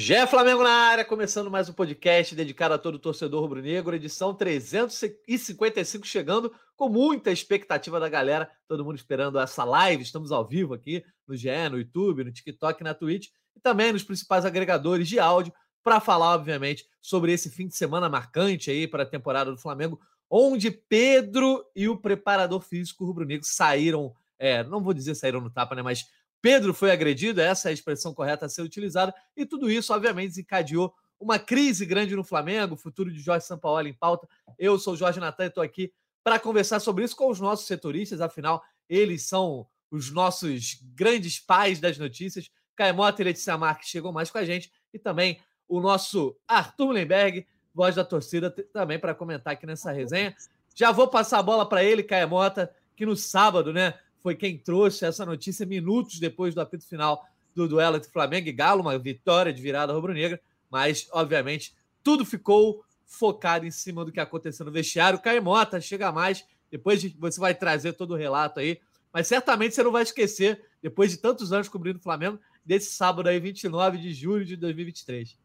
[0.00, 6.06] Gé Flamengo na área, começando mais um podcast dedicado a todo torcedor rubro-negro, edição 355
[6.06, 11.04] chegando com muita expectativa da galera, todo mundo esperando essa live, estamos ao vivo aqui
[11.26, 15.52] no GE, no YouTube, no TikTok, na Twitch e também nos principais agregadores de áudio
[15.82, 19.98] para falar, obviamente, sobre esse fim de semana marcante aí para a temporada do Flamengo,
[20.30, 25.74] onde Pedro e o preparador físico rubro-negro saíram, é, não vou dizer saíram no tapa,
[25.74, 26.06] né, mas
[26.40, 30.30] Pedro foi agredido, essa é a expressão correta a ser utilizada, e tudo isso, obviamente,
[30.30, 34.28] desencadeou uma crise grande no Flamengo, o futuro de Jorge Sampaoli em pauta.
[34.58, 38.20] Eu sou Jorge Natan e estou aqui para conversar sobre isso com os nossos setoristas,
[38.20, 42.50] afinal, eles são os nossos grandes pais das notícias.
[42.76, 47.46] Caemota e Letícia Marques chegou mais com a gente, e também o nosso Arthur Lemberg,
[47.74, 50.34] voz da torcida, também para comentar aqui nessa resenha.
[50.74, 53.94] Já vou passar a bola para ele, Caemota, que no sábado, né?
[54.22, 58.52] Foi quem trouxe essa notícia minutos depois do apito final do duelo entre Flamengo e
[58.52, 64.20] Galo, uma vitória de virada rubro-negra, mas, obviamente, tudo ficou focado em cima do que
[64.20, 65.18] aconteceu no vestiário.
[65.18, 68.80] Caimota, chega mais, depois de, você vai trazer todo o relato aí,
[69.12, 73.28] mas certamente você não vai esquecer, depois de tantos anos cobrindo o Flamengo, desse sábado
[73.28, 75.38] aí, 29 de julho de 2023.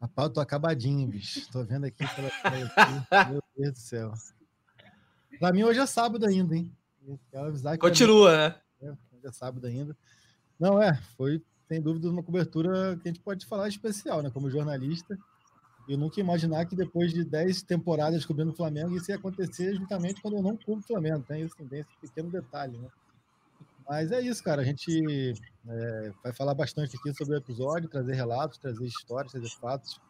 [0.00, 1.50] Rapaz, eu tô acabadinho, bicho.
[1.50, 2.30] Tô vendo aqui pela.
[3.30, 4.12] Meu Deus do céu.
[5.38, 6.75] Pra mim, hoje é sábado ainda, hein?
[7.78, 8.54] Continua, né?
[8.82, 9.96] É, é sábado ainda.
[10.58, 14.30] Não, é, foi, sem dúvida, uma cobertura que a gente pode falar especial, né?
[14.30, 15.16] Como jornalista.
[15.88, 19.74] Eu nunca ia imaginar que depois de 10 temporadas cobrindo o Flamengo, isso ia acontecer
[19.76, 21.24] justamente quando eu não cubro o Flamengo.
[21.26, 22.88] Tem, isso, tem esse pequeno detalhe, né?
[23.88, 24.62] Mas é isso, cara.
[24.62, 25.34] A gente
[25.68, 30.00] é, vai falar bastante aqui sobre o episódio, trazer relatos, trazer histórias, trazer fatos,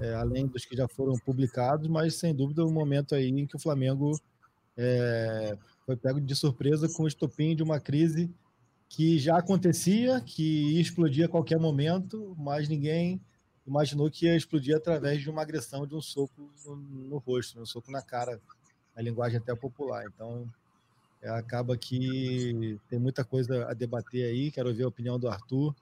[0.00, 3.56] é, além dos que já foram publicados, mas sem dúvida um momento aí em que
[3.56, 4.12] o Flamengo
[4.76, 5.56] é,
[5.86, 8.28] foi pego de surpresa com o estopim de uma crise
[8.88, 13.20] que já acontecia, que ia explodir a qualquer momento, mas ninguém
[13.66, 17.62] imaginou que ia explodir através de uma agressão, de um soco no, no rosto, né?
[17.62, 18.40] um soco na cara,
[18.94, 20.04] a linguagem até popular.
[20.06, 20.48] Então,
[21.22, 24.50] é, acaba que tem muita coisa a debater aí.
[24.50, 25.74] Quero ver a opinião do Arthur.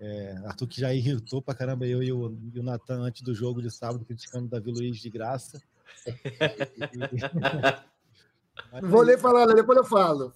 [0.00, 3.34] É, Arthur que já irritou pra caramba eu e o, e o Natan antes do
[3.34, 5.62] jogo de sábado, criticando o Davi Luiz de graça.
[8.82, 10.32] Não vou nem falar, depois eu falo.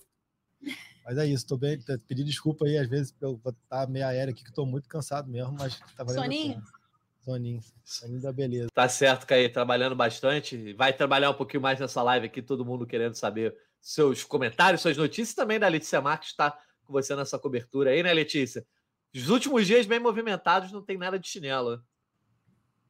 [1.05, 1.81] Mas é isso, tô bem.
[2.07, 5.31] Pedir desculpa aí, às vezes, eu vou estar meio aéreo aqui, que estou muito cansado
[5.31, 6.23] mesmo, mas tá valendo.
[6.23, 6.63] Soninho?
[7.21, 7.61] Soninho.
[7.85, 8.69] Soninho da beleza.
[8.75, 10.73] Tá certo, Caí, trabalhando bastante.
[10.75, 14.97] Vai trabalhar um pouquinho mais nessa live aqui, todo mundo querendo saber seus comentários, suas
[14.97, 15.35] notícias.
[15.35, 16.51] Também da Letícia Marques está
[16.85, 18.67] com você nessa cobertura aí, né, Letícia?
[19.15, 21.83] Os últimos dias bem movimentados, não tem nada de chinelo.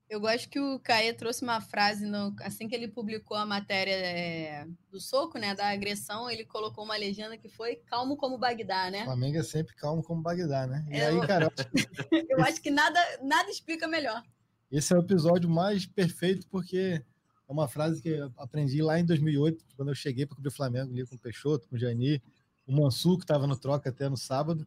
[0.08, 3.92] Eu gosto que o Caê trouxe uma frase, no, assim que ele publicou a matéria
[3.92, 8.90] é, do soco, né, da agressão, ele colocou uma legenda que foi calmo como Bagdá,
[8.90, 9.02] né?
[9.02, 10.86] O Flamengo é sempre calmo como Bagdá, né?
[10.90, 11.52] E é, aí, cara...
[12.30, 14.22] eu acho que nada, nada explica melhor.
[14.70, 17.02] Esse é o episódio mais perfeito porque
[17.48, 20.54] é uma frase que eu aprendi lá em 2008, quando eu cheguei para cobrir o
[20.54, 22.22] Flamengo ali com o Peixoto, com o Jani,
[22.66, 24.66] o Mansur, que estava no troca até no sábado.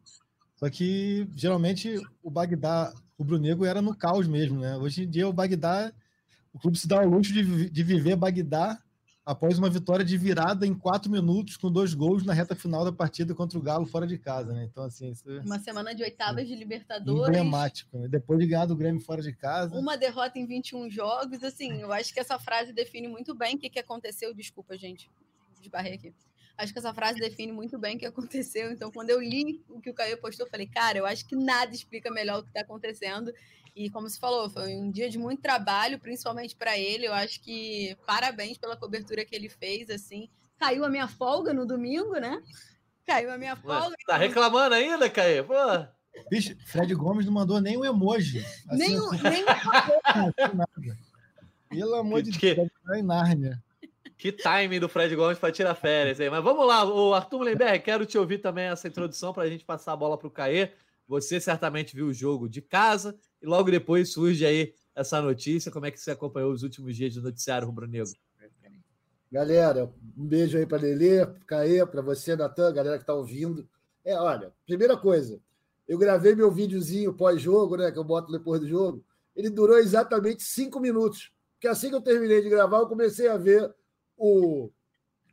[0.55, 4.75] Só que geralmente o Bagdá rubro-negro era no caos mesmo, né?
[4.77, 5.91] Hoje em dia o Bagdá,
[6.53, 8.81] o clube se dá o luxo de, de viver Bagdá
[9.23, 12.91] após uma vitória de virada em quatro minutos com dois gols na reta final da
[12.91, 14.67] partida contra o Galo fora de casa, né?
[14.69, 18.07] Então assim, isso, uma semana de oitavas de Libertadores, emblemático, né?
[18.07, 21.93] depois de ganhar do Grêmio fora de casa, uma derrota em 21 jogos, assim, eu
[21.93, 24.33] acho que essa frase define muito bem o que, que aconteceu.
[24.33, 25.09] Desculpa, gente,
[25.59, 26.13] desbarrei aqui.
[26.61, 28.71] Acho que essa frase define muito bem o que aconteceu.
[28.71, 31.35] Então, quando eu li o que o Caio postou, eu falei, cara, eu acho que
[31.35, 33.33] nada explica melhor o que está acontecendo.
[33.75, 37.07] E como se falou, foi um dia de muito trabalho, principalmente para ele.
[37.07, 39.89] Eu acho que parabéns pela cobertura que ele fez.
[39.89, 40.29] Assim,
[40.59, 42.39] caiu a minha folga no domingo, né?
[43.07, 43.95] Caiu a minha folga.
[44.05, 45.45] Tá reclamando ainda, Caio?
[45.45, 45.55] Pô.
[46.29, 48.45] Bicho, Fred Gomes não mandou nem um emoji.
[48.69, 50.95] Assim, nem, um, nem um...
[51.69, 53.63] Pelo amor de Deus, tá em Nárnia.
[54.21, 56.29] Que time do Fred Gomes para tirar férias aí.
[56.29, 59.65] Mas vamos lá, o Arthur Lemberg, quero te ouvir também essa introdução para a gente
[59.65, 60.69] passar a bola para o Caê.
[61.07, 65.71] Você certamente viu o jogo de casa e logo depois surge aí essa notícia.
[65.71, 68.11] Como é que você acompanhou os últimos dias do noticiário rubro-negro?
[69.31, 73.67] Galera, um beijo aí para Lelê, Caê, para você, Natan, galera que está ouvindo.
[74.05, 75.41] É, olha, primeira coisa,
[75.87, 79.03] eu gravei meu videozinho pós-jogo, né, que eu boto depois do jogo.
[79.35, 81.31] Ele durou exatamente cinco minutos.
[81.55, 83.73] Porque assim que eu terminei de gravar, eu comecei a ver
[84.21, 84.69] o,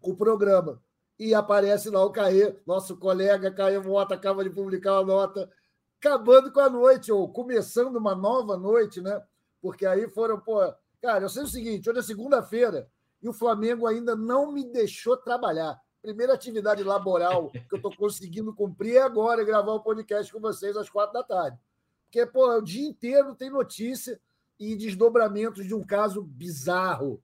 [0.03, 0.83] o programa.
[1.19, 5.51] E aparece lá o Caê, nosso colega Caê Mota, acaba de publicar uma nota,
[5.99, 9.23] acabando com a noite, ou começando uma nova noite, né?
[9.61, 10.61] Porque aí foram, pô.
[11.03, 12.89] Cara, eu sei o seguinte: hoje é segunda-feira
[13.21, 15.79] e o Flamengo ainda não me deixou trabalhar.
[16.01, 20.41] Primeira atividade laboral que eu estou conseguindo cumprir é agora, gravar o um podcast com
[20.41, 21.59] vocês às quatro da tarde.
[22.05, 24.21] Porque, pô, o dia inteiro tem notícia
[24.59, 27.21] e desdobramentos de um caso bizarro,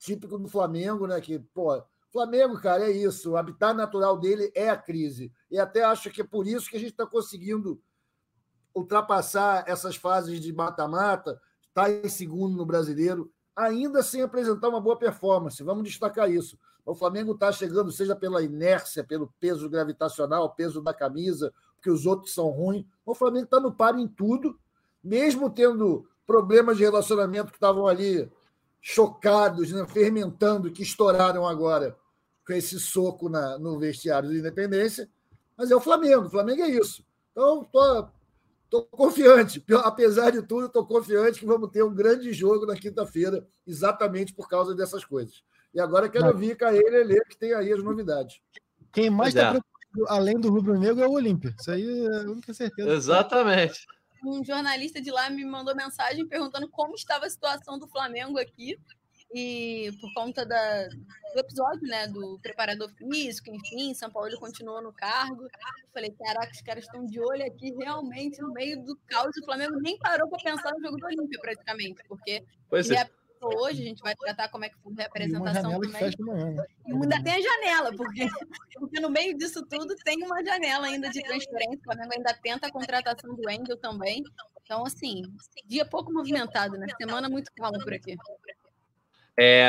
[0.00, 1.20] típico do Flamengo, né?
[1.20, 1.80] Que, pô,
[2.10, 3.32] Flamengo, cara, é isso.
[3.32, 5.32] O habitat natural dele é a crise.
[5.50, 7.80] E até acho que é por isso que a gente está conseguindo
[8.74, 14.80] ultrapassar essas fases de mata-mata, estar tá em segundo no brasileiro, ainda sem apresentar uma
[14.80, 15.62] boa performance.
[15.62, 16.58] Vamos destacar isso.
[16.84, 22.06] O Flamengo está chegando, seja pela inércia, pelo peso gravitacional, peso da camisa, porque os
[22.06, 22.86] outros são ruins.
[23.04, 24.58] O Flamengo está no paro em tudo,
[25.02, 28.30] mesmo tendo problemas de relacionamento que estavam ali
[28.80, 31.96] chocados, né, fermentando, que estouraram agora
[32.46, 35.08] com esse soco na, no vestiário da Independência.
[35.56, 37.04] Mas é o Flamengo, o Flamengo é isso.
[37.32, 38.08] Então, tô,
[38.70, 43.46] tô confiante, apesar de tudo, estou confiante que vamos ter um grande jogo na quinta-feira,
[43.66, 45.42] exatamente por causa dessas coisas.
[45.72, 48.40] E agora quero ouvir com ele, Lê, que tem aí as novidades.
[48.92, 49.50] Quem mais está é.
[49.50, 51.54] preocupado, além do Rubro Negro, é o Olímpia.
[51.58, 52.90] Isso aí é a única certeza.
[52.90, 53.86] Exatamente.
[54.24, 58.78] Um jornalista de lá me mandou mensagem perguntando como estava a situação do Flamengo aqui.
[59.32, 64.92] E por conta da, do episódio, né, do preparador físico, enfim, São Paulo continuou no
[64.92, 65.48] cargo.
[65.94, 69.36] Falei, caraca, os caras estão de olho aqui realmente no meio do caos.
[69.36, 73.08] O Flamengo nem parou para pensar no jogo do Olímpia, praticamente, porque pois é
[73.42, 76.02] hoje, a gente vai tratar como é que foi a representação também.
[76.02, 76.64] Né?
[76.86, 78.26] E ainda tem a janela, porque,
[78.74, 81.78] porque no meio disso tudo tem uma janela ainda de transferência.
[81.80, 84.22] O Flamengo ainda tenta a contratação do Wendel também.
[84.62, 85.22] Então, assim,
[85.66, 86.86] dia pouco movimentado, né?
[86.96, 88.16] Semana muito calma por aqui.
[89.38, 89.68] É,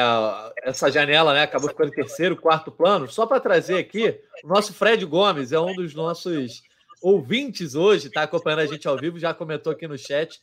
[0.63, 3.09] essa janela né, acabou ficando em terceiro, quarto plano.
[3.09, 6.62] Só para trazer aqui, o nosso Fred Gomes é um dos nossos
[7.01, 10.39] ouvintes hoje, está acompanhando a gente ao vivo, já comentou aqui no chat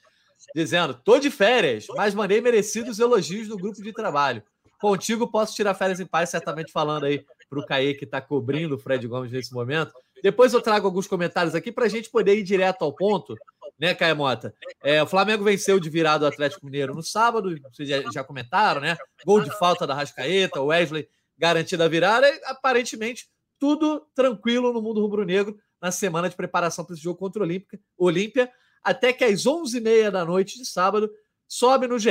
[0.54, 4.42] dizendo: tô de férias, mas mandei merecidos elogios no grupo de trabalho.
[4.80, 8.76] Contigo posso tirar férias em paz, certamente falando aí para o Caê que está cobrindo
[8.76, 9.92] o Fred Gomes nesse momento.
[10.22, 13.36] Depois eu trago alguns comentários aqui para a gente poder ir direto ao ponto,
[13.78, 14.54] né, Caê Mota?
[14.82, 18.80] É, o Flamengo venceu de virado o Atlético Mineiro no sábado, vocês já, já comentaram,
[18.80, 18.96] né?
[19.24, 25.00] Gol de falta da Rascaeta, Wesley garantida a virada, e aparentemente tudo tranquilo no mundo
[25.00, 27.48] rubro-negro na semana de preparação para esse jogo contra o
[27.96, 28.50] Olímpia
[28.88, 31.10] até que às 11h30 da noite de sábado
[31.46, 32.10] sobe no GE,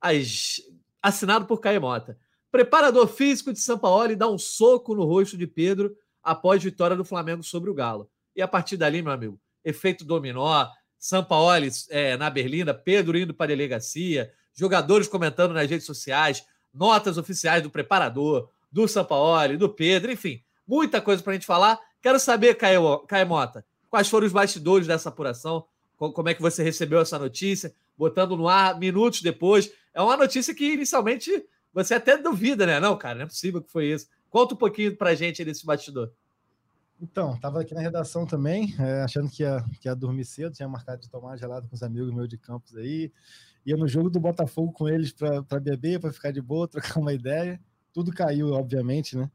[0.00, 0.56] as...
[1.02, 2.18] assinado por Caemota.
[2.50, 7.04] Preparador físico de São Paulo dá um soco no rosto de Pedro após vitória do
[7.04, 8.10] Flamengo sobre o Galo.
[8.34, 10.66] E a partir dali, meu amigo, efeito dominó,
[10.98, 16.42] São Paulo é, na Berlinda, Pedro indo para a delegacia, jogadores comentando nas redes sociais,
[16.72, 21.46] notas oficiais do preparador, do São Paulo, do Pedro, enfim, muita coisa para a gente
[21.46, 21.78] falar.
[22.00, 22.56] Quero saber,
[23.06, 25.66] Caemota, quais foram os bastidores dessa apuração,
[25.98, 29.70] como é que você recebeu essa notícia, botando no ar minutos depois.
[29.92, 32.78] É uma notícia que inicialmente você até duvida, né?
[32.78, 34.06] Não, cara, não é possível que foi isso.
[34.30, 36.12] Conta um pouquinho pra gente desse bastidor.
[37.00, 40.68] Então, estava aqui na redação também, é, achando que ia, que ia dormir cedo, tinha
[40.68, 43.12] marcado de tomar gelado com os amigos meus de campus aí.
[43.64, 47.12] Ia no jogo do Botafogo com eles para beber, para ficar de boa, trocar uma
[47.12, 47.60] ideia.
[47.92, 49.30] Tudo caiu, obviamente, né?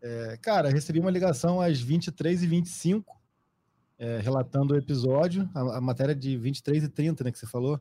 [0.00, 3.04] É, cara, recebi uma ligação às 23h25
[3.98, 7.80] é, relatando o episódio, a, a, matéria de 23 e 30, né, que você falou.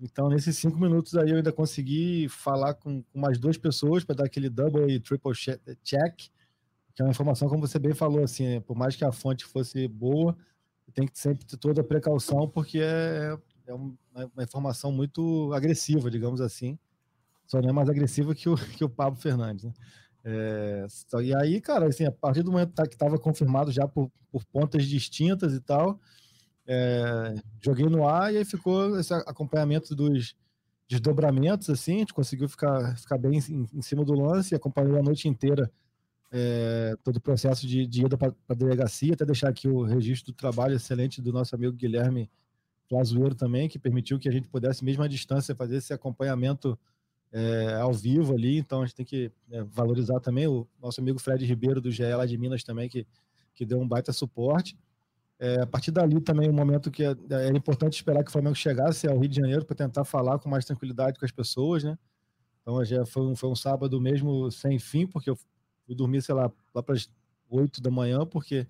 [0.00, 4.16] Então, nesses cinco minutos aí, eu ainda consegui falar com, com mais duas pessoas para
[4.16, 6.16] dar aquele double e triple check,
[6.94, 9.44] que é uma informação, como você bem falou, assim, é, por mais que a fonte
[9.44, 10.36] fosse boa,
[10.92, 13.96] tem que sempre ter toda a precaução, porque é, é uma,
[14.34, 16.78] uma, informação muito agressiva, digamos assim.
[17.46, 19.72] Só não é mais agressiva que o, que o Pablo Fernandes, né?
[20.24, 20.86] É,
[21.22, 24.84] e aí, cara, assim, a partir do momento que estava confirmado já por, por, pontas
[24.84, 25.98] distintas e tal,
[26.66, 30.36] é, joguei no ar e aí ficou esse acompanhamento dos
[30.88, 34.98] desdobramentos, assim, a gente conseguiu ficar, ficar bem em, em cima do lance e acompanhou
[34.98, 35.70] a noite inteira
[36.32, 40.32] é, todo o processo de, de ida para a delegacia, até deixar aqui o registro
[40.32, 42.30] do trabalho excelente do nosso amigo Guilherme
[42.88, 46.78] Plazueiro também, que permitiu que a gente pudesse, mesmo à distância, fazer esse acompanhamento
[47.32, 51.18] é, ao vivo ali, então a gente tem que é, valorizar também o nosso amigo
[51.18, 53.06] Fred Ribeiro do GE lá de Minas também, que,
[53.54, 54.76] que deu um baita suporte.
[55.38, 58.32] É, a partir dali também o um momento que é, era importante esperar que o
[58.32, 61.82] Flamengo chegasse ao Rio de Janeiro para tentar falar com mais tranquilidade com as pessoas,
[61.82, 61.96] né?
[62.60, 65.36] Então já foi um, foi um sábado mesmo sem fim, porque eu
[65.86, 67.08] fui dormir, sei lá, lá para as
[67.48, 68.66] 8 da manhã, porque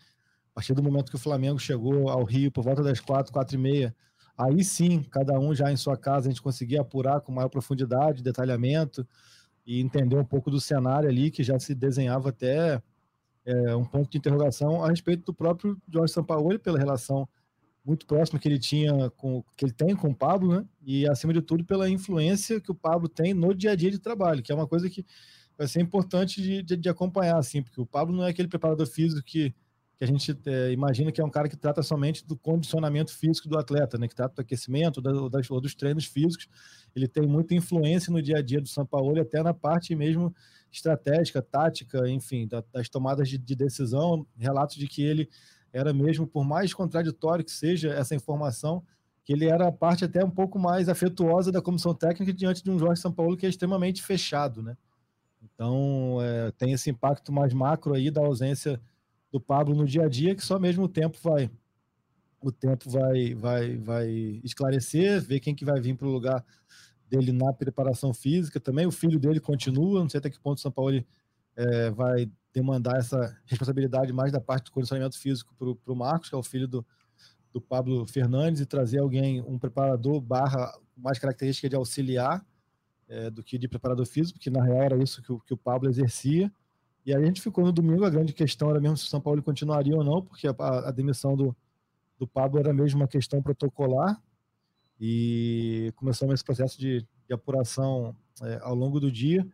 [0.52, 3.56] a partir do momento que o Flamengo chegou ao Rio por volta das quatro, quatro
[3.56, 3.94] e meia,
[4.40, 8.22] Aí sim, cada um já em sua casa, a gente conseguia apurar com maior profundidade,
[8.22, 9.06] detalhamento
[9.66, 12.82] e entender um pouco do cenário ali, que já se desenhava até
[13.44, 17.28] é, um ponto de interrogação a respeito do próprio Jorge Sampaoli, pela relação
[17.84, 20.66] muito próxima que ele tinha com que ele tem com o Pablo, né?
[20.82, 23.98] E acima de tudo pela influência que o Pablo tem no dia a dia de
[23.98, 25.04] trabalho, que é uma coisa que
[25.58, 28.86] vai ser importante de, de, de acompanhar, assim, porque o Pablo não é aquele preparador
[28.86, 29.54] físico que
[30.00, 33.46] que a gente é, imagina que é um cara que trata somente do condicionamento físico
[33.50, 34.08] do atleta, né?
[34.08, 36.48] Que trata do aquecimento da, das, dos treinos físicos.
[36.96, 40.34] Ele tem muita influência no dia a dia do São Paulo, até na parte mesmo
[40.72, 44.26] estratégica, tática, enfim, da, das tomadas de, de decisão.
[44.38, 45.28] Relatos de que ele
[45.70, 48.82] era mesmo, por mais contraditório que seja essa informação,
[49.22, 52.70] que ele era a parte até um pouco mais afetuosa da comissão técnica diante de
[52.70, 54.78] um Jorge São Paulo que é extremamente fechado, né?
[55.42, 58.80] Então, é, tem esse impacto mais macro aí da ausência
[59.32, 61.50] do Pablo no dia a dia, que só mesmo o tempo vai
[62.42, 64.08] o tempo vai vai vai
[64.44, 66.44] esclarecer, ver quem que vai vir para o lugar
[67.08, 68.86] dele na preparação física também.
[68.86, 71.04] O filho dele continua, não sei até que ponto o São Paulo
[71.56, 76.34] é, vai demandar essa responsabilidade mais da parte do condicionamento físico para o Marcos, que
[76.34, 76.86] é o filho do,
[77.52, 82.44] do Pablo Fernandes, e trazer alguém, um preparador barra mais característica de auxiliar
[83.08, 85.56] é, do que de preparador físico, porque na real era isso que o, que o
[85.56, 86.50] Pablo exercia.
[87.10, 89.20] E aí a gente ficou no domingo, a grande questão era mesmo se o São
[89.20, 91.56] Paulo continuaria ou não, porque a, a demissão do,
[92.16, 94.22] do Pablo era mesmo uma questão protocolar,
[95.00, 99.44] e começamos esse processo de, de apuração é, ao longo do dia.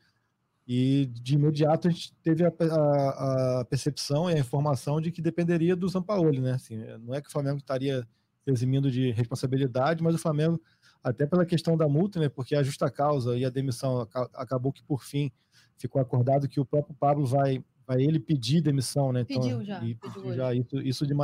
[0.69, 5.23] E de imediato a gente teve a, a, a, percepção e a informação de que
[5.23, 6.53] dependeria do São Paulo, né?
[6.53, 8.07] Assim, não é que o Flamengo estaria
[8.47, 10.61] eximindo de responsabilidade, mas o Flamengo,
[11.03, 12.29] até pela questão da multa, né?
[12.29, 15.33] Porque a justa causa e a demissão acabou que por fim
[15.78, 19.21] ficou acordado que o próprio Pablo vai vai ele pedir demissão, né?
[19.21, 19.85] Então, pediu já.
[19.85, 21.14] E, pediu já isso, isso, de,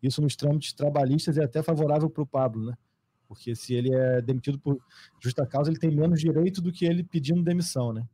[0.00, 2.74] isso nos trâmites trabalhistas é até favorável para o Pablo, né?
[3.26, 4.80] Porque se ele é demitido por
[5.20, 8.06] justa causa, ele tem menos direito do que ele pedindo demissão, né?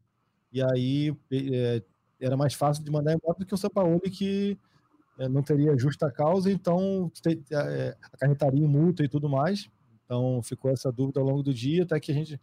[0.51, 1.83] E aí é,
[2.19, 4.59] era mais fácil de mandar embora do que o Sampaoli, que
[5.19, 7.13] é, não teria justa causa, então
[7.51, 9.69] é, acarretaria multa e tudo mais.
[10.05, 12.41] Então ficou essa dúvida ao longo do dia, até que a gente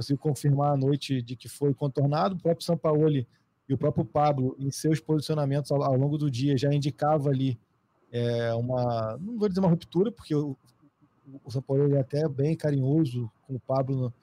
[0.00, 2.34] conseguiu confirmar à noite de que foi contornado.
[2.34, 3.28] O próprio Sampaoli
[3.68, 7.58] e o próprio Pablo, em seus posicionamentos ao, ao longo do dia, já indicava ali
[8.10, 10.56] é, uma, não vou dizer uma ruptura, porque o,
[11.44, 14.14] o Sampaoli é até bem carinhoso com o Pablo no,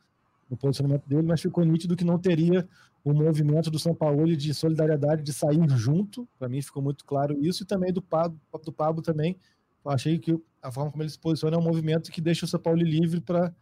[0.49, 2.67] no posicionamento dele, mas ficou nítido que não teria
[3.03, 7.37] o movimento do São Paulo de solidariedade de sair junto, para mim ficou muito claro
[7.39, 9.37] isso, e também do Pablo, do Pablo também,
[9.85, 12.59] achei que a forma como ele se posiciona é um movimento que deixa o São
[12.59, 13.55] Paulo livre para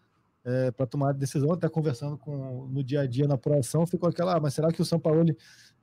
[0.45, 4.37] é, para tomar decisão, até conversando com no dia a dia na apuração, ficou aquela,
[4.37, 5.25] ah, mas será que o São Paulo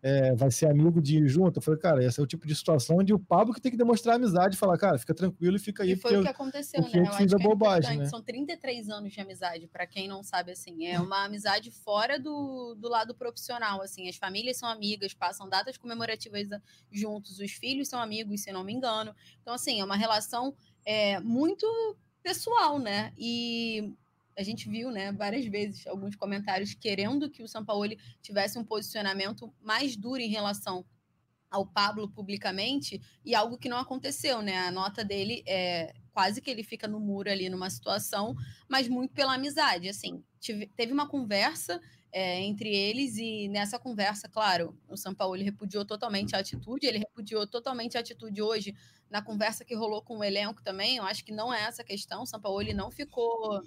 [0.02, 1.59] é, vai ser amigo de ir junto.
[1.59, 3.78] Eu falei, cara, esse é o tipo de situação onde o Pablo que tem que
[3.78, 5.92] demonstrar amizade falar, cara, fica tranquilo e fica aí.
[5.92, 6.90] E foi o que aconteceu, né?
[6.92, 8.07] Eu, eu fiz a é bobagem, né?
[8.07, 10.87] São 33 anos de amizade, para quem não sabe, assim.
[10.87, 14.09] É uma amizade fora do, do lado profissional, assim.
[14.09, 16.49] As famílias são amigas, passam datas comemorativas
[16.90, 19.14] juntos, os filhos são amigos, se não me engano.
[19.40, 20.52] Então, assim, é uma relação
[20.85, 21.66] é, muito
[22.23, 23.12] pessoal, né?
[23.16, 23.95] E
[24.37, 29.53] a gente viu, né, várias vezes alguns comentários querendo que o Sampaoli tivesse um posicionamento
[29.61, 30.85] mais duro em relação
[31.51, 34.59] ao Pablo publicamente e algo que não aconteceu, né?
[34.61, 38.35] A nota dele é quase que ele fica no muro ali numa situação,
[38.69, 39.89] mas muito pela amizade.
[39.89, 45.43] Assim, tive, teve uma conversa é, entre eles e nessa conversa, claro, o São Paulo
[45.43, 48.75] repudiou totalmente a atitude, ele repudiou totalmente a atitude hoje
[49.11, 50.97] na conversa que rolou com o elenco também.
[50.97, 52.23] Eu acho que não é essa questão.
[52.23, 53.62] O São Paulo não ficou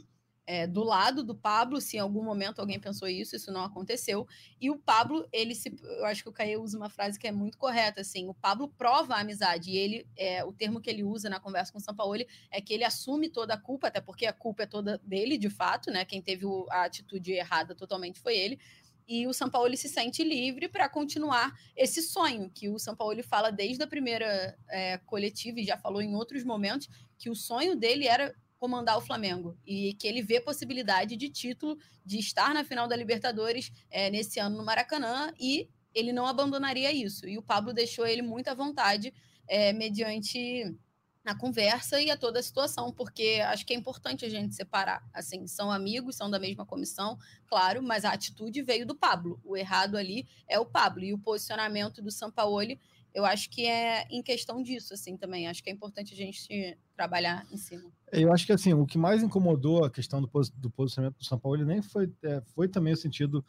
[0.47, 4.27] é, do lado do Pablo, se em algum momento alguém pensou isso, isso não aconteceu.
[4.61, 5.75] E o Pablo, ele se.
[5.81, 8.27] Eu acho que o Caio usa uma frase que é muito correta, assim.
[8.27, 9.71] O Pablo prova a amizade.
[9.71, 12.73] E ele, é, o termo que ele usa na conversa com o Sampaoli é que
[12.73, 16.05] ele assume toda a culpa, até porque a culpa é toda dele, de fato, né?
[16.05, 18.59] Quem teve a atitude errada totalmente foi ele.
[19.07, 23.21] E o São Paulo se sente livre para continuar esse sonho que o São Paulo
[23.23, 27.75] fala desde a primeira é, coletiva e já falou em outros momentos que o sonho
[27.75, 28.35] dele era
[28.65, 32.95] comandar o Flamengo e que ele vê possibilidade de título, de estar na final da
[32.95, 37.27] Libertadores é, nesse ano no Maracanã e ele não abandonaria isso.
[37.27, 39.13] E o Pablo deixou ele muito à vontade
[39.48, 40.75] é, mediante
[41.24, 45.07] a conversa e a toda a situação, porque acho que é importante a gente separar.
[45.13, 49.39] Assim, são amigos, são da mesma comissão, claro, mas a atitude veio do Pablo.
[49.43, 52.79] O errado ali é o Pablo e o posicionamento do Sampaoli
[53.15, 55.48] eu acho que é em questão disso, assim, também.
[55.48, 57.89] Acho que é importante a gente trabalhar em cima.
[58.12, 61.24] É, eu acho que, assim, o que mais incomodou a questão do, do posicionamento do
[61.24, 63.43] São Paulo ele nem foi, é, foi também o sentido,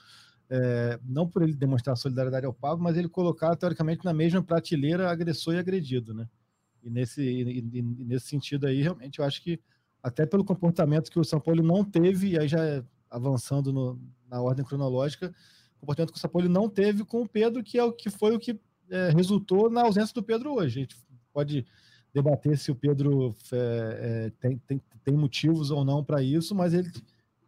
[0.49, 5.11] é, não por ele demonstrar solidariedade ao Pablo, mas ele colocar, teoricamente, na mesma prateleira
[5.11, 6.29] agressor e agredido, né?
[6.81, 9.59] E nesse, e, e, nesse sentido aí, realmente, eu acho que,
[10.01, 14.41] até pelo comportamento que o São Paulo não teve, e aí já avançando no, na
[14.41, 15.35] ordem cronológica,
[15.81, 18.35] comportamento que o São Paulo não teve com o Pedro, que é o que foi
[18.35, 20.79] o que é, resultou na ausência do Pedro hoje.
[20.79, 20.97] A gente
[21.33, 21.67] pode
[22.13, 26.73] debater se o Pedro é, é, tem, tem, tem motivos ou não para isso, mas
[26.73, 26.91] ele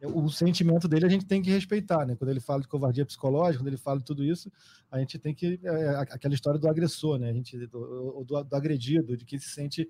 [0.00, 2.14] o sentimento dele a gente tem que respeitar, né?
[2.14, 4.50] Quando ele fala de covardia psicológica, quando ele fala de tudo isso,
[4.90, 5.58] a gente tem que.
[5.64, 7.30] É, aquela história do agressor, né?
[7.30, 9.88] A gente, do, do, do agredido, de que se sente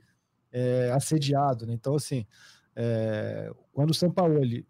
[0.51, 1.75] é, assediado, né?
[1.75, 2.27] Então, assim,
[2.75, 4.67] é, quando o Sampaoli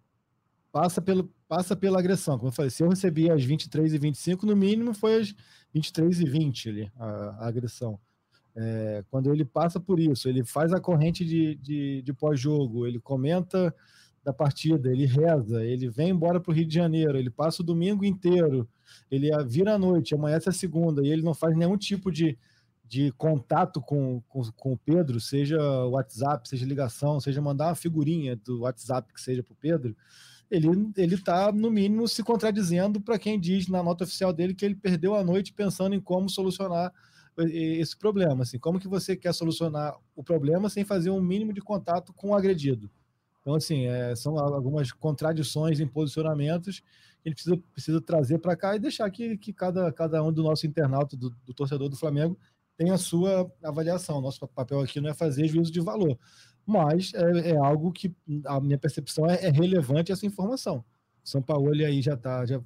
[0.73, 4.45] passa, pelo, passa pela agressão, como eu falei, se eu recebi às 23 e 25
[4.45, 5.35] no mínimo foi às
[5.73, 7.99] 23 e 20 ali, a, a agressão.
[8.55, 13.01] É, quando ele passa por isso, ele faz a corrente de, de, de pós-jogo, ele
[13.01, 13.75] comenta
[14.25, 17.65] da partida, ele reza, ele vem embora para o Rio de Janeiro, ele passa o
[17.65, 18.69] domingo inteiro,
[19.11, 22.37] ele vira a noite, amanhece a segunda, e ele não faz nenhum tipo de,
[22.85, 28.37] de contato com, com, com o Pedro, seja WhatsApp, seja ligação, seja mandar uma figurinha
[28.37, 29.97] do WhatsApp que seja para o Pedro,
[30.51, 34.65] ele ele está no mínimo se contradizendo para quem diz na nota oficial dele que
[34.65, 36.93] ele perdeu a noite pensando em como solucionar
[37.47, 41.61] esse problema, assim, como que você quer solucionar o problema sem fazer um mínimo de
[41.61, 42.91] contato com o agredido?
[43.41, 46.81] Então, assim, é, são algumas contradições em posicionamentos
[47.23, 50.33] que a gente precisa, precisa trazer para cá e deixar que, que cada, cada um
[50.33, 52.37] do nosso internauta, do, do torcedor do Flamengo,
[52.77, 54.21] tenha a sua avaliação.
[54.21, 56.19] Nosso papel aqui não é fazer juízo de valor,
[56.69, 60.85] mas é, é algo que a minha percepção é, é relevante essa informação.
[61.25, 62.61] São Paulo aí já está já,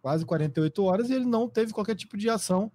[0.00, 2.72] quase 48 horas e ele não teve qualquer tipo de ação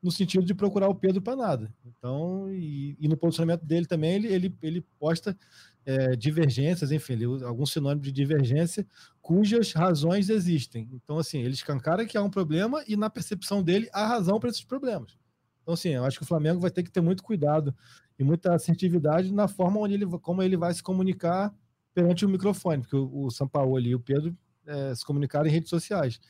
[0.00, 1.74] no sentido de procurar o Pedro para nada.
[1.84, 5.36] Então, e, e, no posicionamento dele também, ele, ele, ele posta
[5.84, 8.86] é, divergências, enfim, ele algum sinônimo de divergência,
[9.20, 10.88] cujas razões existem.
[10.92, 14.48] Então, assim, ele escancara que há um problema e, na percepção dele, há razão para
[14.48, 15.16] esses problemas.
[15.62, 17.74] Então, assim, eu acho que o Flamengo vai ter que ter muito cuidado
[18.22, 21.54] e muita assertividade na forma onde ele, como ele vai se comunicar
[21.92, 25.68] perante o microfone, porque o, o Sampaoli e o Pedro é, se comunicaram em redes
[25.68, 26.20] sociais.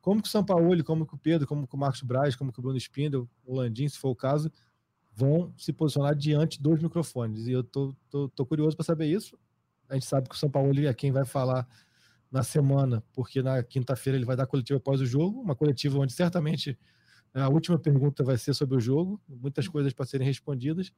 [0.00, 2.58] Como que o Sampaoli, como que o Pedro, como que o Marcos Braz, como que
[2.58, 4.50] o Bruno Spindel, o Landim, se for o caso,
[5.12, 7.46] vão se posicionar diante dos microfones.
[7.46, 9.38] E eu tô, tô, tô curioso para saber isso.
[9.88, 11.68] A gente sabe que o Sampaoli é quem vai falar
[12.30, 16.12] na semana, porque na quinta-feira ele vai dar coletiva após o jogo, uma coletiva onde
[16.12, 16.78] certamente
[17.34, 20.92] a última pergunta vai ser sobre o jogo, muitas coisas para serem respondidas.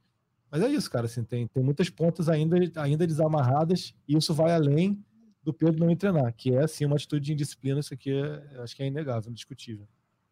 [0.53, 1.07] Mas é isso, cara.
[1.07, 5.03] Assim, tem, tem muitas pontas ainda, ainda desamarradas, e isso vai além
[5.41, 8.75] do Pedro não treinar, que é assim uma atitude de indisciplina, isso aqui é, acho
[8.75, 9.87] que é inegável, indiscutível.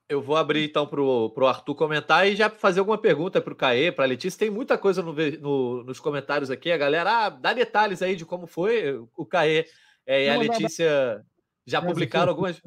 [0.08, 3.56] Eu vou abrir então para o Arthur comentar e já fazer alguma pergunta para o
[3.56, 4.38] Caê, para a Letícia.
[4.38, 6.72] Tem muita coisa no, no, nos comentários aqui.
[6.72, 9.66] A galera, ah, dá detalhes aí de como foi o Caê
[10.06, 11.26] é, e a Letícia
[11.66, 12.62] já publicaram algumas.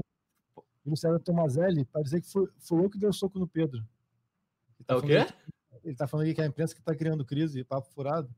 [0.84, 3.80] Luciano Tomazelli para dizer que foi, foi eu que deu soco no Pedro.
[4.86, 5.26] Tá é o quê?
[5.84, 8.28] Ele está falando aqui que é a imprensa que está criando crise, papo furado.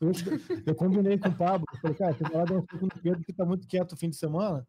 [0.66, 3.30] Eu combinei com o Pablo, falei, cara, tem que dar um soco no Pedro que
[3.30, 4.66] está muito quieto o fim de semana.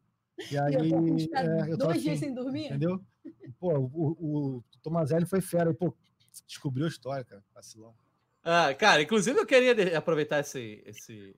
[0.50, 0.92] E aí.
[1.32, 2.66] É, eu dois dias assim, sem dormir?
[2.66, 3.00] Entendeu?
[3.58, 5.70] Pô, o, o Tomazelli foi fera.
[5.70, 5.94] E, pô,
[6.46, 7.42] descobriu a história, cara.
[7.54, 7.94] Vacilão.
[8.42, 11.34] Ah, cara, inclusive eu queria aproveitar esse, esse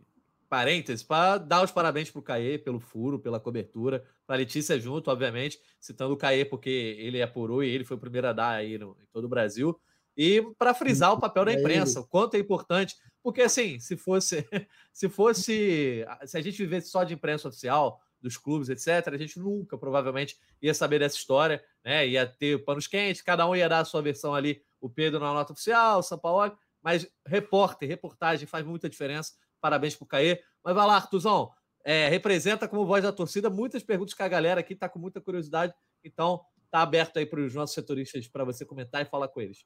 [0.49, 4.79] parênteses para dar os parabéns para o Caê pelo furo, pela cobertura, para a Letícia
[4.79, 8.51] junto, obviamente, citando o Caê porque ele apurou e ele foi o primeiro a dar
[8.51, 9.79] aí no, em todo o Brasil.
[10.17, 14.47] E para frisar o papel da imprensa, o quanto é importante, porque assim, se fosse
[14.93, 19.39] se fosse se a gente vivesse só de imprensa oficial, dos clubes, etc., a gente
[19.39, 22.07] nunca provavelmente ia saber dessa história, né?
[22.09, 25.33] Ia ter panos quentes, cada um ia dar a sua versão ali, o Pedro na
[25.33, 29.33] nota oficial, o São Paulo, mas repórter, reportagem faz muita diferença.
[29.61, 30.41] Parabéns para o Caê.
[30.63, 31.51] Mas vai lá, Artuzão,
[31.85, 35.21] é, representa como voz da torcida muitas perguntas que a galera aqui está com muita
[35.21, 35.73] curiosidade,
[36.05, 39.65] então tá aberto aí para os nossos setoristas para você comentar e falar com eles.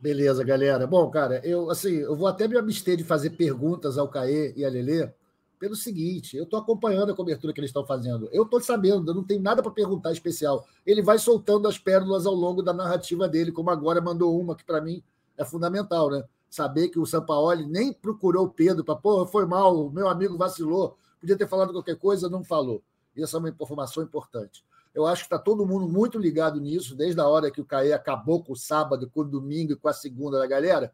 [0.00, 0.86] Beleza, galera.
[0.86, 4.64] Bom, cara, eu assim, eu vou até me abster de fazer perguntas ao Caê e
[4.64, 5.12] a Lelê,
[5.58, 8.26] pelo seguinte: eu estou acompanhando a cobertura que eles estão fazendo.
[8.32, 10.66] Eu estou sabendo, eu não tenho nada para perguntar especial.
[10.86, 14.64] Ele vai soltando as pérolas ao longo da narrativa dele, como agora mandou uma que
[14.64, 15.02] para mim
[15.36, 16.24] é fundamental, né?
[16.48, 20.96] Saber que o Sampaoli nem procurou o Pedro para, pô, foi mal, meu amigo vacilou,
[21.20, 22.82] podia ter falado qualquer coisa, não falou.
[23.14, 24.64] Isso é uma informação importante.
[24.94, 27.92] Eu acho que está todo mundo muito ligado nisso, desde a hora que o Caê
[27.92, 30.92] acabou com o sábado, com o domingo e com a segunda da galera.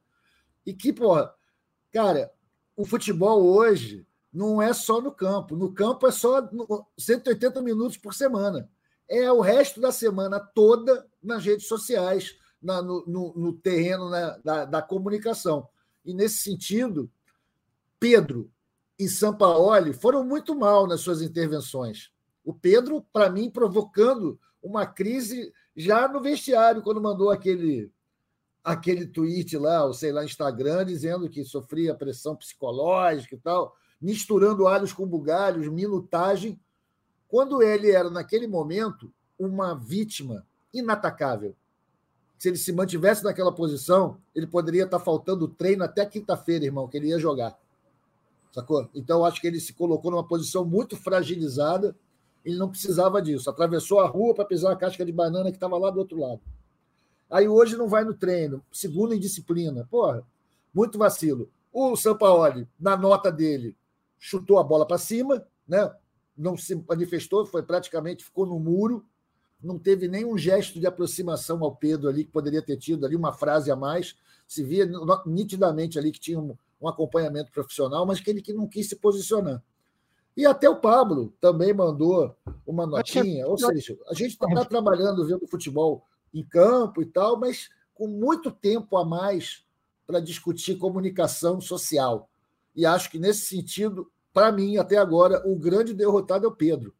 [0.65, 1.33] E que, porra,
[1.93, 2.31] cara,
[2.77, 5.57] o futebol hoje não é só no campo.
[5.57, 6.47] No campo é só
[6.99, 8.69] 180 minutos por semana.
[9.09, 14.39] É o resto da semana toda nas redes sociais, na, no, no, no, terreno né,
[14.45, 15.69] da, da, comunicação.
[16.05, 17.11] E nesse sentido,
[17.99, 18.51] Pedro
[18.99, 22.11] e Sampaoli foram muito mal nas suas intervenções.
[22.47, 27.93] O Pedro, para mim, provocando uma crise já no vestiário, quando mandou aquele
[28.65, 34.67] aquele tweet lá, ou sei lá, Instagram, dizendo que sofria pressão psicológica e tal misturando
[34.67, 36.61] alhos com bugalhos, minutagem,
[37.29, 41.55] quando ele era, naquele momento, uma vítima inatacável.
[42.39, 46.97] Se ele se mantivesse naquela posição, ele poderia estar faltando treino até quinta-feira, irmão, que
[46.97, 47.59] ele ia jogar.
[48.53, 48.89] Sacou?
[48.95, 51.97] Então, acho que ele se colocou numa posição muito fragilizada.
[52.47, 53.51] Ele não precisava disso.
[53.51, 56.41] Atravessou a rua para pisar a casca de banana que estava lá do outro lado.
[57.29, 59.85] Aí hoje não vai no treino, segundo em disciplina.
[59.91, 60.25] Porra,
[60.73, 61.51] muito vacilo.
[61.73, 63.77] O Sampaoli, na nota dele,
[64.17, 65.93] chutou a bola para cima, né?
[66.39, 69.05] não se manifestou, foi praticamente ficou no muro,
[69.61, 73.33] não teve nenhum gesto de aproximação ao Pedro ali, que poderia ter tido ali uma
[73.33, 74.15] frase a mais.
[74.47, 74.89] Se via
[75.27, 78.95] nitidamente ali que tinha um, um acompanhamento profissional, mas que ele que não quis se
[78.95, 79.61] posicionar.
[80.37, 83.47] E até o Pablo também mandou uma é notinha.
[83.47, 88.51] Ou seja, a gente está trabalhando, vendo futebol em campo e tal, mas com muito
[88.51, 89.65] tempo a mais
[90.07, 92.29] para discutir comunicação social.
[92.75, 96.95] E acho que, nesse sentido, para mim, até agora, o grande derrotado é o Pedro.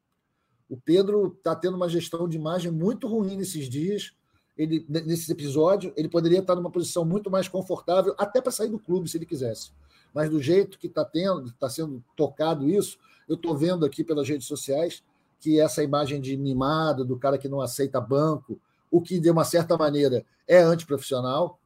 [0.69, 4.13] O Pedro está tendo uma gestão de imagem muito ruim nesses dias,
[4.57, 5.93] ele, nesses episódios.
[5.97, 9.27] Ele poderia estar numa posição muito mais confortável, até para sair do clube, se ele
[9.27, 9.71] quisesse.
[10.15, 14.29] Mas do jeito que está tendo, está sendo tocado isso, eu estou vendo aqui pelas
[14.29, 15.03] redes sociais
[15.41, 18.59] que essa imagem de mimado, do cara que não aceita banco,
[18.91, 21.59] o que de uma certa maneira é antiprofissional,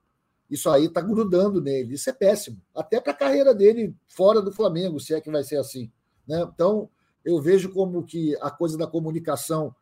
[0.51, 1.95] isso aí está grudando nele.
[1.95, 5.45] Isso é péssimo, até para a carreira dele fora do Flamengo, se é que vai
[5.45, 5.91] ser assim.
[6.27, 6.43] Né?
[6.53, 6.89] Então,
[7.25, 9.75] eu vejo como que a coisa da comunicação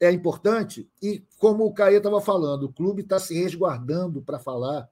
[0.00, 4.88] é importante e, como o Caê estava falando, o clube está se resguardando para falar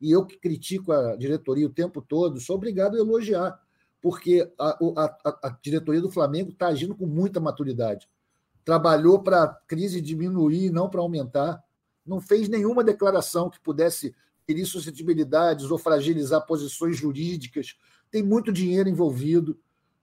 [0.00, 3.60] e eu que critico a diretoria o tempo todo, sou obrigado a elogiar,
[4.02, 8.08] porque a, a, a diretoria do Flamengo está agindo com muita maturidade.
[8.64, 11.62] Trabalhou para a crise diminuir, não para aumentar.
[12.04, 14.12] Não fez nenhuma declaração que pudesse
[14.44, 17.76] ferir suscetibilidades ou fragilizar posições jurídicas.
[18.10, 19.56] Tem muito dinheiro envolvido,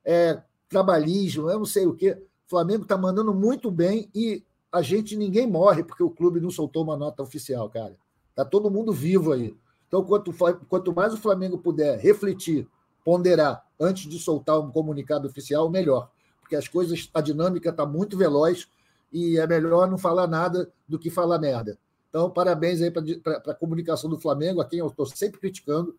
[0.04, 2.12] é, trabalhismo, eu não sei o quê.
[2.48, 6.50] O Flamengo está mandando muito bem e a gente, ninguém morre porque o clube não
[6.50, 7.98] soltou uma nota oficial, cara.
[8.30, 9.54] Está todo mundo vivo aí.
[9.88, 10.32] Então, quanto,
[10.70, 12.68] quanto mais o Flamengo puder refletir,
[13.04, 16.10] ponderar, antes de soltar um comunicado oficial, melhor.
[16.42, 18.68] Porque as coisas, a dinâmica está muito veloz
[19.12, 21.78] e é melhor não falar nada do que falar merda.
[22.10, 23.04] Então, parabéns aí para
[23.48, 25.96] a comunicação do Flamengo, a quem eu estou sempre criticando,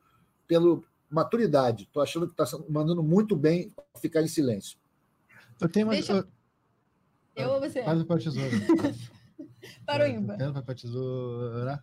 [0.47, 1.85] pela maturidade.
[1.85, 4.77] Estou achando que está mandando muito bem ficar em silêncio.
[5.61, 5.93] Eu tenho uma.
[5.93, 6.27] Deixa...
[7.37, 7.83] Eu ou você?
[7.85, 8.51] Faz o tesoura.
[9.87, 10.63] para o ímpar.
[10.65, 11.83] Para tesoura.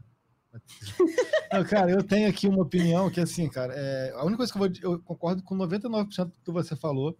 [1.52, 4.58] Não, cara, eu tenho aqui uma opinião que, assim, cara, é, a única coisa que
[4.84, 4.98] eu vou.
[4.98, 7.18] Eu concordo com 99% do que você falou.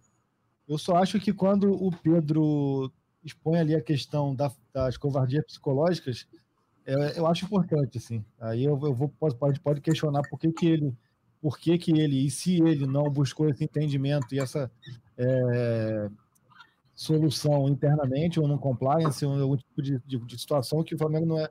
[0.68, 2.92] Eu só acho que quando o Pedro
[3.24, 6.26] expõe ali a questão da, das covardias psicológicas,
[6.86, 8.24] é, eu acho importante, assim.
[8.40, 10.94] Aí eu, eu vou, pode, pode questionar por que, que ele.
[11.40, 14.68] Por que, que ele, e se ele não buscou esse entendimento e essa
[15.16, 16.08] é,
[16.98, 21.26] solução internamente, ou no compliance, ou algum tipo de, de, de situação que o Flamengo
[21.26, 21.48] não é,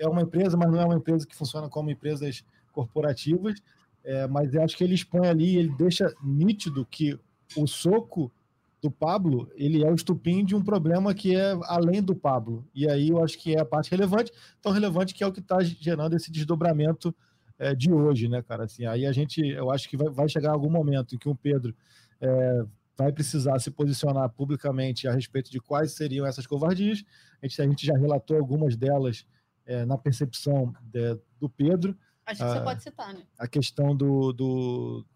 [0.00, 3.60] é uma empresa, mas não é uma empresa que funciona como empresas corporativas.
[4.02, 7.18] É, mas eu acho que ele expõe ali, ele deixa nítido que
[7.56, 8.32] o soco
[8.80, 12.66] do Pablo, ele é o estupim de um problema que é além do Pablo.
[12.74, 14.32] E aí eu acho que é a parte relevante,
[14.62, 17.14] tão relevante que é o que está gerando esse desdobramento
[17.58, 18.64] é, de hoje, né, cara?
[18.64, 21.34] Assim, aí a gente, eu acho que vai, vai chegar algum momento em que o
[21.34, 21.74] Pedro
[22.18, 22.64] é,
[22.96, 27.04] vai precisar se posicionar publicamente a respeito de quais seriam essas covardias.
[27.42, 29.26] A gente, a gente já relatou algumas delas
[29.70, 31.96] é, na percepção de, do Pedro.
[32.26, 33.22] Acho que você pode citar, né?
[33.38, 35.06] A questão do, do,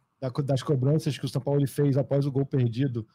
[0.45, 3.07] das cobranças que o São Paulo fez após o gol perdido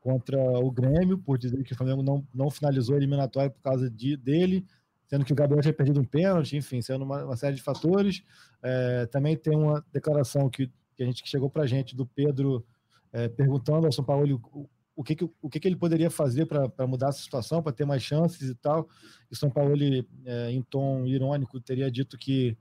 [0.00, 3.90] contra o Grêmio, por dizer que o Flamengo não, não finalizou a eliminatória por causa
[3.90, 4.66] de, dele,
[5.06, 8.22] sendo que o Gabriel tinha perdido um pênalti, enfim, sendo uma, uma série de fatores.
[8.62, 12.06] É, também tem uma declaração que, que a gente que chegou para a gente do
[12.06, 12.64] Pedro
[13.12, 16.46] é, perguntando ao São Paulo o, o que, que, o que, que ele poderia fazer
[16.46, 18.88] para mudar essa situação, para ter mais chances e tal.
[19.30, 22.56] E São Paulo, ele, é, em tom irônico, teria dito que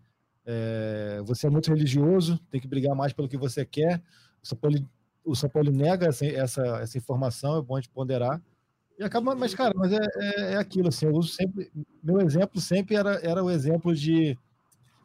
[0.46, 4.04] é, você é muito religioso, tem que brigar mais pelo que você quer.
[4.44, 4.90] O São Paulo,
[5.24, 8.42] o São Paulo nega essa, essa, essa informação, é bom de ponderar.
[9.00, 11.72] E acaba, mas, cara, mas é, é, é, aquilo, assim, eu uso sempre.
[12.04, 14.38] Meu exemplo sempre era, era o exemplo de,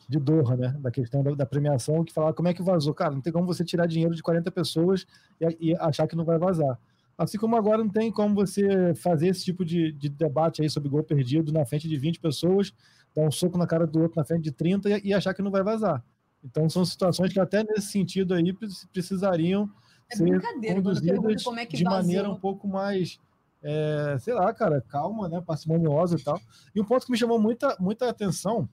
[0.09, 0.77] de Doha, né?
[0.81, 2.93] Da questão da, da, premiação, que falava como é que vazou.
[2.93, 5.07] Cara, não tem como você tirar dinheiro de 40 pessoas
[5.41, 6.79] e, e achar que não vai vazar.
[7.21, 10.89] Assim como agora não tem como você fazer esse tipo de, de debate aí sobre
[10.89, 12.73] gol perdido na frente de 20 pessoas,
[13.15, 15.43] dar um soco na cara do outro na frente de 30 e, e achar que
[15.43, 16.03] não vai vazar.
[16.43, 18.57] Então são situações que até nesse sentido aí
[18.91, 19.71] precisariam
[20.11, 20.41] é ser
[20.75, 23.21] conduzidas é de maneira um pouco mais,
[23.63, 26.41] é, sei lá, cara, calma, né, parcimoniosa e tal.
[26.75, 28.67] E um ponto que me chamou muita, muita atenção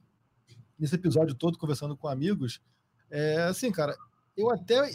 [0.80, 2.62] nesse episódio todo, conversando com amigos,
[3.12, 3.94] é assim, cara,
[4.38, 4.90] eu até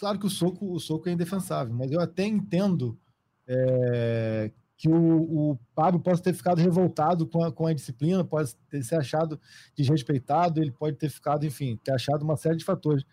[0.00, 2.98] Claro que o soco, o soco é indefensável, mas eu até entendo
[3.46, 8.56] é, que o, o Pablo possa ter ficado revoltado com a, com a disciplina, pode
[8.70, 9.38] ter se achado
[9.76, 13.04] desrespeitado, ele pode ter ficado, enfim, ter achado uma série de fatores.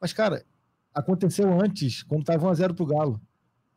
[0.00, 0.44] Mas, cara,
[0.92, 3.20] aconteceu antes, quando estava 1x0 pro Galo.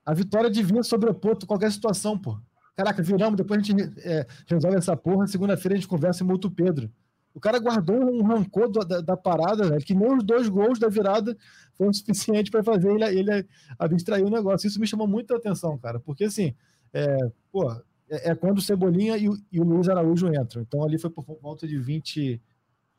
[0.04, 2.40] A vitória devia sobrepor qualquer situação, pô.
[2.76, 5.28] Caraca, viramos, depois a gente é, resolve essa porra.
[5.28, 6.92] Segunda-feira a gente conversa em Multo Pedro.
[7.36, 10.90] O cara guardou um rancor da, da, parada, né, que nem os dois gols da
[10.90, 11.38] virada
[11.78, 14.68] foram suficientes para fazer ele, ele abstrair o negócio.
[14.68, 16.56] Isso me chamou muita atenção, cara, porque assim,
[16.94, 17.18] é,
[17.52, 17.72] pô,
[18.10, 20.62] é, é quando o Cebolinha e o, e o Luiz Araújo entram.
[20.62, 22.42] Então ali foi por volta de 20.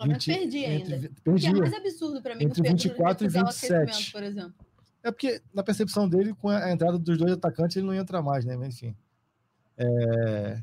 [0.00, 0.94] 20 perdi ainda.
[0.94, 1.48] Entre, perdi.
[1.48, 2.44] O que é mais absurdo para mim.
[2.44, 4.12] Entre 24 e 27.
[4.12, 4.54] Por exemplo.
[5.02, 8.44] É porque, na percepção dele, com a entrada dos dois atacantes, ele não entra mais,
[8.44, 8.56] né?
[8.56, 8.96] Mas, enfim.
[9.76, 10.62] É...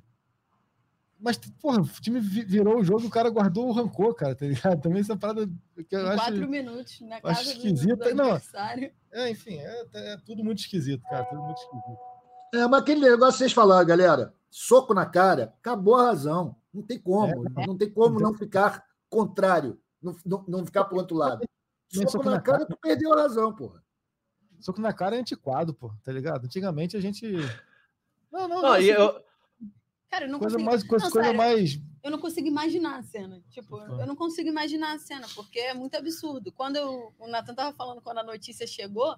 [1.20, 4.46] Mas, porra, o time virou o jogo e o cara guardou o rancor, cara, tá
[4.46, 4.82] ligado?
[4.82, 5.50] Também essa parada
[5.88, 6.18] que eu acho.
[6.18, 7.96] Quatro minutos na casa acho esquisita.
[7.96, 8.42] do, do não,
[9.12, 11.98] É, enfim, é, é, tudo muito esquisito, cara, tudo muito esquisito.
[12.54, 16.56] É, mas aquele negócio que vocês falaram, galera, soco na cara, acabou a razão.
[16.74, 20.98] Não tem como, é, não tem como não ficar contrário, não, não, não ficar pro
[20.98, 21.46] outro lado.
[21.88, 23.82] Soco, soco na, na cara, cara, tu perdeu a razão, porra.
[24.60, 26.46] Soco na cara é antiquado, pô, tá ligado?
[26.46, 27.26] Antigamente a gente.
[28.32, 28.62] Não, não, não.
[28.62, 29.24] não eu...
[30.10, 30.70] Cara, eu não coisa consigo...
[30.70, 31.80] mais, coisa, não, coisa mais.
[32.04, 33.44] Eu não consigo imaginar a cena.
[33.50, 36.52] Tipo, eu não consigo imaginar a cena, porque é muito absurdo.
[36.52, 39.16] Quando eu, o Nathan tava falando quando a notícia chegou,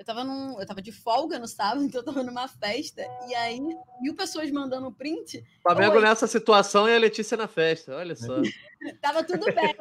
[0.00, 3.34] eu tava, num, eu tava de folga no sábado, então eu tava numa festa, e
[3.34, 3.60] aí
[4.00, 5.44] mil pessoas mandando print.
[5.62, 6.00] Flamengo Oi.
[6.00, 8.40] nessa situação e a Letícia na festa, olha só.
[9.02, 9.76] tava tudo bem.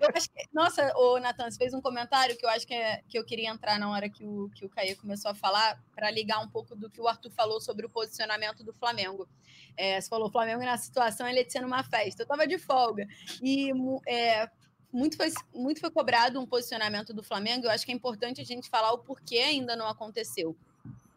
[0.00, 3.02] Eu acho que, nossa, o Natan, você fez um comentário que eu acho que, é,
[3.06, 6.10] que eu queria entrar na hora que o, que o Caio começou a falar, para
[6.10, 9.28] ligar um pouco do que o Arthur falou sobre o posicionamento do Flamengo.
[9.76, 12.22] É, você falou, Flamengo nessa situação, ele tinha numa festa.
[12.22, 13.06] Eu tava de folga.
[13.42, 13.70] E
[14.08, 14.48] é,
[14.94, 17.66] muito foi, muito foi cobrado um posicionamento do Flamengo.
[17.66, 20.56] Eu acho que é importante a gente falar o porquê ainda não aconteceu.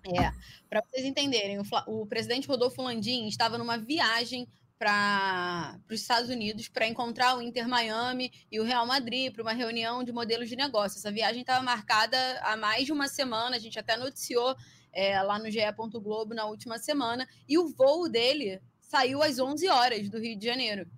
[0.03, 0.31] É,
[0.67, 4.47] para vocês entenderem, o, o, presidente Rodolfo Landim estava numa viagem
[4.79, 9.53] para os Estados Unidos para encontrar o Inter Miami e o Real Madrid para uma
[9.53, 10.97] reunião de modelos de negócio.
[10.97, 14.55] Essa viagem estava marcada há mais de uma semana, a gente até noticiou
[14.91, 15.59] é, lá no GE.
[16.01, 20.45] Globo na última semana, e o voo dele saiu às 11 horas do Rio de
[20.45, 20.89] Janeiro.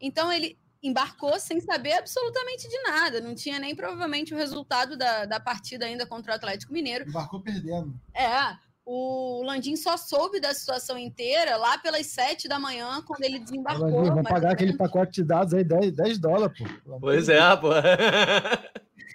[0.00, 3.20] Então ele embarcou sem saber absolutamente de nada.
[3.20, 7.08] Não tinha nem provavelmente o resultado da, da partida ainda contra o Atlético Mineiro.
[7.08, 7.94] Embarcou perdendo.
[8.14, 8.56] É.
[8.84, 13.88] O Landim só soube da situação inteira lá pelas sete da manhã, quando ele desembarcou.
[13.88, 17.00] Landim, vamos pagar aquele pacote de dados aí, 10, 10 dólares, pô.
[17.00, 17.72] Pois é, pô.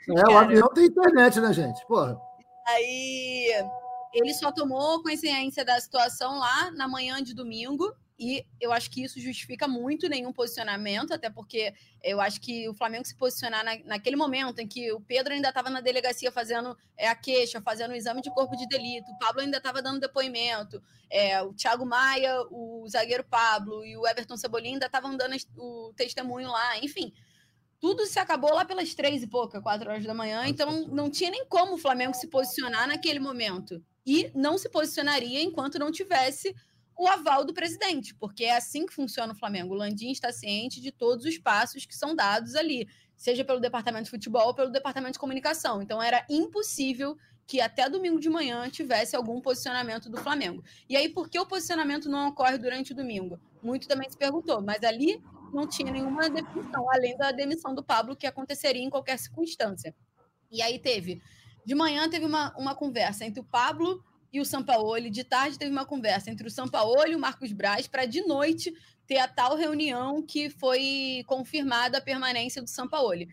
[0.10, 1.86] É, o avião tem internet, né, gente?
[1.86, 2.20] Porra.
[2.68, 3.52] Aí
[4.14, 7.94] ele só tomou consciência da situação lá na manhã de domingo.
[8.22, 12.74] E eu acho que isso justifica muito nenhum posicionamento, até porque eu acho que o
[12.76, 16.78] Flamengo se posicionar na, naquele momento em que o Pedro ainda estava na delegacia fazendo
[16.96, 20.00] é, a queixa, fazendo o exame de corpo de delito, o Pablo ainda estava dando
[20.00, 20.80] depoimento,
[21.10, 25.92] é, o Thiago Maia, o zagueiro Pablo e o Everton Cebolinha ainda estavam dando o
[25.96, 27.12] testemunho lá, enfim.
[27.80, 31.32] Tudo se acabou lá pelas três e pouca, quatro horas da manhã, então não tinha
[31.32, 33.84] nem como o Flamengo se posicionar naquele momento.
[34.06, 36.56] E não se posicionaria enquanto não tivesse
[37.02, 39.74] o aval do presidente, porque é assim que funciona o Flamengo.
[39.74, 42.88] O Landim está ciente de todos os passos que são dados ali,
[43.18, 45.82] seja pelo departamento de futebol ou pelo departamento de comunicação.
[45.82, 50.64] Então era impossível que até domingo de manhã tivesse algum posicionamento do Flamengo.
[50.88, 53.40] E aí, por que o posicionamento não ocorre durante o domingo?
[53.64, 55.20] Muito também se perguntou, mas ali
[55.52, 59.96] não tinha nenhuma definição, além da demissão do Pablo, que aconteceria em qualquer circunstância.
[60.52, 61.20] E aí teve,
[61.66, 65.10] de manhã teve uma, uma conversa entre o Pablo e o Sampaoli.
[65.10, 68.74] De tarde teve uma conversa entre o Sampaoli e o Marcos Braz para de noite
[69.06, 73.30] ter a tal reunião que foi confirmada a permanência do Sampaoli.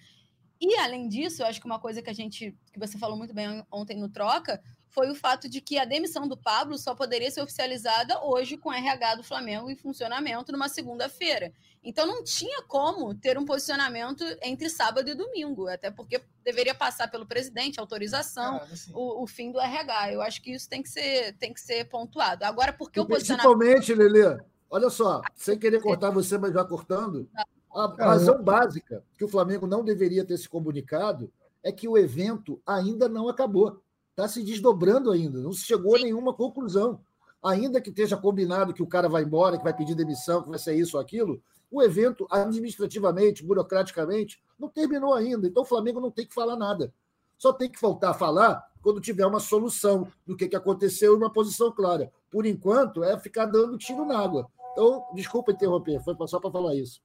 [0.60, 3.32] E além disso, eu acho que uma coisa que a gente, que você falou muito
[3.32, 7.30] bem ontem no troca, foi o fato de que a demissão do Pablo só poderia
[7.30, 11.52] ser oficializada hoje com o RH do Flamengo em funcionamento numa segunda-feira.
[11.82, 17.08] Então não tinha como ter um posicionamento entre sábado e domingo, até porque deveria passar
[17.08, 18.90] pelo presidente, autorização, assim.
[18.94, 20.12] o, o, fim do RH.
[20.12, 22.44] Eu acho que isso tem que ser, tem que ser pontuado.
[22.44, 23.56] Agora, por que o posicionamento.
[23.58, 24.38] Principalmente, Lelê,
[24.68, 27.28] olha só, sem querer cortar você, mas já cortando,
[27.72, 31.30] a razão básica que o Flamengo não deveria ter se comunicado
[31.62, 33.80] é que o evento ainda não acabou.
[34.10, 37.00] Está se desdobrando ainda, não se chegou a nenhuma conclusão.
[37.42, 40.58] Ainda que esteja combinado que o cara vai embora, que vai pedir demissão, que vai
[40.58, 45.46] ser isso ou aquilo, o evento, administrativamente, burocraticamente, não terminou ainda.
[45.46, 46.92] Então o Flamengo não tem que falar nada.
[47.36, 51.16] Só tem que voltar a falar quando tiver uma solução do que, que aconteceu e
[51.16, 52.10] uma posição clara.
[52.30, 54.48] Por enquanto, é ficar dando tiro na água.
[54.72, 57.00] Então, desculpa interromper, foi só para falar isso.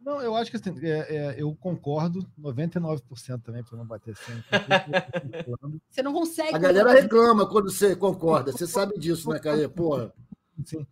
[0.00, 5.80] Não, eu acho que assim, é, é, eu concordo 99% também, para não bater 100%.
[5.90, 6.54] Você não consegue.
[6.54, 9.66] A galera reclama quando você concorda, você sabe disso, né, Caê?
[9.68, 10.12] Porra.
[10.64, 10.86] Sim.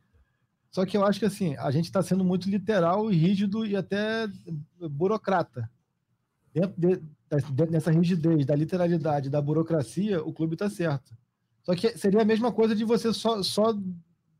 [0.74, 3.76] Só que eu acho que assim, a gente está sendo muito literal e rígido e
[3.76, 4.26] até
[4.90, 5.70] burocrata.
[6.52, 7.00] Dentro de,
[7.70, 11.16] nessa rigidez da literalidade, da burocracia, o clube está certo.
[11.62, 13.72] Só que seria a mesma coisa de você só, só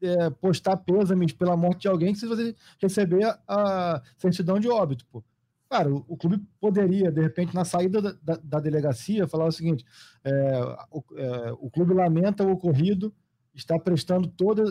[0.03, 5.07] é, postar pêsames pela morte de alguém se você receber a, certidão de óbito.
[5.07, 5.23] Pô.
[5.71, 9.53] Cara, o, o, clube poderia, de repente, na saída da, da, da delegacia, falar o
[9.53, 9.85] seguinte:
[10.25, 10.59] é,
[10.91, 13.15] o, é, o, clube lamenta o ocorrido,
[13.55, 14.65] está prestando toda,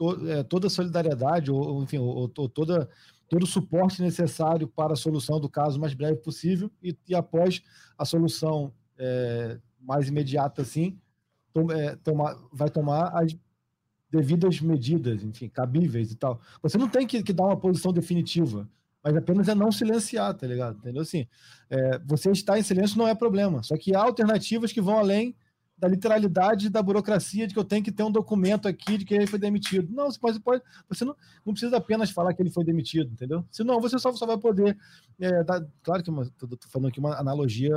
[0.00, 2.88] to, é, toda a solidariedade, ou, enfim, ou, ou, toda,
[3.28, 7.62] todo o suporte necessário para a solução do caso mais breve possível, e, e após
[7.98, 10.98] a solução é, mais imediata, assim,
[11.72, 13.36] é, tomar, vai tomar as
[14.10, 16.40] devidas medidas, enfim, cabíveis e tal.
[16.62, 18.66] Você não tem que, que dar uma posição definitiva,
[19.04, 20.78] mas apenas é não silenciar, tá ligado?
[20.78, 21.02] Entendeu?
[21.02, 21.26] Assim,
[21.68, 25.36] é, você estar em silêncio não é problema, só que há alternativas que vão além
[25.80, 29.14] da literalidade da burocracia de que eu tenho que ter um documento aqui de que
[29.14, 29.90] ele foi demitido.
[29.90, 33.42] Não, você pode, pode você não, não precisa apenas falar que ele foi demitido, entendeu?
[33.50, 34.76] Senão você só, só vai poder
[35.18, 37.72] é, dar, claro que estou falando aqui uma analogia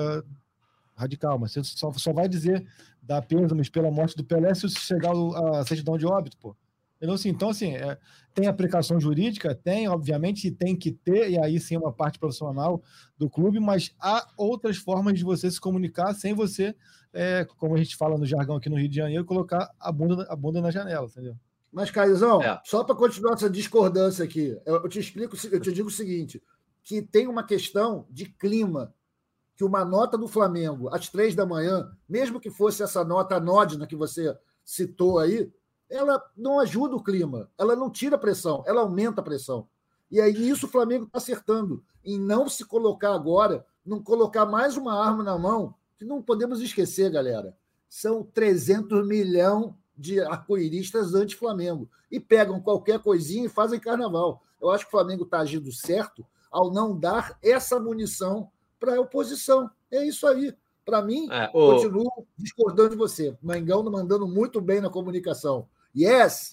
[0.96, 2.68] radical, mas você só, só vai dizer
[3.02, 6.56] da pêsames pela morte do Pelé se chegar a certidão de óbito, pô.
[7.02, 7.98] Então, assim, então, assim é,
[8.34, 9.54] tem aplicação jurídica?
[9.54, 12.82] Tem, obviamente, e tem que ter, e aí sim é uma parte profissional
[13.18, 16.74] do clube, mas há outras formas de você se comunicar sem você,
[17.14, 20.26] é, como a gente fala no jargão aqui no Rio de Janeiro, colocar a bunda,
[20.30, 21.36] a bunda na janela, entendeu?
[21.72, 22.62] Mas, Caizão, é.
[22.66, 26.42] só para continuar essa discordância aqui, eu te explico, eu te digo o seguinte:
[26.84, 28.94] que tem uma questão de clima
[29.56, 33.88] que uma nota do Flamengo às três da manhã, mesmo que fosse essa nota anódina
[33.88, 35.52] que você citou aí,
[35.90, 39.68] ela não ajuda o clima, ela não tira a pressão, ela aumenta a pressão.
[40.10, 44.76] E aí nisso o Flamengo está acertando, em não se colocar agora, não colocar mais
[44.76, 47.56] uma arma na mão, que não podemos esquecer, galera.
[47.90, 51.90] São 300 milhões de arco-iristas anti-Flamengo.
[52.12, 54.44] E pegam qualquer coisinha e fazem carnaval.
[54.62, 59.02] Eu acho que o Flamengo está agindo certo ao não dar essa munição para a
[59.02, 59.70] oposição.
[59.90, 60.54] É isso aí.
[60.86, 61.74] Para mim, é, o...
[61.74, 63.36] continuo discordando de você.
[63.42, 65.68] Mengão mandando muito bem na comunicação.
[65.96, 66.52] Yes!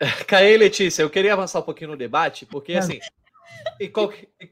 [0.28, 3.00] Caê, Letícia, eu queria avançar um pouquinho no debate, porque assim,
[3.80, 4.46] em, qualquer, em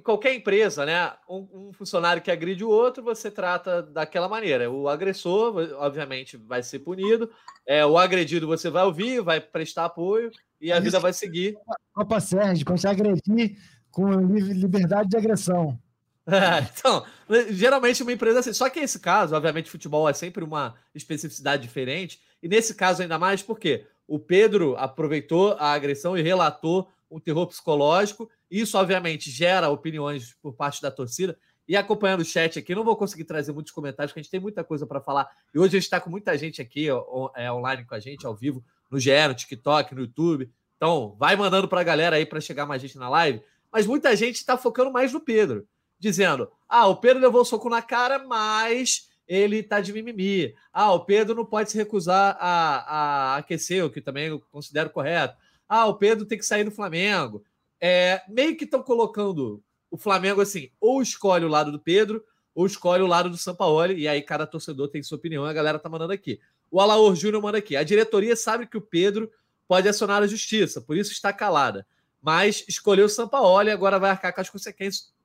[0.00, 4.70] qualquer empresa, né, um, um, funcionário que agride o outro, você trata daquela maneira.
[4.70, 7.30] O agressor, obviamente, vai ser punido,
[7.66, 11.56] é, o agredido você vai ouvir, vai prestar apoio e a vida vai seguir.
[11.92, 13.58] Copa Sérgio, quando você agredir
[13.90, 15.78] com liberdade de agressão.
[16.74, 17.04] então,
[17.50, 18.52] geralmente uma empresa assim.
[18.52, 22.20] Só que esse caso, obviamente, futebol é sempre uma especificidade diferente.
[22.42, 27.46] E nesse caso, ainda mais porque o Pedro aproveitou a agressão e relatou um terror
[27.46, 28.30] psicológico.
[28.52, 31.38] Isso, obviamente, gera opiniões por parte da torcida.
[31.66, 34.40] E acompanhando o chat aqui, não vou conseguir trazer muitos comentários, porque a gente tem
[34.40, 35.26] muita coisa para falar.
[35.54, 36.86] E hoje a gente está com muita gente aqui
[37.34, 40.50] é, online com a gente, ao vivo, no GE, no TikTok, no YouTube.
[40.76, 43.40] Então, vai mandando para a galera aí para chegar mais gente na live.
[43.72, 45.66] Mas muita gente está focando mais no Pedro
[45.98, 50.52] dizendo: ah, o Pedro levou o soco na cara, mas ele tá de mimimi.
[50.70, 54.90] Ah, o Pedro não pode se recusar a, a aquecer, o que também eu considero
[54.90, 55.38] correto.
[55.66, 57.42] Ah, o Pedro tem que sair do Flamengo.
[57.84, 62.64] É, meio que estão colocando o Flamengo assim, ou escolhe o lado do Pedro, ou
[62.64, 65.88] escolhe o lado do Sampaoli, e aí cada torcedor tem sua opinião, a galera tá
[65.88, 66.38] mandando aqui.
[66.70, 67.74] O Alaor Júnior manda aqui.
[67.74, 69.28] A diretoria sabe que o Pedro
[69.66, 71.84] pode acionar a justiça, por isso está calada.
[72.20, 74.48] Mas escolheu o Sampaoli e agora vai arcar com as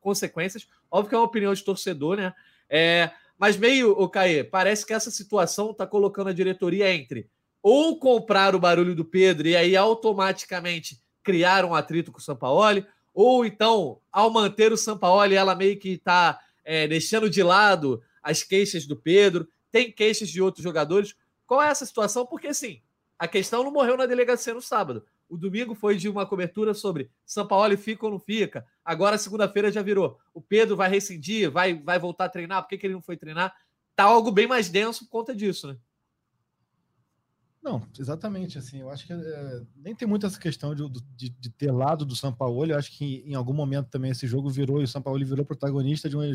[0.01, 0.67] consequências.
[0.89, 2.33] Óbvio que é uma opinião de torcedor, né?
[2.67, 7.29] É, mas meio, o Caê, parece que essa situação está colocando a diretoria entre
[7.61, 12.87] ou comprar o barulho do Pedro e aí automaticamente criar um atrito com o Sampaoli,
[13.13, 18.43] ou então, ao manter o Sampaoli, ela meio que está é, deixando de lado as
[18.43, 21.15] queixas do Pedro, tem queixas de outros jogadores.
[21.45, 22.25] Qual é essa situação?
[22.25, 22.81] Porque, assim,
[23.19, 25.05] a questão não morreu na delegacia no sábado.
[25.27, 28.65] O domingo foi de uma cobertura sobre São Paulo fica ou não fica.
[28.85, 30.17] Agora, segunda-feira, já virou.
[30.33, 32.63] O Pedro vai rescindir, vai, vai voltar a treinar.
[32.63, 33.53] Por que, que ele não foi treinar?
[33.97, 35.75] Tá algo bem mais denso por conta disso, né?
[37.67, 38.57] Não, exatamente.
[38.57, 42.05] Assim, eu acho que é, nem tem muito essa questão de, de, de, ter lado
[42.05, 42.65] do São Paulo.
[42.65, 45.43] Eu acho que em algum momento também esse jogo virou e o São Paulo virou
[45.43, 46.25] protagonista de uma,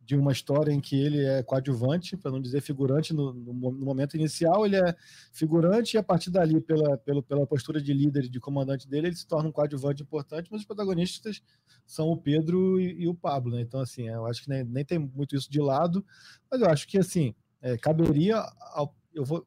[0.00, 3.84] de uma história em que ele é coadjuvante, para não dizer figurante, no, no, no,
[3.84, 4.96] momento inicial ele é
[5.30, 9.08] figurante e a partir dali, pela, pela, pela postura de líder e de comandante dele,
[9.08, 11.42] ele se torna um coadjuvante importante, mas os protagonistas
[11.84, 13.60] são o Pedro e, e o Pablo, né?
[13.60, 16.02] Então, assim, eu acho que nem, nem, tem muito isso de lado,
[16.50, 18.38] mas eu acho que, assim, é, caberia
[18.72, 19.46] ao, eu vou,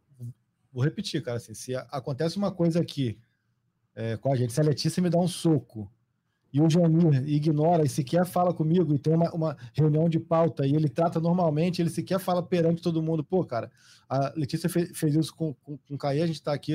[0.76, 3.18] vou repetir, cara, assim, se acontece uma coisa aqui
[3.96, 5.90] é, com a gente, se a Letícia me dá um soco
[6.52, 10.68] e o Janir ignora e sequer fala comigo e tem uma, uma, reunião de pauta
[10.68, 13.24] e ele trata normalmente, ele sequer fala perante todo mundo.
[13.24, 13.72] Pô, cara,
[14.10, 16.74] a Letícia fez, fez isso com, com, com o Caê, a gente está aqui,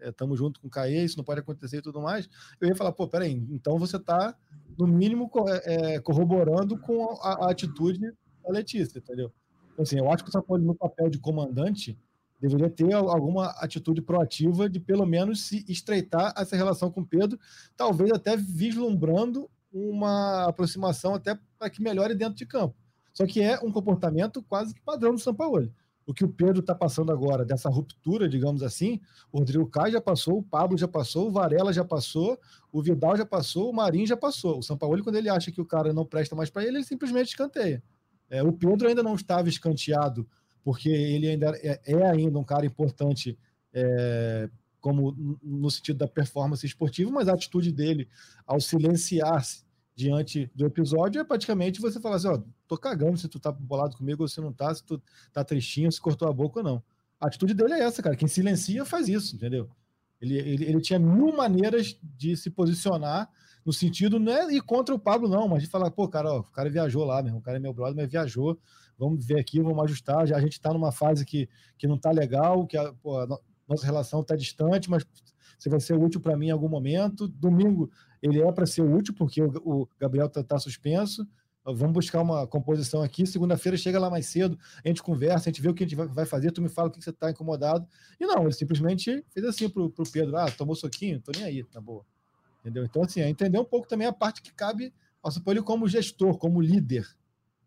[0.00, 2.28] estamos é, é, junto com o Caê, isso não pode acontecer e tudo mais.
[2.58, 4.34] Eu ia falar, pô, peraí, então você está,
[4.78, 5.30] no mínimo,
[5.64, 8.00] é, corroborando com a, a, atitude
[8.42, 9.30] da Letícia, entendeu?
[9.72, 11.98] Então, assim, eu acho que o São Paulo, no papel de comandante,
[12.40, 17.38] deveria ter alguma atitude proativa de pelo menos se estreitar essa relação com Pedro,
[17.76, 22.76] talvez até vislumbrando uma aproximação até para que melhore dentro de campo.
[23.12, 25.72] Só que é um comportamento quase que padrão do São Paulo.
[26.06, 29.00] O que o Pedro está passando agora, dessa ruptura, digamos assim,
[29.32, 32.38] o Rodrigo Caio já passou, o Pablo já passou, o Varela já passou,
[32.70, 34.58] o Vidal já passou, o Marinho já passou.
[34.58, 36.84] O São Paulo, quando ele acha que o cara não presta mais para ele, ele
[36.84, 37.82] simplesmente escanteia.
[38.30, 40.28] É, o Pedro ainda não estava escanteado,
[40.66, 43.38] porque ele ainda é, é ainda um cara importante
[43.72, 44.50] é,
[44.80, 48.08] como no sentido da performance esportiva, mas a atitude dele
[48.44, 49.64] ao silenciar-se
[49.94, 53.96] diante do episódio é praticamente você falar assim, ó, tô cagando se tu tá bolado
[53.96, 55.00] comigo ou se não tá, se tu
[55.32, 56.82] tá tristinho, se cortou a boca ou não.
[57.20, 58.16] A atitude dele é essa, cara.
[58.16, 59.70] Quem silencia faz isso, entendeu?
[60.20, 63.30] Ele, ele, ele tinha mil maneiras de se posicionar
[63.64, 66.40] no sentido, não é ir contra o Pablo, não, mas de falar, pô, cara, ó,
[66.40, 68.58] o cara viajou lá, mesmo, o cara é meu brother, mas viajou,
[68.98, 70.26] vamos ver aqui, vamos ajustar.
[70.26, 73.38] Já a gente está numa fase que, que não está legal, que a, pô, a
[73.68, 75.04] nossa relação está distante, mas
[75.58, 77.28] você vai ser útil para mim em algum momento.
[77.28, 77.90] Domingo
[78.22, 81.26] ele é para ser útil, porque o, o Gabriel está tá suspenso.
[81.64, 83.26] Vamos buscar uma composição aqui.
[83.26, 85.96] Segunda-feira chega lá mais cedo, a gente conversa, a gente vê o que a gente
[85.96, 86.52] vai fazer.
[86.52, 87.88] Tu me fala o que você está incomodado.
[88.20, 91.64] E não, ele simplesmente fez assim para o Pedro: ah, tomou soquinho, tô nem aí,
[91.64, 92.04] tá boa.
[92.60, 92.84] Entendeu?
[92.84, 95.88] Então, assim, é entender um pouco também a parte que cabe ao São Paulo como
[95.88, 97.06] gestor, como líder.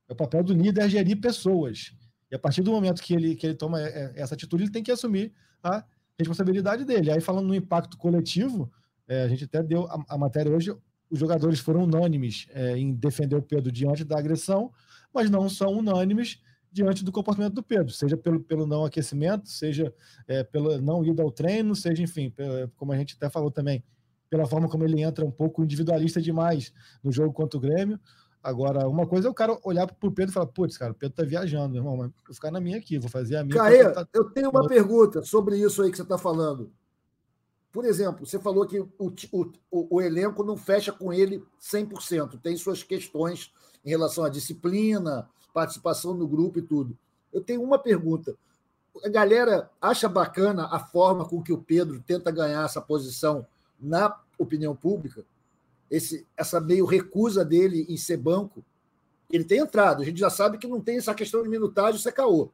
[0.09, 1.93] É o papel do líder é gerir pessoas.
[2.31, 4.83] E a partir do momento que ele, que ele toma é, essa atitude, ele tem
[4.83, 5.31] que assumir
[5.63, 5.83] a
[6.17, 7.11] responsabilidade dele.
[7.11, 8.71] Aí, falando no impacto coletivo,
[9.07, 10.75] é, a gente até deu a, a, matéria hoje,
[11.09, 14.71] os jogadores foram unânimes é, em defender o Pedro diante da agressão,
[15.13, 16.41] mas não são unânimes
[16.71, 19.91] diante do comportamento do Pedro, seja pelo, pelo não aquecimento, seja
[20.27, 20.47] é,
[20.81, 22.31] não ida ao treino, seja, enfim,
[22.75, 23.83] como a gente até falou também,
[24.29, 26.71] pela forma como ele entra um pouco individualista demais
[27.03, 27.99] no jogo contra o Grêmio.
[28.41, 30.95] Agora, uma coisa é o cara olhar para o Pedro e falar: putz, cara, o
[30.95, 33.57] Pedro tá viajando, irmão, mas vou ficar na minha aqui, vou fazer a minha.
[33.57, 34.07] Caê, tá...
[34.13, 36.71] eu tenho uma pergunta sobre isso aí que você está falando.
[37.71, 42.57] Por exemplo, você falou que o, o, o, elenco não fecha com ele 100%, tem
[42.57, 43.53] suas questões
[43.85, 46.97] em relação à disciplina, participação no grupo e tudo.
[47.31, 48.35] Eu tenho uma pergunta.
[49.05, 53.45] A galera acha bacana a forma com que o Pedro tenta ganhar essa posição
[53.79, 55.23] na opinião pública,
[55.89, 58.63] esse, essa meio recusa dele em ser banco,
[59.29, 60.01] ele tem entrado.
[60.01, 62.51] A gente já sabe que não tem essa questão de minutagem, isso é caô.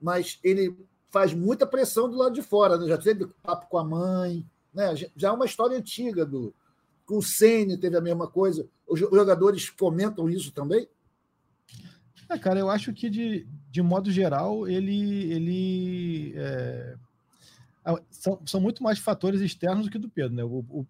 [0.00, 0.76] Mas ele
[1.10, 2.76] faz muita pressão do lado de fora.
[2.76, 2.86] Né?
[2.86, 4.44] Já teve papo com a mãe.
[4.72, 4.94] Né?
[5.16, 6.24] Já é uma história antiga.
[6.24, 6.52] do
[7.06, 8.68] Com o Sene teve a mesma coisa.
[8.86, 10.88] Os jogadores comentam isso também?
[12.28, 16.94] É, cara, eu acho que de, de modo geral ele, ele é,
[18.10, 20.44] são, são muito mais fatores externos do que do Pedro, né?
[20.44, 20.86] O, o,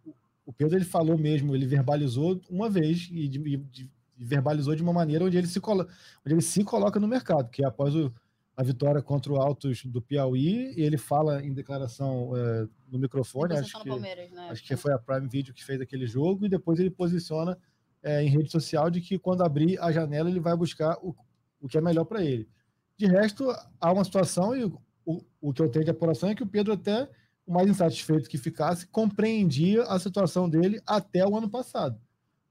[0.49, 4.95] o Pedro ele falou mesmo, ele verbalizou uma vez e, de, de, verbalizou de uma
[4.95, 5.87] maneira onde ele se, colo,
[6.25, 8.11] onde ele se coloca no mercado, que é após o,
[8.57, 13.59] a vitória contra o Altos do Piauí, e ele fala em declaração é, no microfone,
[13.59, 14.49] acho que, né?
[14.49, 17.59] acho que foi a Prime Video que fez aquele jogo, e depois ele posiciona
[18.03, 21.15] é, em rede social de que quando abrir a janela ele vai buscar o,
[21.61, 22.49] o que é melhor para ele.
[22.97, 26.43] De resto, há uma situação, e o, o que eu tenho de apuração é que
[26.43, 27.07] o Pedro até,
[27.49, 31.99] o mais insatisfeito que ficasse, compreendia a situação dele até o ano passado.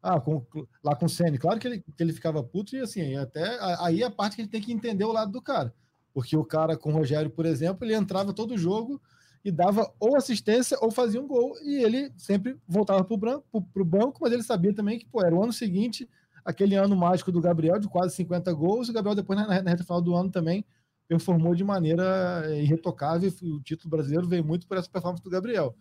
[0.02, 0.44] Ah, com,
[0.84, 4.02] lá com o Senna, claro que ele, que ele ficava puto e assim, até aí
[4.02, 5.74] é a parte que ele tem que entender o lado do cara.
[6.14, 9.00] Porque o cara com o Rogério, por exemplo, ele entrava todo jogo
[9.46, 14.20] e dava ou assistência ou fazia um gol e ele sempre voltava para o banco,
[14.22, 16.10] mas ele sabia também que pô, era o ano seguinte,
[16.44, 19.84] aquele ano mágico do Gabriel, de quase 50 gols, o Gabriel depois na, na reta
[19.84, 20.66] final do ano também
[21.08, 23.32] performou de maneira eh, irretocável.
[23.44, 25.76] O título brasileiro veio muito por essa performance do Gabriel.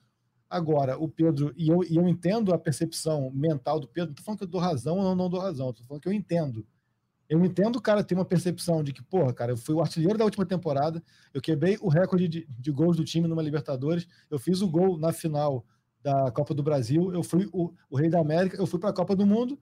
[0.49, 4.25] Agora, o Pedro, e eu, e eu entendo a percepção mental do Pedro, não estou
[4.25, 6.65] falando que eu dou razão ou não, não dou razão, estou falando que eu entendo.
[7.29, 10.17] Eu entendo o cara ter uma percepção de que, porra, cara, eu fui o artilheiro
[10.17, 11.03] da última temporada,
[11.35, 14.97] eu quebrei o recorde de, de gols do time numa Libertadores, eu fiz o gol
[14.97, 15.67] na final
[16.01, 18.95] da Copa do Brasil, eu fui o, o rei da América, eu fui para a
[18.95, 19.59] Copa do Mundo,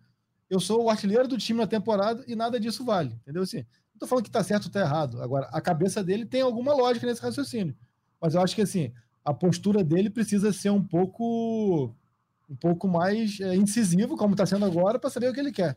[0.50, 3.42] eu sou o artilheiro do time na temporada e nada disso vale, entendeu?
[3.42, 3.64] Assim,
[4.04, 5.22] estou falando que está certo ou está errado.
[5.22, 7.74] Agora, a cabeça dele tem alguma lógica nesse raciocínio.
[8.20, 8.92] Mas eu acho que assim,
[9.24, 11.94] a postura dele precisa ser um pouco
[12.48, 15.76] um pouco mais é, incisivo, como está sendo agora, para saber o que ele quer.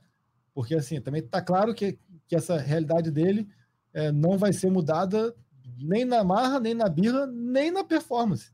[0.54, 1.98] Porque assim, também está claro que,
[2.28, 3.48] que essa realidade dele
[3.94, 5.34] é, não vai ser mudada
[5.80, 8.52] nem na marra, nem na birra, nem na performance.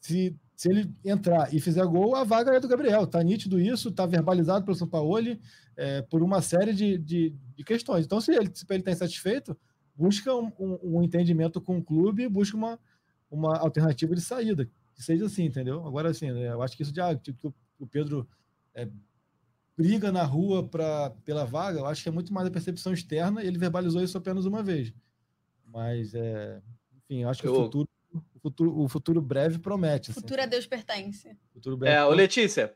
[0.00, 3.04] Se, se ele entrar e fizer gol, a vaga é do Gabriel.
[3.04, 5.18] Está nítido isso, está verbalizado pelo São Paulo
[5.74, 8.04] é, por uma série de, de, de, questões.
[8.04, 9.56] Então, se ele se ele está insatisfeito,
[9.96, 12.78] busca um, um, um, entendimento com o clube, busca uma,
[13.30, 15.82] uma alternativa de saída, que seja assim, entendeu?
[15.86, 18.28] Agora, assim, né, eu acho que isso já, tipo, o Pedro
[18.74, 18.86] é,
[19.74, 23.42] briga na rua pra, pela vaga, eu acho que é muito mais a percepção externa,
[23.42, 24.92] e ele verbalizou isso apenas uma vez.
[25.64, 26.60] Mas, é,
[26.98, 27.54] enfim, acho que eu...
[27.54, 27.88] o, futuro,
[28.40, 30.10] futuro, o futuro breve promete.
[30.10, 30.20] Assim.
[30.20, 31.36] Futuro a Deus pertence.
[31.52, 32.72] Futuro breve é, ô Letícia,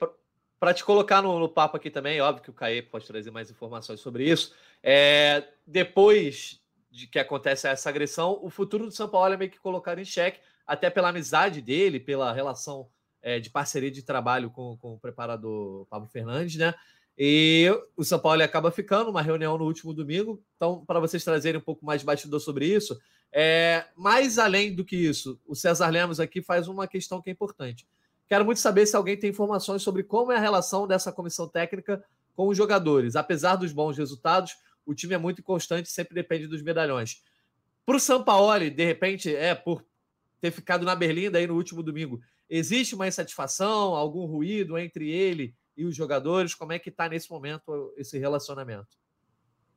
[0.60, 3.50] para te colocar no, no, papo aqui também, óbvio que o Caê pode trazer mais
[3.50, 4.54] informações sobre isso.
[4.82, 6.60] É, depois
[6.90, 10.04] de que acontece essa agressão, o futuro do São Paulo é meio que colocado em
[10.04, 12.88] xeque, até pela amizade dele, pela relação
[13.20, 16.74] é, de parceria de trabalho com, com o preparador Pablo Fernandes, né?
[17.16, 20.42] E o São Paulo acaba ficando uma reunião no último domingo.
[20.56, 22.98] Então, para vocês trazerem um pouco mais de bastidor sobre isso,
[23.36, 27.32] é, mais além do que isso, o César Lemos aqui faz uma questão que é
[27.32, 27.84] importante.
[28.28, 32.04] Quero muito saber se alguém tem informações sobre como é a relação dessa comissão técnica
[32.36, 33.16] com os jogadores.
[33.16, 34.56] Apesar dos bons resultados,
[34.86, 37.24] o time é muito inconstante, sempre depende dos medalhões.
[37.84, 39.84] Para o Sampaoli, de repente, é por
[40.40, 45.56] ter ficado na Berlinda aí no último domingo, existe uma insatisfação, algum ruído entre ele
[45.76, 46.54] e os jogadores?
[46.54, 48.96] Como é que está nesse momento esse relacionamento?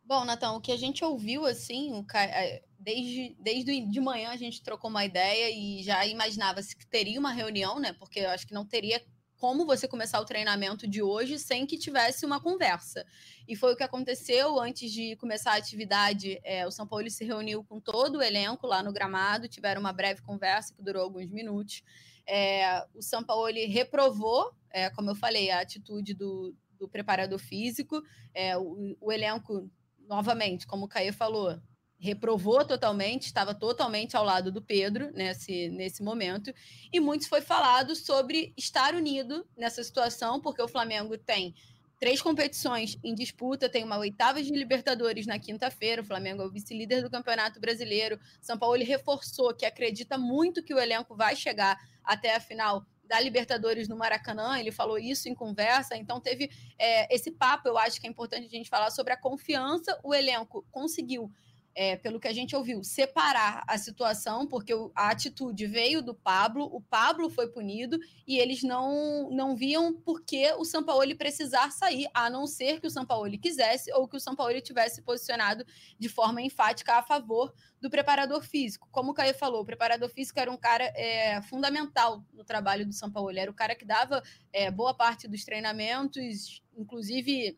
[0.08, 4.64] Bom, Natão, o que a gente ouviu, assim, é, desde, desde de manhã a gente
[4.64, 7.92] trocou uma ideia e já imaginava-se que teria uma reunião, né?
[7.92, 9.04] Porque eu acho que não teria
[9.36, 13.06] como você começar o treinamento de hoje sem que tivesse uma conversa.
[13.46, 16.40] E foi o que aconteceu antes de começar a atividade.
[16.42, 19.92] É, o São Paulo se reuniu com todo o elenco lá no gramado, tiveram uma
[19.92, 21.84] breve conversa que durou alguns minutos.
[22.26, 28.02] É, o São Paulo reprovou, é, como eu falei, a atitude do, do preparador físico.
[28.34, 29.70] É, o, o elenco
[30.08, 31.60] novamente, como o Caê falou,
[32.00, 36.54] reprovou totalmente, estava totalmente ao lado do Pedro nesse, nesse momento,
[36.94, 41.56] e muito foi falado sobre estar unido nessa situação, porque o Flamengo tem
[42.00, 46.52] três competições em disputa, tem uma oitava de Libertadores na quinta-feira, o Flamengo é o
[46.52, 51.78] vice-líder do Campeonato Brasileiro, São Paulo reforçou que acredita muito que o elenco vai chegar
[52.04, 57.14] até a final da Libertadores no Maracanã, ele falou isso em conversa, então teve é,
[57.14, 60.66] esse papo, eu acho que é importante a gente falar sobre a confiança, o elenco
[60.72, 61.32] conseguiu
[61.80, 66.66] é, pelo que a gente ouviu, separar a situação, porque a atitude veio do Pablo,
[66.66, 72.08] o Pablo foi punido e eles não, não viam por que o Sampaoli precisar sair,
[72.16, 75.64] a não ser que o Sampaoli quisesse ou que o Sampaoli tivesse posicionado
[76.00, 78.90] de forma enfática a favor do preparador físico.
[78.92, 82.94] Como o Caio falou, o preparador físico era um cara é, fundamental no trabalho do
[82.94, 87.56] Sampaoli, era o cara que dava é, boa parte dos treinamentos, inclusive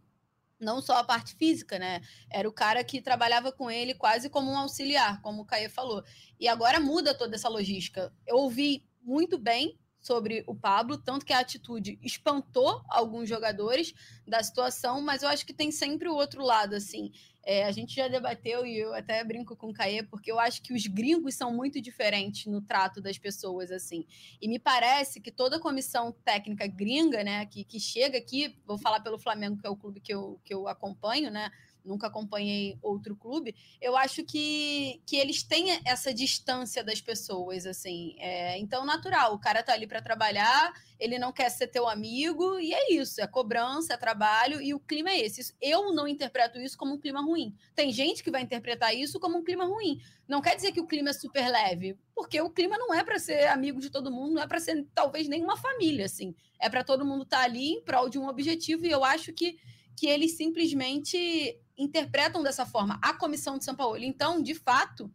[0.60, 2.02] não só a parte física, né?
[2.30, 6.04] Era o cara que trabalhava com ele quase como um auxiliar, como o Caê falou.
[6.40, 8.14] E agora muda toda essa logística.
[8.28, 13.94] Eu ouvi muito bem sobre o Pablo, tanto que a atitude espantou alguns jogadores
[14.26, 17.12] da situação, mas eu acho que tem sempre o outro lado, assim.
[17.44, 20.62] É, a gente já debateu e eu até brinco com o Caê, porque eu acho
[20.62, 24.06] que os gringos são muito diferentes no trato das pessoas, assim.
[24.42, 29.00] E me parece que toda comissão técnica gringa, né, que, que chega aqui, vou falar
[29.00, 31.50] pelo Flamengo, que é o clube que eu, que eu acompanho, né,
[31.84, 38.16] nunca acompanhei outro clube, eu acho que, que eles têm essa distância das pessoas, assim.
[38.20, 42.60] É, então, natural, o cara tá ali para trabalhar, ele não quer ser teu amigo,
[42.60, 45.54] e é isso, é cobrança, é trabalho, e o clima é esse.
[45.62, 47.56] Eu não interpreto isso como um clima ruim.
[47.74, 50.00] Tem gente que vai interpretar isso como um clima ruim.
[50.28, 53.18] Não quer dizer que o clima é super leve, porque o clima não é para
[53.18, 56.36] ser amigo de todo mundo, não é para ser talvez nenhuma família, assim.
[56.60, 59.34] É para todo mundo estar tá ali em prol de um objetivo, e eu acho
[59.34, 59.58] que
[60.00, 63.98] que eles simplesmente interpretam dessa forma a comissão de São Paulo.
[63.98, 65.12] Então, de fato,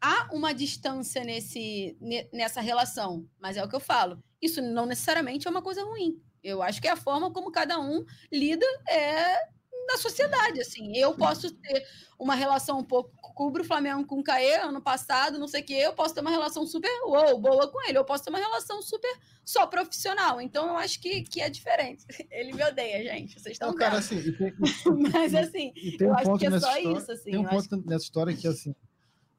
[0.00, 1.96] há uma distância nesse,
[2.32, 4.22] nessa relação, mas é o que eu falo.
[4.40, 6.20] Isso não necessariamente é uma coisa ruim.
[6.42, 9.48] Eu acho que é a forma como cada um lida é
[9.88, 10.96] na sociedade, assim.
[10.96, 11.84] Eu posso ter
[12.18, 15.64] uma relação um pouco cubro o Flamengo com o Caê ano passado, não sei o
[15.64, 18.38] que, eu posso ter uma relação super uou, boa com ele, eu posso ter uma
[18.38, 19.10] relação super
[19.44, 20.40] só profissional.
[20.40, 22.04] Então eu acho que, que é diferente.
[22.30, 23.40] Ele me odeia, gente.
[23.40, 24.52] Vocês estão cara, assim, tem,
[25.12, 27.30] Mas assim, eu um acho que é só história, isso, assim.
[27.30, 27.88] Tem um ponto que...
[27.88, 28.74] nessa história que assim,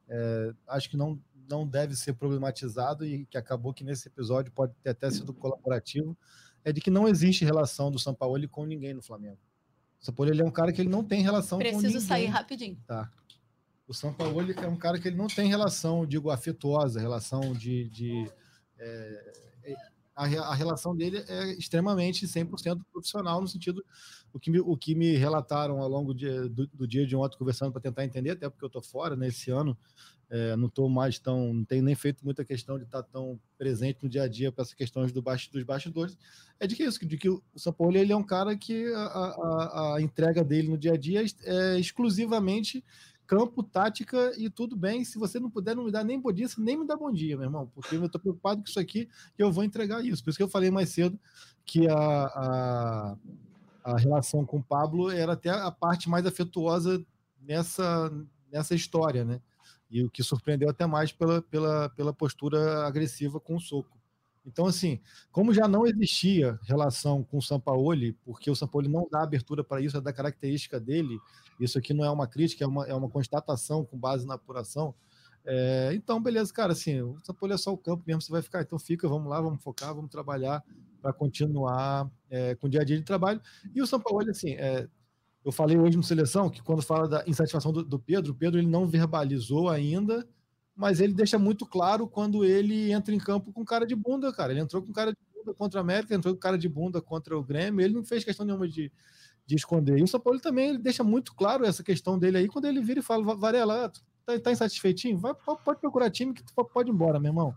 [0.08, 4.72] é, acho que não não deve ser problematizado e que acabou que nesse episódio pode
[4.84, 6.16] ter até sido colaborativo,
[6.64, 9.38] é de que não existe relação do São Paulo com ninguém no Flamengo.
[10.14, 11.92] Paulo ele é um cara que ele não tem relação Preciso com ninguém.
[11.92, 12.78] Preciso sair rapidinho.
[12.86, 13.10] Tá.
[13.86, 17.52] O São Paulo ele é um cara que ele não tem relação, digo, afetuosa, relação
[17.52, 17.88] de.
[17.88, 18.30] de
[18.78, 19.32] é,
[19.64, 19.74] é
[20.14, 23.84] a, a, relação dele é extremamente 100% profissional, no sentido.
[24.32, 27.36] O que me, o que me relataram ao longo de, do, do dia de ontem,
[27.36, 29.76] conversando para tentar entender, até porque eu estou fora nesse né, ano,
[30.30, 33.38] é, não estou mais tão, não tenho nem feito muita questão de estar tá tão
[33.58, 36.16] presente no dia a dia para essas questões do baixo, dos bastidores,
[36.60, 39.02] é de que isso, de que o São Paulo ele é um cara que a,
[39.02, 42.84] a, a entrega dele no dia a dia é exclusivamente
[43.26, 45.04] campo, tática e tudo bem.
[45.04, 47.36] Se você não puder, não me dá nem bom dia, nem me dá bom dia,
[47.36, 49.08] meu irmão, porque eu estou preocupado com isso aqui
[49.38, 50.22] e eu vou entregar isso.
[50.22, 51.18] Por isso que eu falei mais cedo
[51.64, 53.16] que a, a,
[53.84, 57.04] a relação com o Pablo era até a parte mais afetuosa
[57.40, 58.12] nessa,
[58.50, 59.40] nessa história, né?
[59.90, 63.98] E o que surpreendeu até mais pela, pela, pela postura agressiva com o soco.
[64.46, 69.22] Então, assim, como já não existia relação com o Sampaoli, porque o Sampaoli não dá
[69.22, 71.18] abertura para isso, é da característica dele,
[71.58, 74.94] isso aqui não é uma crítica, é uma, é uma constatação com base na apuração.
[75.44, 78.62] É, então, beleza, cara, assim, o Sampaoli é só o campo mesmo, você vai ficar,
[78.62, 80.64] então fica, vamos lá, vamos focar, vamos trabalhar
[81.00, 83.40] para continuar é, com o dia a dia de trabalho.
[83.74, 84.88] E o Sampaoli, assim, é,
[85.44, 88.58] eu falei hoje no Seleção que quando fala da insatisfação do, do Pedro, o Pedro
[88.60, 90.26] ele não verbalizou ainda,
[90.76, 94.52] mas ele deixa muito claro quando ele entra em campo com cara de bunda, cara.
[94.52, 97.36] Ele entrou com cara de bunda contra a América, entrou com cara de bunda contra
[97.38, 98.92] o Grêmio, ele não fez questão nenhuma de,
[99.46, 99.98] de esconder.
[99.98, 102.80] E o São Paulo também ele deixa muito claro essa questão dele aí, quando ele
[102.80, 103.90] vira e fala, Varela,
[104.24, 105.18] tá, tá insatisfeitinho?
[105.18, 105.34] Vai,
[105.64, 107.54] pode procurar time que tu pode ir embora, meu irmão.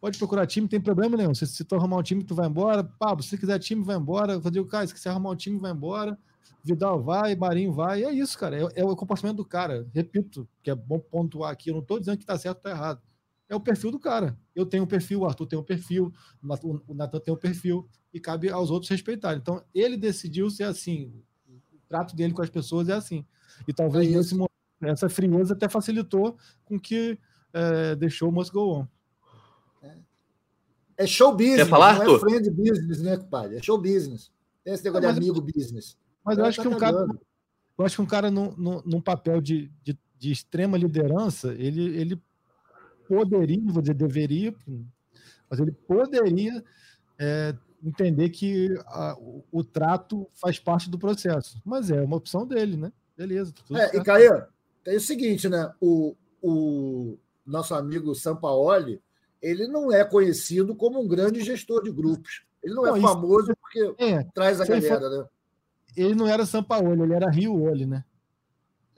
[0.00, 1.34] Pode procurar time, tem problema nenhum.
[1.34, 2.82] Se, se tu arrumar um time, tu vai embora.
[2.82, 4.32] Pablo, se quiser time, vai embora.
[4.32, 6.18] Eu digo, cara, se quiser arrumar um time, vai embora.
[6.62, 8.56] Vidal vai, Marinho vai, é isso, cara.
[8.56, 9.86] É, é, o comportamento do cara.
[9.94, 11.70] Repito, que é bom pontuar aqui.
[11.70, 13.02] Eu não estou dizendo que está certo ou está errado.
[13.48, 14.38] É o perfil do cara.
[14.54, 16.12] Eu tenho um perfil, o Arthur tem um perfil,
[16.86, 19.38] o Natan tem um perfil, e cabe aos outros respeitarem.
[19.40, 21.12] Então, ele decidiu ser assim.
[21.48, 23.24] O trato dele com as pessoas é assim.
[23.66, 24.50] E talvez é nesse momento,
[24.82, 27.18] essa frieza até facilitou com que
[27.52, 28.86] é, deixou o Must Go On.
[30.96, 33.56] É show business, Quer falar, não é friend business, né, compadre?
[33.56, 34.30] É show business.
[34.62, 35.96] Tem esse negócio não, de amigo business.
[36.24, 37.06] Mas eu acho que um cara,
[37.78, 41.96] eu acho que um cara num, num, num papel de, de, de, extrema liderança, ele,
[41.98, 42.22] ele
[43.08, 44.54] poderia, vou dizer, deveria,
[45.48, 46.62] mas ele poderia
[47.18, 51.60] é, entender que a, o, o, trato faz parte do processo.
[51.64, 52.92] Mas é uma opção dele, né?
[53.16, 53.52] Beleza.
[53.52, 54.44] Tá é, e Caio,
[54.84, 55.72] tem o seguinte, né?
[55.80, 59.02] O, o nosso amigo Sampaoli,
[59.42, 62.42] ele não é conhecido como um grande gestor de grupos.
[62.62, 65.10] Ele não, é não é famoso porque é, traz a galera, for...
[65.10, 65.26] né?
[65.96, 68.04] Ele não era São Paulo, ele era Rio Olho, né?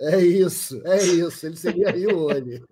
[0.01, 1.47] É isso, é isso.
[1.47, 2.67] Ele seria Rio Olho.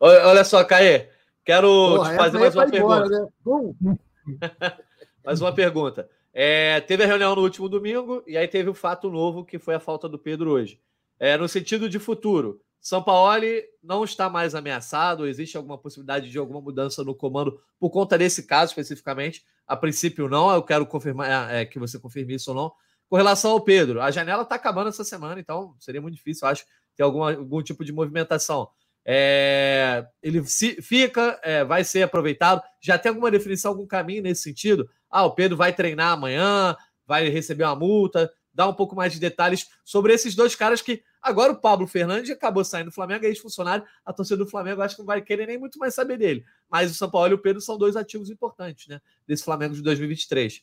[0.00, 1.10] Olha só, Caê,
[1.44, 3.06] quero Porra, te fazer mais uma pergunta.
[3.06, 3.98] Embora, né?
[5.24, 6.10] mais uma pergunta.
[6.34, 9.74] É, teve a reunião no último domingo e aí teve o fato novo que foi
[9.74, 10.80] a falta do Pedro hoje.
[11.20, 13.44] É, no sentido de futuro, São Paulo
[13.80, 15.24] não está mais ameaçado?
[15.28, 19.44] Existe alguma possibilidade de alguma mudança no comando por conta desse caso especificamente?
[19.64, 20.52] A princípio, não.
[20.52, 22.72] Eu quero confirmar é, que você confirme isso ou não.
[23.08, 26.64] Com relação ao Pedro, a janela está acabando essa semana, então seria muito difícil, acho,
[26.96, 28.68] ter alguma, algum tipo de movimentação.
[29.04, 32.62] É, ele se, fica, é, vai ser aproveitado.
[32.80, 34.90] Já tem alguma definição, algum caminho nesse sentido?
[35.08, 36.76] Ah, o Pedro vai treinar amanhã,
[37.06, 38.32] vai receber uma multa.
[38.52, 42.30] Dá um pouco mais de detalhes sobre esses dois caras que agora o Pablo Fernandes
[42.30, 43.84] acabou saindo do Flamengo, é ex-funcionário.
[44.04, 46.44] A torcida do Flamengo acho que não vai querer nem muito mais saber dele.
[46.70, 49.00] Mas o São Paulo e o Pedro são dois ativos importantes, né?
[49.26, 50.62] Desse Flamengo de 2023.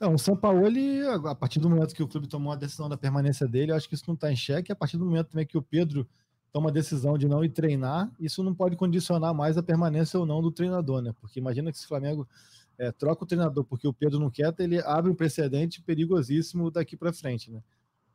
[0.00, 2.88] Não, o São Paulo, ele, a partir do momento que o clube tomou a decisão
[2.88, 4.70] da permanência dele, eu acho que isso não está em xeque.
[4.70, 6.08] A partir do momento também que o Pedro
[6.52, 10.24] toma a decisão de não ir treinar, isso não pode condicionar mais a permanência ou
[10.24, 11.12] não do treinador, né?
[11.20, 12.28] Porque imagina que se o Flamengo
[12.78, 16.96] é, troca o treinador porque o Pedro não quer, ele abre um precedente perigosíssimo daqui
[16.96, 17.60] para frente, né?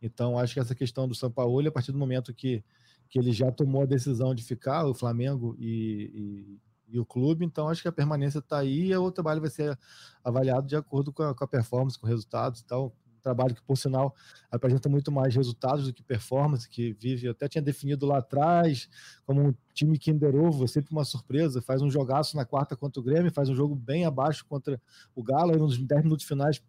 [0.04, 2.62] Então, acho que essa questão do São Paulo, a partir do momento que,
[3.10, 7.70] que ele já tomou a decisão de ficar, o Flamengo e, e o clube, então
[7.70, 9.80] acho que a permanência está aí e o trabalho vai ser
[10.22, 12.94] avaliado de acordo com a, com a performance, com resultados e tal.
[13.22, 14.14] Trabalho que, por sinal,
[14.52, 18.90] apresenta muito mais resultados do que performance, que vive, eu até tinha definido lá atrás,
[19.26, 23.04] como um time Kinder Ovo, sempre uma surpresa, faz um jogaço na quarta contra o
[23.04, 24.80] Grêmio, faz um jogo bem abaixo contra
[25.16, 26.62] o Galo, aí nos 10 minutos finais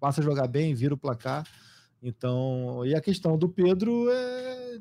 [0.00, 1.46] passa a jogar bem, vira o placar.
[2.02, 4.78] Então, e a questão do Pedro é,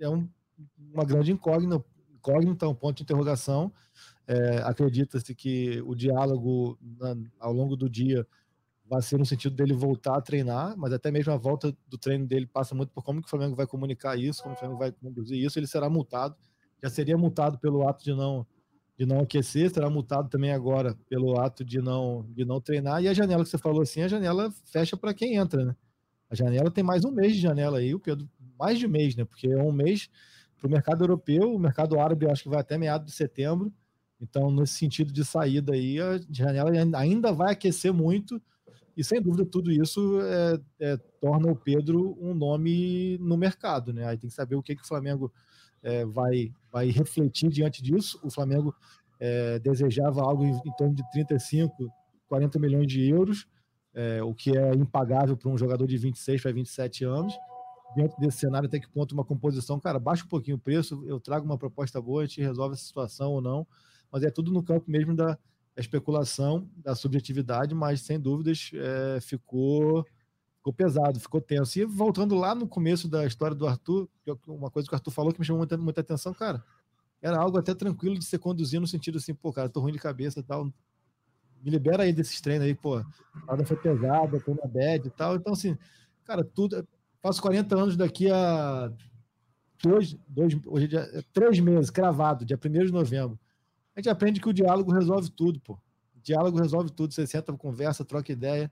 [0.00, 0.28] é um,
[0.92, 3.72] uma grande incógnita, incógnita, um ponto de interrogação.
[4.26, 8.26] É, Acredita-se que o diálogo na, ao longo do dia
[8.90, 12.26] vai ser no sentido dele voltar a treinar, mas até mesmo a volta do treino
[12.26, 14.90] dele passa muito por como que o Flamengo vai comunicar isso, como o Flamengo vai
[14.90, 16.36] conduzir isso, ele será multado,
[16.82, 18.44] já seria multado pelo ato de não
[18.98, 23.08] de não aquecer, será multado também agora pelo ato de não de não treinar, e
[23.08, 25.76] a janela que você falou assim, a janela fecha para quem entra, né?
[26.30, 28.28] A janela tem mais um mês de janela aí, o Pedro,
[28.58, 29.24] mais de mês, né?
[29.24, 30.08] Porque é um mês
[30.56, 33.72] para o mercado europeu, o mercado árabe acho que vai até meados de setembro,
[34.20, 38.40] então, nesse sentido de saída aí, a janela ainda vai aquecer muito,
[38.96, 44.04] e sem dúvida tudo isso é, é, torna o Pedro um nome no mercado, né?
[44.04, 45.32] Aí tem que saber o que, que o Flamengo
[45.82, 48.20] é, vai, vai refletir diante disso.
[48.22, 48.74] O Flamengo
[49.18, 51.90] é, desejava algo em, em, torno de 35,
[52.28, 53.48] 40 milhões de euros,
[53.94, 57.34] é, o que é impagável para um jogador de 26 para 27 anos.
[57.94, 61.18] Dentro desse cenário, até que ponto uma composição, cara, baixa um pouquinho o preço, eu
[61.18, 63.66] trago uma proposta boa, a gente resolve essa situação ou não
[64.10, 65.38] mas é tudo no campo mesmo da
[65.76, 70.04] especulação, da subjetividade, mas sem dúvidas é, ficou
[70.56, 71.78] ficou pesado, ficou tenso.
[71.78, 75.10] E voltando lá no começo da história do Arthur, é uma coisa que o Arthur
[75.10, 76.62] falou que me chamou muita, muita atenção, cara,
[77.22, 79.98] era algo até tranquilo de ser conduzido no sentido assim, pô, cara, tô ruim de
[79.98, 80.70] cabeça e tal.
[81.62, 82.96] Me libera aí desses treinos aí, pô.
[82.96, 83.04] A
[83.46, 85.36] nada foi pesada, tô na bad e tal.
[85.36, 85.76] Então, assim,
[86.24, 86.86] cara, tudo.
[87.22, 88.90] Faço 40 anos daqui a
[89.82, 93.38] dois, dois, hoje é, é três meses, cravado, dia 1 de novembro.
[93.94, 95.74] A gente aprende que o diálogo resolve tudo, pô.
[95.74, 97.12] O diálogo resolve tudo.
[97.12, 98.70] Você senta, conversa, troca ideia.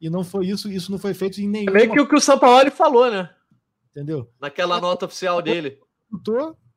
[0.00, 1.70] E não foi isso, isso não foi feito em nenhum.
[1.70, 3.30] É meio que o que o São Paulo falou, né?
[3.90, 4.30] Entendeu?
[4.40, 5.78] Naquela nota oficial dele.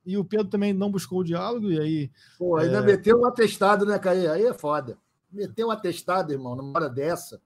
[0.06, 2.12] E o Pedro também não buscou o diálogo, e aí.
[2.38, 2.82] Pô, ainda é...
[2.82, 4.28] meteu um atestado, né, Caí?
[4.28, 4.98] Aí é foda.
[5.32, 7.42] Meteu um atestado, irmão, numa hora dessa.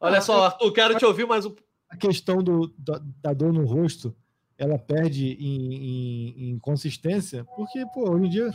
[0.00, 1.54] Olha ah, só, Arthur, quero te ouvir mais um.
[1.88, 4.14] A questão do, da, da dor no rosto,
[4.58, 8.50] ela perde em, em, em, consistência, porque, pô, hoje em dia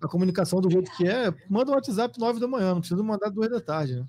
[0.00, 3.30] a comunicação do jeito que é, manda um WhatsApp 9 da manhã, não precisa mandar
[3.30, 4.06] duas da tarde, né?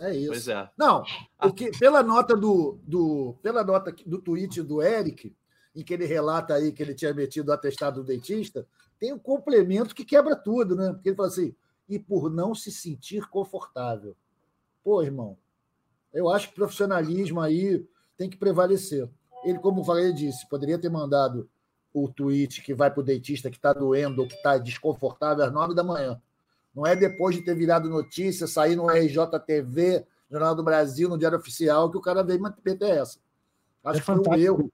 [0.00, 0.28] É isso.
[0.28, 0.68] Pois é.
[0.76, 1.02] Não,
[1.38, 5.34] porque pela nota do, do, pela nota do tweet do Eric,
[5.74, 8.66] em que ele relata aí que ele tinha metido o atestado do dentista,
[8.98, 10.92] tem um complemento que quebra tudo, né?
[10.92, 11.54] Porque ele fala assim,
[11.88, 14.16] e por não se sentir confortável.
[14.82, 15.36] Pô, irmão,
[16.12, 19.08] eu acho que profissionalismo aí tem que prevalecer.
[19.44, 21.48] Ele, como falei, disse, poderia ter mandado
[21.92, 25.52] o tweet que vai para o dentista que está doendo ou que está desconfortável às
[25.52, 26.20] nove da manhã.
[26.74, 31.38] Não é depois de ter virado notícia, sair no RJTV, Jornal do Brasil, no Diário
[31.38, 33.18] Oficial, que o cara veio meter essa.
[33.84, 34.72] Acho é que foi um erro.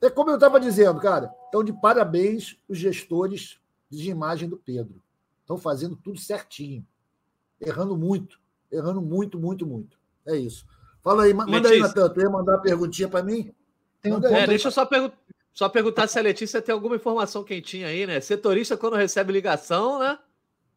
[0.00, 1.32] É como eu estava dizendo, cara.
[1.48, 3.60] Então, de parabéns os gestores
[3.90, 5.01] de imagem do Pedro.
[5.42, 6.86] Estão fazendo tudo certinho.
[7.60, 8.40] Errando muito.
[8.70, 9.98] Errando muito, muito, muito.
[10.26, 10.66] É isso.
[11.02, 11.74] Fala aí, manda Letícia.
[11.74, 12.08] aí, Natan.
[12.10, 13.52] Tu ia mandar uma perguntinha para mim?
[14.00, 15.12] Tem um é, deixa eu só, pergu
[15.52, 18.20] só perguntar se a Letícia tem alguma informação quentinha aí, né?
[18.20, 20.18] Setorista, quando recebe ligação, né?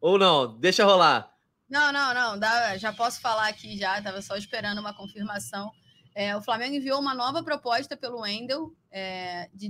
[0.00, 0.58] Ou não?
[0.58, 1.32] Deixa rolar.
[1.68, 2.38] Não, não, não.
[2.38, 3.98] Dá, já posso falar aqui já.
[3.98, 5.70] Estava só esperando uma confirmação.
[6.14, 9.68] É, o Flamengo enviou uma nova proposta pelo Wendel é, de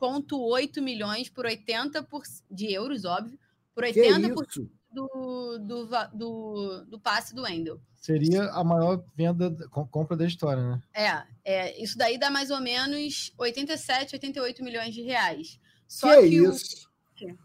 [0.00, 3.38] 16,8 milhões por 80 por, de euros, óbvio,
[3.74, 7.80] por 80% do, do, do, do, passe do Wendel.
[7.94, 10.82] Seria a maior venda, compra da história, né?
[10.94, 15.60] É, é, isso daí dá mais ou menos 87, 88 milhões de reais.
[15.86, 16.88] Só que, que isso?
[17.22, 17.36] o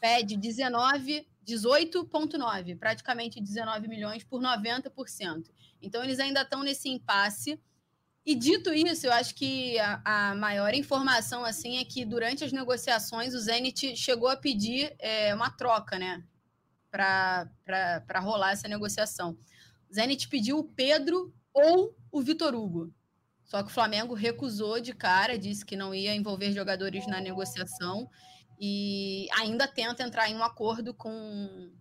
[0.00, 5.44] pede 19, 18,9, praticamente 19 milhões por 90%.
[5.82, 7.60] Então, eles ainda estão nesse impasse.
[8.24, 12.52] E dito isso, eu acho que a, a, maior informação assim é que durante as
[12.52, 16.22] negociações o Zenit chegou a pedir é, uma troca, né?
[16.90, 19.38] Para rolar essa negociação.
[19.90, 22.92] O Zenit pediu o Pedro ou o Vitor Hugo.
[23.44, 28.08] Só que o Flamengo recusou de cara, disse que não ia envolver jogadores na negociação
[28.60, 31.72] e ainda tenta entrar em um acordo com,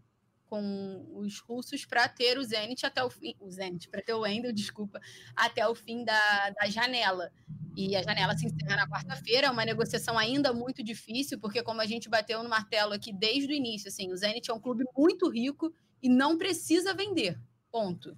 [0.49, 4.21] com os russos para ter o Zenit até o fim, o Zenit, para ter o
[4.21, 4.99] Wendel, desculpa,
[5.35, 7.31] até o fim da, da janela.
[7.75, 11.81] E a janela se encerra na quarta-feira, é uma negociação ainda muito difícil, porque como
[11.81, 14.83] a gente bateu no martelo aqui desde o início, assim, o Zenit é um clube
[14.97, 15.71] muito rico
[16.01, 17.39] e não precisa vender.
[17.71, 18.17] Ponto.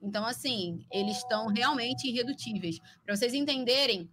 [0.00, 2.78] Então, assim, eles estão realmente irredutíveis.
[3.04, 4.08] Para vocês entenderem,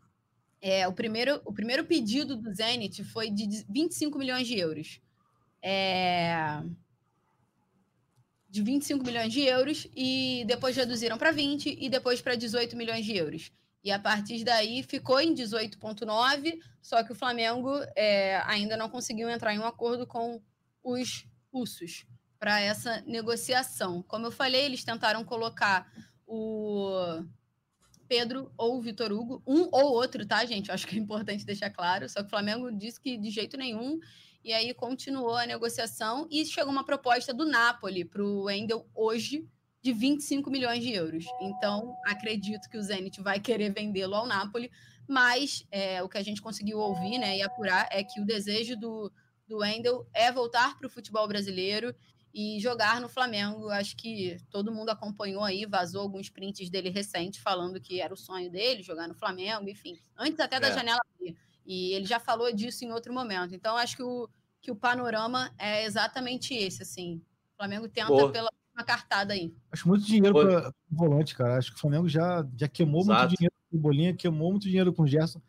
[0.61, 4.99] é, o, primeiro, o primeiro pedido do Zenit foi de 25 milhões de euros.
[5.61, 6.61] É,
[8.49, 13.05] de 25 milhões de euros e depois reduziram para 20 e depois para 18 milhões
[13.05, 13.51] de euros.
[13.83, 19.29] E a partir daí ficou em 18,9, só que o Flamengo é, ainda não conseguiu
[19.29, 20.41] entrar em um acordo com
[20.83, 22.05] os russos
[22.37, 24.01] para essa negociação.
[24.03, 25.91] Como eu falei, eles tentaram colocar
[26.25, 27.23] o
[28.07, 30.71] Pedro ou o Vitor Hugo, um ou outro, tá, gente?
[30.71, 32.09] Acho que é importante deixar claro.
[32.09, 33.99] Só que o Flamengo disse que de jeito nenhum.
[34.43, 39.47] E aí continuou a negociação e chegou uma proposta do Napoli para o Wendel hoje
[39.81, 41.25] de 25 milhões de euros.
[41.41, 44.71] Então, acredito que o Zenit vai querer vendê-lo ao Napoli,
[45.07, 48.75] mas é, o que a gente conseguiu ouvir né, e apurar é que o desejo
[48.77, 49.11] do,
[49.47, 51.95] do Wendel é voltar para o futebol brasileiro
[52.33, 53.69] e jogar no Flamengo.
[53.69, 58.17] Acho que todo mundo acompanhou aí, vazou alguns prints dele recente falando que era o
[58.17, 60.73] sonho dele jogar no Flamengo, enfim, antes até da é.
[60.73, 61.37] janela abrir.
[61.69, 63.53] E ele já falou disso em outro momento.
[63.53, 64.27] Então acho que o,
[64.59, 67.21] que o panorama é exatamente esse, assim.
[67.53, 68.31] O Flamengo tenta Boa.
[68.31, 69.53] pela uma cartada aí.
[69.71, 71.57] Acho muito dinheiro para o volante, cara.
[71.57, 73.19] Acho que o Flamengo já, já queimou Exato.
[73.19, 75.39] muito dinheiro com o Bolinha, queimou muito dinheiro com o Gerson.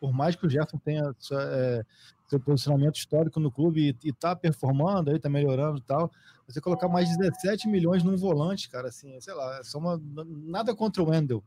[0.00, 1.84] Por mais que o Gerson tenha é,
[2.28, 6.10] seu posicionamento histórico no clube e, está performando, aí tá melhorando e tal.
[6.48, 10.74] Você colocar mais 17 milhões num volante, cara, assim, sei lá, é só uma, nada
[10.74, 11.44] contra o Wendel.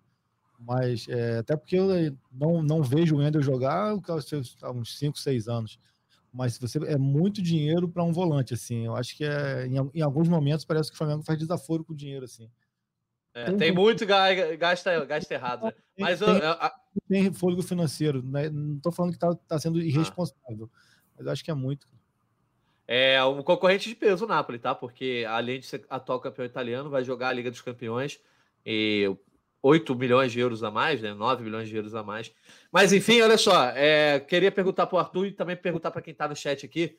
[0.64, 1.88] Mas é, até porque eu
[2.32, 3.95] não, não vejo o Wendel jogar
[4.62, 5.80] há uns 5, 6 anos.
[6.32, 8.86] Mas você é muito dinheiro para um volante, assim.
[8.86, 11.93] Eu acho que é, em, em, alguns momentos parece que o Flamengo faz desaforo com
[11.93, 12.49] o dinheiro, assim.
[13.34, 15.74] É, tem, tem muito gasta, gasta errado, né?
[15.97, 16.74] Mas tem, eu, a...
[17.07, 18.49] tem fôlego financeiro, né?
[18.49, 19.84] Não estou falando que está tá sendo ah.
[19.84, 20.80] irresponsável, ah.
[21.18, 21.88] mas acho que é muito.
[22.88, 24.76] É um concorrente de peso o Napoli, tá?
[24.76, 28.20] Porque além de ser atual campeão italiano, vai jogar a Liga dos Campeões
[28.66, 29.09] e
[29.62, 31.14] 8 milhões de euros a mais, né?
[31.14, 32.34] 9 milhões de euros a mais.
[32.72, 36.12] Mas enfim, olha só, é, queria perguntar para o Arthur e também perguntar para quem
[36.12, 36.97] está no chat aqui.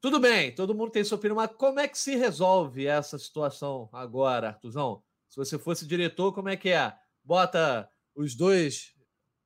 [0.00, 3.88] Tudo bem, todo mundo tem sua opinião, mas como é que se resolve essa situação
[3.92, 5.02] agora, Arthurzão?
[5.28, 6.92] Se você fosse diretor, como é que é?
[7.22, 8.94] Bota os dois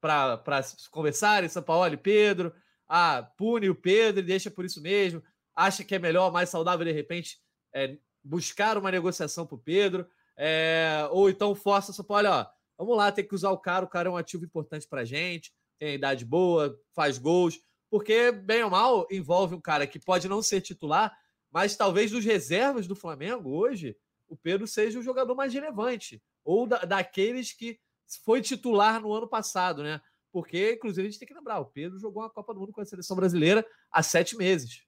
[0.01, 0.43] para
[0.91, 2.55] conversarem, São Paulo e Pedro.
[2.89, 5.23] Ah, pune o Pedro e deixa por isso mesmo
[5.57, 7.39] acha que é melhor, mais saudável, de repente,
[7.75, 10.07] é, buscar uma negociação para o Pedro,
[10.37, 12.47] é, ou então força só olha, ó,
[12.79, 15.05] vamos lá, tem que usar o cara, o cara é um ativo importante para a
[15.05, 17.61] gente, tem a idade boa, faz gols,
[17.91, 21.17] porque, bem ou mal, envolve um cara que pode não ser titular,
[21.51, 23.97] mas talvez dos reservas do Flamengo hoje,
[24.29, 27.79] o Pedro seja o jogador mais relevante, ou da, daqueles que
[28.25, 30.01] foi titular no ano passado, né?
[30.33, 32.81] Porque, inclusive, a gente tem que lembrar, o Pedro jogou uma Copa do Mundo com
[32.81, 34.83] a seleção brasileira há sete meses.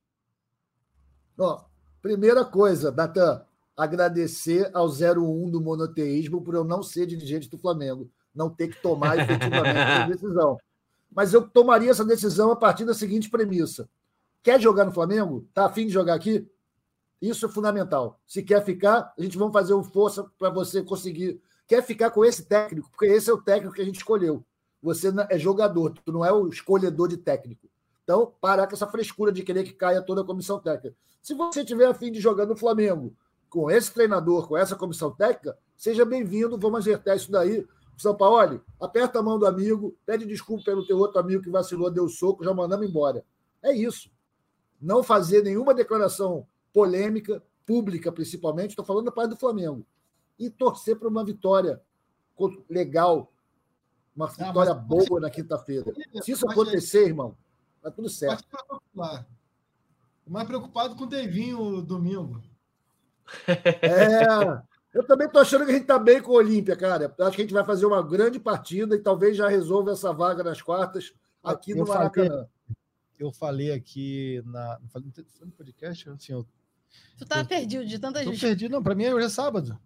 [1.38, 1.64] Ó,
[2.02, 3.46] primeira coisa, Natan,
[3.78, 8.82] agradecer ao 01 do monoteísmo por eu não ser dirigente do Flamengo, não ter que
[8.82, 10.58] tomar efetivamente essa decisão.
[11.08, 13.88] Mas eu tomaria essa decisão a partir da seguinte premissa:
[14.42, 15.46] quer jogar no Flamengo?
[15.54, 16.44] Tá afim de jogar aqui?
[17.22, 18.20] Isso é fundamental.
[18.26, 21.40] Se quer ficar, a gente vai fazer um força para você conseguir.
[21.66, 22.90] Quer ficar com esse técnico?
[22.90, 24.44] Porque esse é o técnico que a gente escolheu.
[24.82, 27.68] Você é jogador, tu não é o escolhedor de técnico.
[28.02, 30.96] Então, parar com essa frescura de querer que caia toda a comissão técnica.
[31.20, 33.14] Se você tiver a fim de jogar no Flamengo
[33.48, 37.66] com esse treinador, com essa comissão técnica, seja bem-vindo, vamos acertar isso daí.
[37.96, 41.90] São Paulo, aperta a mão do amigo, pede desculpa pelo teu outro amigo que vacilou,
[41.90, 43.24] deu soco, já mandamos embora.
[43.62, 44.10] É isso.
[44.80, 49.84] Não fazer nenhuma declaração polêmica, pública principalmente, estou falando da parte do Flamengo.
[50.38, 51.82] E torcer para uma vitória
[52.70, 53.32] legal,
[54.14, 55.92] uma vitória boa na quinta-feira.
[56.22, 57.36] Se isso acontecer, irmão,
[57.82, 58.44] Tá tudo certo.
[60.26, 62.42] Mais preocupado com o Devinho domingo.
[63.82, 64.62] É,
[64.94, 67.14] eu também tô achando que a gente tá bem com o Olímpia, cara.
[67.20, 70.42] Acho que a gente vai fazer uma grande partida e talvez já resolva essa vaga
[70.42, 71.12] nas quartas
[71.42, 72.28] aqui eu no Maracanã.
[72.28, 72.48] Falei,
[73.18, 74.78] eu falei aqui na,
[75.40, 76.46] no podcast, assim, eu,
[77.18, 78.40] Tu tá eu, perdido de tanta tô gente.
[78.40, 78.82] perdido, não.
[78.82, 79.78] Para mim hoje é sábado.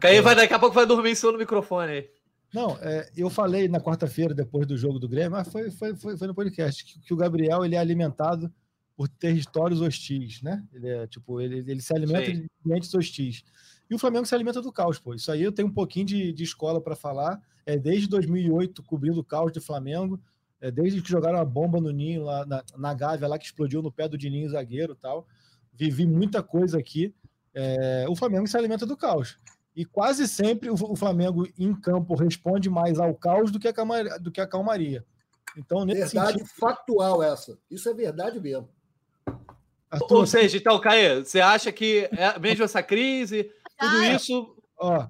[0.00, 2.10] Caí é, vai daqui a pouco vai dormir em cima do microfone aí.
[2.52, 6.16] Não, é, eu falei na quarta-feira, depois do jogo do Grêmio, mas foi, foi, foi,
[6.18, 8.52] foi no podcast, que, que, o Gabriel ele é alimentado
[8.96, 10.62] por territórios hostis, né?
[10.72, 12.32] Ele é tipo, ele, ele se alimenta Sim.
[12.42, 13.44] de ambientes hostis.
[13.88, 15.14] E o Flamengo se alimenta do caos, pô.
[15.14, 17.40] Isso aí eu tenho um pouquinho de, de escola para falar.
[17.64, 20.20] É desde 2008 cobrindo o caos de Flamengo,
[20.60, 23.82] é desde que jogaram a bomba no Ninho lá na, na Gávea, lá que explodiu
[23.82, 25.26] no pé do Dininho zagueiro, tal.
[25.72, 27.14] Vivi muita coisa aqui.
[27.54, 29.38] É, o Flamengo se alimenta do caos.
[29.74, 34.18] E quase sempre o Flamengo em campo responde mais ao caos do que a calmaria.
[34.18, 35.04] Do que a calmaria.
[35.56, 36.54] Então, nesse verdade sentido...
[36.58, 37.58] factual essa.
[37.70, 38.68] Isso é verdade mesmo.
[39.92, 43.44] Arthur, Ou seja, então, Caê, você acha que é, mesmo essa crise,
[43.78, 44.56] tudo ah, isso.
[44.78, 45.06] Ó,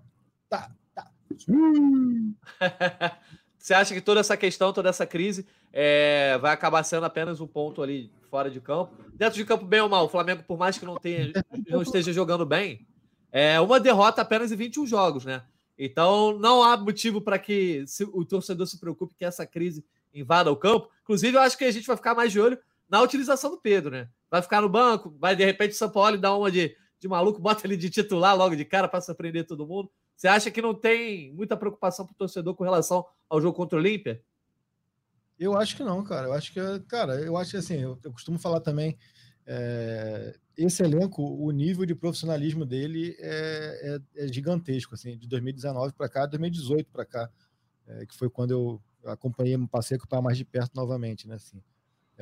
[0.49, 1.09] tá, tá.
[3.57, 7.47] você acha que toda essa questão, toda essa crise é, vai acabar sendo apenas um
[7.47, 8.93] ponto ali fora de campo?
[9.15, 11.31] Dentro de campo, bem ou mal, o Flamengo, por mais que não, tenha,
[11.69, 12.85] não esteja jogando bem,
[13.31, 15.45] é uma derrota apenas em 21 jogos, né?
[15.79, 20.57] Então não há motivo para que o torcedor se preocupe que essa crise invada o
[20.57, 20.91] campo.
[21.03, 22.59] Inclusive, eu acho que a gente vai ficar mais de olho
[22.93, 24.07] na utilização do Pedro, né?
[24.31, 27.41] Vai ficar no banco, vai de repente o São Paulo dar uma de, de maluco,
[27.41, 29.91] bota ele de titular logo de cara para surpreender todo mundo.
[30.15, 33.79] Você acha que não tem muita preocupação para o torcedor com relação ao jogo contra
[33.79, 34.23] o Olímpia?
[35.39, 36.27] Eu acho que não, cara.
[36.29, 38.99] Eu acho que, cara, eu acho que assim, eu, eu costumo falar também.
[39.47, 45.95] É, esse elenco, o nível de profissionalismo dele é, é, é gigantesco, assim, de 2019
[45.95, 47.31] para cá, 2018 para cá,
[47.87, 51.61] é, que foi quando eu acompanhei, passei a acompanhar mais de perto novamente, né, assim.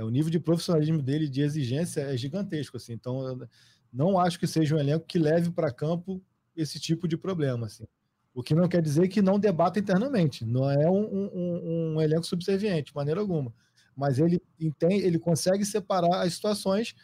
[0.01, 2.95] É, o nível de profissionalismo dele, de exigência, é gigantesco, assim.
[2.95, 3.47] Então,
[3.93, 6.23] não acho que seja um elenco que leve para campo
[6.57, 7.85] esse tipo de problema, assim.
[8.33, 10.43] O que não quer dizer que não debata internamente.
[10.45, 13.53] Não é um, um, um elenco subserviente, de maneira alguma.
[13.95, 16.95] Mas ele entende, ele consegue separar as situações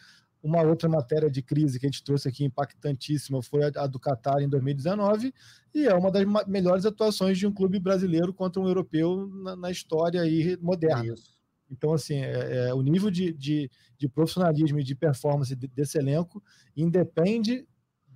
[0.42, 4.40] uma outra matéria de crise que a gente trouxe aqui, impactantíssima, foi a, do Qatar
[4.40, 5.34] em 2019,
[5.74, 9.70] e é uma das melhores atuações de um clube brasileiro contra um europeu na, na
[9.72, 11.14] história aí moderna.
[11.14, 11.35] Isso.
[11.70, 16.42] Então, assim, é, é, o nível de, de, de, profissionalismo e de performance desse elenco
[16.76, 17.66] independe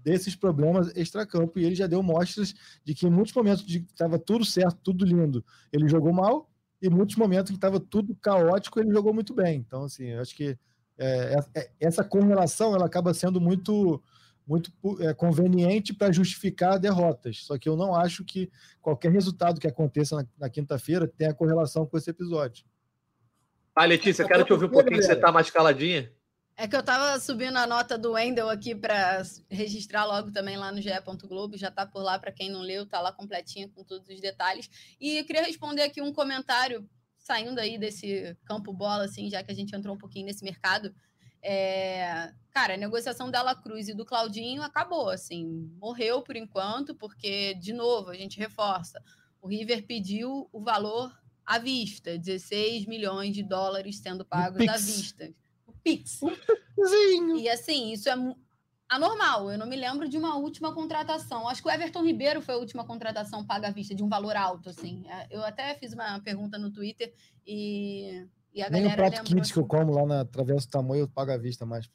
[0.03, 3.93] desses problemas extracampo, e ele já deu mostras de que em muitos momentos de que
[3.93, 8.15] estava tudo certo, tudo lindo, ele jogou mal, e em muitos momentos que estava tudo
[8.17, 9.59] caótico, ele jogou muito bem.
[9.59, 10.59] Então, assim, eu acho que
[10.97, 14.03] é, é, é, essa correlação ela acaba sendo muito
[14.47, 17.45] muito é, conveniente para justificar derrotas.
[17.45, 18.51] Só que eu não acho que
[18.83, 22.65] qualquer resultado que aconteça na, na quinta-feira tenha correlação com esse episódio.
[23.75, 26.13] Ah, Letícia, quero te ouvir um pouquinho, que você está mais caladinha.
[26.57, 30.71] É que eu estava subindo a nota do Wendel aqui para registrar logo também lá
[30.71, 30.91] no GE.
[31.27, 34.21] Globo, já está por lá para quem não leu, está lá completinha com todos os
[34.21, 34.69] detalhes.
[35.01, 39.51] E eu queria responder aqui um comentário saindo aí desse campo bola, assim, já que
[39.51, 40.95] a gente entrou um pouquinho nesse mercado.
[41.43, 42.31] É...
[42.51, 47.73] Cara, a negociação dela Cruz e do Claudinho acabou, assim, morreu por enquanto, porque, de
[47.73, 49.03] novo, a gente reforça.
[49.41, 51.11] O River pediu o valor
[51.51, 55.35] à vista, 16 milhões de dólares sendo pagos à vista.
[55.67, 56.21] O Pix.
[56.23, 58.15] Um e assim, isso é
[58.89, 59.51] anormal.
[59.51, 61.49] Eu não me lembro de uma última contratação.
[61.49, 64.37] Acho que o Everton Ribeiro foi a última contratação paga à vista, de um valor
[64.37, 65.03] alto, assim.
[65.09, 67.13] É, eu até fiz uma pergunta no Twitter
[67.45, 68.25] e,
[68.55, 68.83] e a Nem galera.
[68.83, 69.53] Nem o prato assim.
[69.53, 71.91] que eu como lá na Travessa do Tamanho eu pago à vista mais.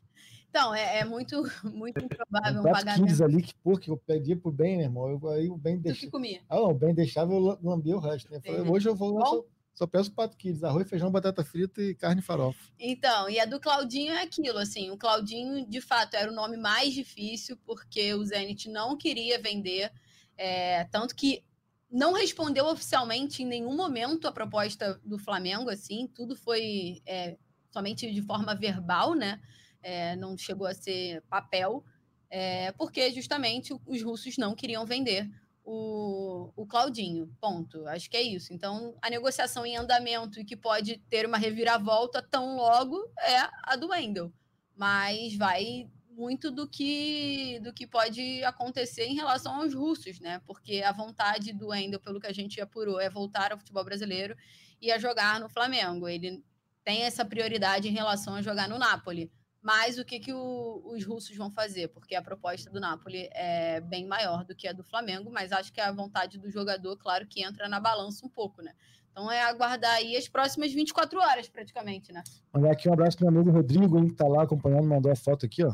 [0.56, 3.24] Então, é, é muito, muito improvável um, pagamento.
[3.26, 5.10] ali que, pô, que eu pedia pro bem, meu irmão.
[5.10, 6.10] Eu, aí o bem deixava.
[6.10, 6.39] comia?
[6.47, 8.32] Ah, não, o bem deixava, eu lambia o resto.
[8.32, 8.39] Né?
[8.39, 9.20] Falei, hoje eu vou.
[9.20, 12.72] Só, só, peço pato quilos, arroz, feijão, batata frita e carne farofa.
[12.80, 14.89] Então, e a do Claudinho é aquilo, assim.
[14.91, 19.91] O Claudinho, de fato, era o nome mais difícil, porque o Zenit não queria vender.
[20.38, 21.43] É, tanto que
[21.91, 27.36] não respondeu oficialmente em nenhum momento a proposta do Flamengo, assim, tudo foi é,
[27.72, 29.41] somente de forma verbal, né?
[29.86, 31.86] É, não chegou a ser papel,
[32.27, 35.29] é, porque justamente os russos não queriam vender
[35.63, 37.31] o, o Claudinho.
[37.39, 37.88] Ponto.
[37.88, 38.51] Acho que é isso.
[38.51, 43.75] Então, a negociação em andamento e que pode ter uma reviravolta tão logo é a
[43.75, 44.33] do Wendel.
[44.75, 50.41] Mas vai muito do que do que pode acontecer em relação aos russos, né?
[50.47, 54.36] Porque a vontade do Wendel, pelo que a gente apurou, é voltar ao futebol brasileiro
[54.81, 56.07] e a jogar no Flamengo.
[56.07, 56.43] Ele
[56.83, 59.31] tem essa prioridade em relação a jogar no Napoli.
[59.66, 61.88] Mas o que, que o, os russos vão fazer?
[61.88, 65.74] Porque a proposta do Napoli é bem maior do que a do Flamengo, mas acho
[65.74, 68.74] que a vontade do jogador, claro, que entra na balança um pouco, né?
[69.09, 72.22] Então é aguardar aí as próximas 24 horas, praticamente, né?
[72.53, 75.16] Mandar aqui um abraço para meu amigo Rodrigo, hein, que tá lá acompanhando, mandou a
[75.16, 75.74] foto aqui, ó.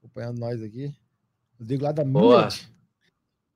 [0.00, 0.92] Acompanhando nós aqui.
[1.60, 2.68] Rodrigo lá da Millet,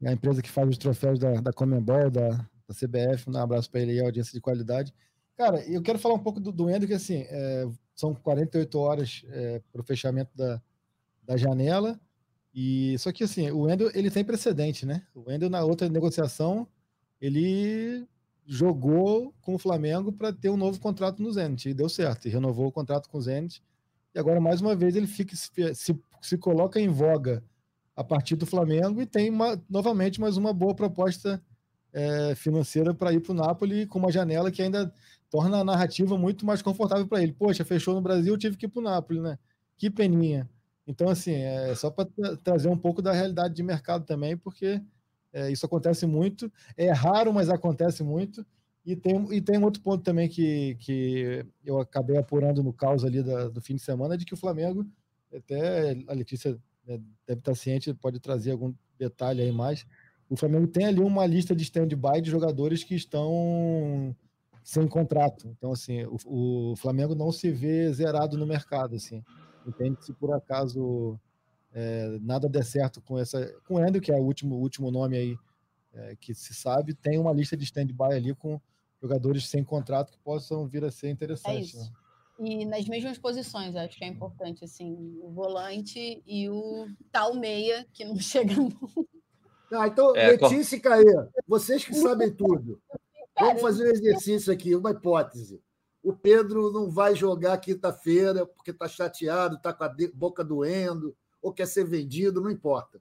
[0.05, 3.28] a empresa que faz os troféus da, da Comembol, da, da CBF.
[3.28, 4.94] Um abraço para ele aí, audiência de qualidade.
[5.36, 9.22] Cara, eu quero falar um pouco do, do Endo, que assim, é, são 48 horas
[9.28, 10.61] é, para o fechamento da,
[11.22, 12.01] da janela.
[12.55, 15.07] E só que assim, o Wendel ele tem precedente, né?
[15.14, 16.66] O Wendel na outra negociação
[17.20, 18.07] ele
[18.47, 22.30] jogou com o Flamengo para ter um novo contrato no Zenit e deu certo, e
[22.30, 23.62] renovou o contrato com o Zenit.
[24.14, 25.51] E agora mais uma vez ele fica se,
[26.20, 27.43] se, coloca em voga
[27.97, 31.43] a partir do Flamengo e tem uma, novamente mais uma boa proposta
[31.93, 34.93] é, financeira para ir para o Napoli com uma janela que ainda
[35.33, 37.33] torna a narrativa muito mais confortável para ele.
[37.33, 39.39] Poxa, fechou no Brasil, tive que ir para o Napoli, né?
[39.78, 40.47] Que peninha.
[40.87, 42.07] Então, assim, é só para
[42.45, 44.83] trazer um pouco da realidade de mercado também, porque
[45.33, 46.53] é, isso acontece muito.
[46.76, 48.45] É raro, mas acontece muito.
[48.85, 53.03] E tem, e tem um outro ponto também que, que eu acabei apurando no caos
[53.03, 54.85] ali da, do fim de semana, de que o Flamengo,
[55.35, 59.87] até a Letícia né, deve estar ciente, pode trazer algum detalhe aí mais.
[60.28, 64.14] O Flamengo tem ali uma lista de stand-by de jogadores que estão
[64.62, 65.48] sem contrato.
[65.48, 69.22] Então, assim, o, o, Flamengo não se vê zerado no mercado, assim.
[69.66, 71.18] Entende se por acaso
[71.72, 75.16] é, nada der certo com essa, com o Endo, que é o último, último nome
[75.16, 75.36] aí
[75.94, 78.60] é, que se sabe, tem uma lista de stand-by ali com
[79.00, 81.74] jogadores sem contrato que possam vir a ser interessantes.
[81.74, 81.78] É isso.
[81.78, 82.02] Né?
[82.40, 87.86] E nas mesmas posições, acho que é importante, assim, o volante e o tal meia,
[87.92, 88.54] que não chega.
[89.72, 91.04] Ah, então, é, Letícia e Caê,
[91.46, 92.80] vocês que sabem tudo.
[93.39, 95.62] Vamos fazer um exercício aqui, uma hipótese.
[96.03, 101.53] O Pedro não vai jogar quinta-feira porque está chateado, está com a boca doendo, ou
[101.53, 103.01] quer ser vendido, não importa.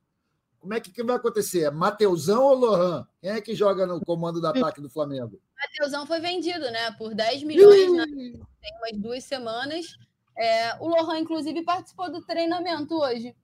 [0.60, 1.64] Como é que, que vai acontecer?
[1.64, 3.08] É Mateusão ou Lohan?
[3.20, 5.42] Quem é que joga no comando do ataque do Flamengo?
[5.60, 6.92] Mateusão foi vendido, né?
[6.92, 8.06] Por 10 milhões, né?
[8.06, 9.98] tem umas duas semanas.
[10.38, 13.36] É, o Lohan, inclusive, participou do treinamento hoje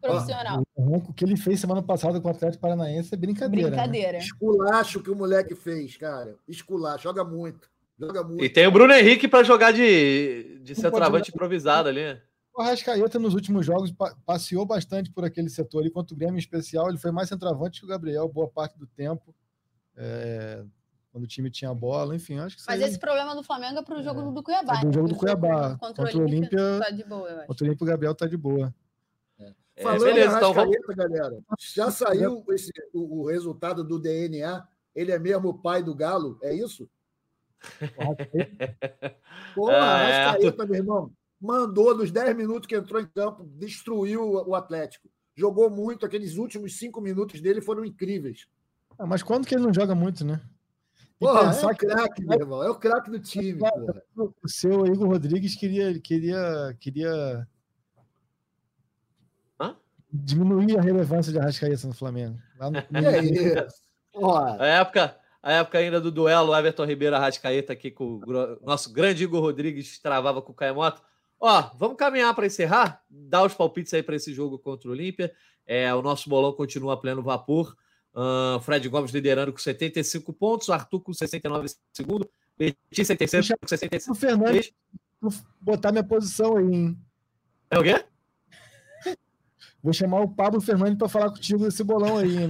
[0.00, 0.62] profissional.
[0.76, 3.70] o que ele fez semana passada com o Atlético Paranaense é brincadeira.
[3.70, 3.76] Né?
[3.76, 4.12] Brincadeira.
[4.12, 4.18] Né?
[4.18, 6.36] Esculacho que o moleque fez, cara.
[6.46, 7.70] Esculacho, joga muito.
[7.98, 8.44] Joga muito.
[8.44, 12.20] E tem o Bruno Henrique para jogar de, de centroavante improvisado ali.
[12.54, 13.92] O Arrascaeta, nos últimos jogos,
[14.24, 16.88] passeou bastante por aquele setor ali, contra o Grêmio em especial.
[16.88, 19.34] Ele foi mais centroavante que o Gabriel, boa parte do tempo.
[19.94, 20.62] É,
[21.16, 22.88] quando o time tinha bola, enfim, acho que Mas aí...
[22.88, 24.80] esse problema do Flamengo é para o jogo é, do Cuiabá.
[24.80, 25.14] É do jogo né?
[25.14, 25.76] do Cuiabá.
[25.76, 28.74] Contra, contra o Olímpia, tá de boa, Contra o Olímpia, o Gabriel tá de boa.
[29.76, 30.76] É, Falando beleza, então vamos...
[30.96, 34.66] galera, já saiu esse, o, o, resultado do DNA?
[34.94, 36.38] Ele é mesmo o pai do Galo?
[36.42, 36.88] É isso?
[39.54, 40.66] Porra, ah, Arrascaeta, é.
[40.66, 41.12] meu irmão.
[41.38, 45.10] mandou nos 10 minutos que entrou em campo, destruiu o Atlético.
[45.34, 48.46] Jogou muito, aqueles últimos cinco minutos dele foram incríveis.
[48.98, 50.40] Ah, mas quando que ele não joga muito, né?
[51.18, 52.62] Porra, é o craque, meu irmão.
[52.62, 53.58] É o craque do time.
[53.58, 54.02] Porra.
[54.42, 57.46] O seu Igor Rodrigues queria, queria, queria?
[60.26, 62.36] Diminuir a relevância de Arrascaeta no Flamengo.
[62.58, 63.74] Lá no, é isso?
[64.12, 64.56] Porra.
[64.58, 69.22] A época, a época ainda do duelo Everton Ribeiro Arrascaeta aqui com o nosso grande
[69.22, 71.00] Igor Rodrigues travava com o Caemoto.
[71.38, 75.32] Ó, vamos caminhar para encerrar, dar os palpites aí para esse jogo contra o Olímpia.
[75.64, 77.76] É, o nosso bolão continua a pleno vapor.
[78.14, 83.46] Ahn, Fred Gomes liderando com 75 pontos, Arthur com 69 em segundo, Letícia em terceiro
[83.60, 84.08] com 66.
[84.08, 84.72] o Fernandes
[85.20, 86.98] vou botar minha posição aí, hein?
[87.70, 88.04] É o quê?
[89.86, 92.48] Vou chamar o Pablo Fernandes para falar contigo desse bolão aí, hein?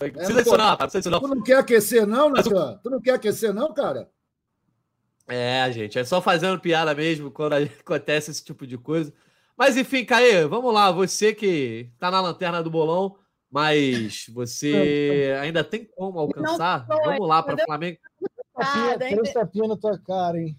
[0.00, 0.56] É, Não precisa disso pô.
[0.58, 1.20] não, não precisa disso não.
[1.20, 2.80] Tu não quer aquecer, não, Mas o- Natan?
[2.82, 4.10] Tu não quer aquecer, não, cara?
[5.28, 9.14] É, gente, é só fazendo piada mesmo quando acontece esse tipo de coisa.
[9.56, 10.90] Mas enfim, Caê, vamos lá.
[10.90, 13.16] Você que tá na lanterna do bolão,
[13.48, 16.88] mas você ainda tem como alcançar?
[16.88, 17.66] Não, Vamos lá para entendeu?
[17.66, 17.98] Flamengo.
[18.98, 20.58] Três tapinhas na tua cara, hein?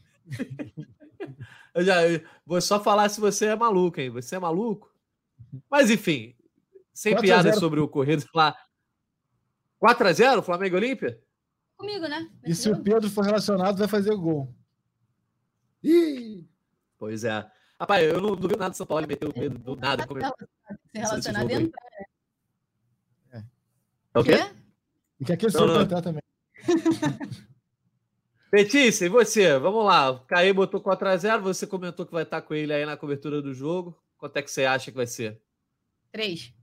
[1.75, 4.09] Eu já eu vou só falar se você é maluco, hein?
[4.11, 4.92] Você é maluco?
[5.69, 6.35] Mas enfim,
[6.93, 7.43] sem 4 a 0.
[7.43, 8.55] piadas sobre o ocorrido lá.
[9.81, 11.21] 4x0, Flamengo e Olímpia?
[11.75, 12.29] Comigo, né?
[12.45, 14.55] E se o Pedro for relacionado, vai fazer o gol.
[15.83, 16.47] Ih,
[17.03, 17.45] Pois é.
[17.77, 20.07] Rapaz, eu não, não vi nada de São Paulo meteu o medo do nada.
[20.07, 20.21] Como...
[20.21, 20.31] Se
[20.93, 21.59] relacionar jogo aí.
[21.59, 21.79] dentro.
[24.15, 24.37] É o quê?
[25.19, 25.81] E que aquele Não, só não.
[25.81, 26.21] entrar também.
[28.53, 29.59] Letícia, e você?
[29.59, 30.11] Vamos lá.
[30.11, 31.41] O Caê botou 4x0.
[31.41, 34.01] Você comentou que vai estar com ele aí na cobertura do jogo.
[34.17, 35.41] Quanto é que você acha que vai ser?
[36.13, 36.53] Três.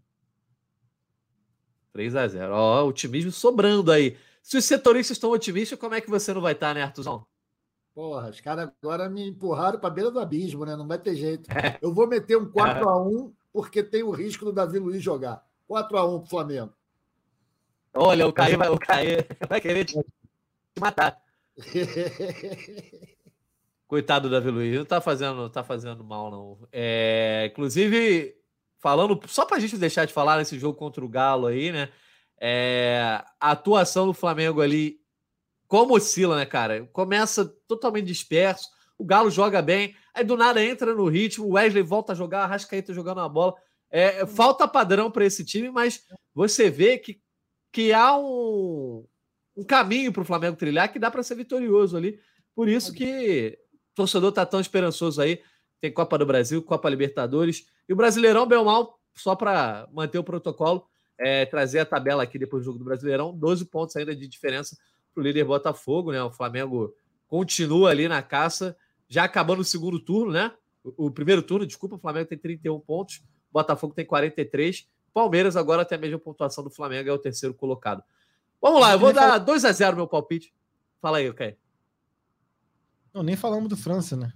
[1.95, 2.49] 3x0.
[2.51, 4.17] Ó, otimismo sobrando aí.
[4.43, 7.27] Se os setoristas estão otimistas, como é que você não vai estar, né, Artuzão?
[8.01, 10.75] porra, os caras agora me empurraram para beira do abismo, né?
[10.75, 11.51] Não vai ter jeito.
[11.53, 11.77] É.
[11.83, 15.45] Eu vou meter um 4x1 porque tem o risco do Davi Luiz jogar.
[15.69, 16.73] 4x1 pro Flamengo.
[17.93, 19.99] Olha, o Caê vai, o Caê vai querer te
[20.79, 21.21] matar.
[23.87, 26.57] Coitado do Davi Luiz, não tá fazendo, não tá fazendo mal, não.
[26.73, 28.35] É, inclusive,
[28.81, 31.89] falando, só pra gente deixar de falar nesse jogo contra o Galo aí, né?
[32.41, 34.99] É, a atuação do Flamengo ali,
[35.69, 36.89] como oscila, né, cara?
[36.93, 38.69] Começa totalmente disperso,
[38.99, 42.45] o Galo joga bem, aí do nada entra no ritmo, o Wesley volta a jogar,
[42.45, 43.55] a Rascaeta jogando a bola.
[43.91, 46.05] É, falta padrão para esse time, mas
[46.35, 47.21] você vê que,
[47.73, 49.05] que há um,
[49.57, 52.19] um caminho para o Flamengo trilhar que dá para ser vitorioso ali.
[52.55, 53.59] Por isso que
[53.93, 55.41] o torcedor tá tão esperançoso aí.
[55.81, 60.19] Tem Copa do Brasil, Copa Libertadores e o Brasileirão, bem ou mal, só para manter
[60.19, 60.87] o protocolo,
[61.19, 64.77] é, trazer a tabela aqui depois do jogo do Brasileirão, 12 pontos ainda de diferença
[65.13, 66.23] para o líder Botafogo, né?
[66.23, 66.95] O Flamengo
[67.29, 68.77] continua ali na caça,
[69.09, 70.53] já acabando o segundo turno, né?
[70.83, 73.17] O, o primeiro turno, desculpa, o Flamengo tem 31 pontos,
[73.51, 77.55] o Botafogo tem 43, Palmeiras agora tem a mesma pontuação do Flamengo, é o terceiro
[77.55, 78.03] colocado.
[78.61, 80.55] Vamos lá, eu vou dar 2 a 0 meu palpite.
[81.01, 81.57] Fala aí, ok.
[83.13, 84.33] Não, nem falamos do França, né?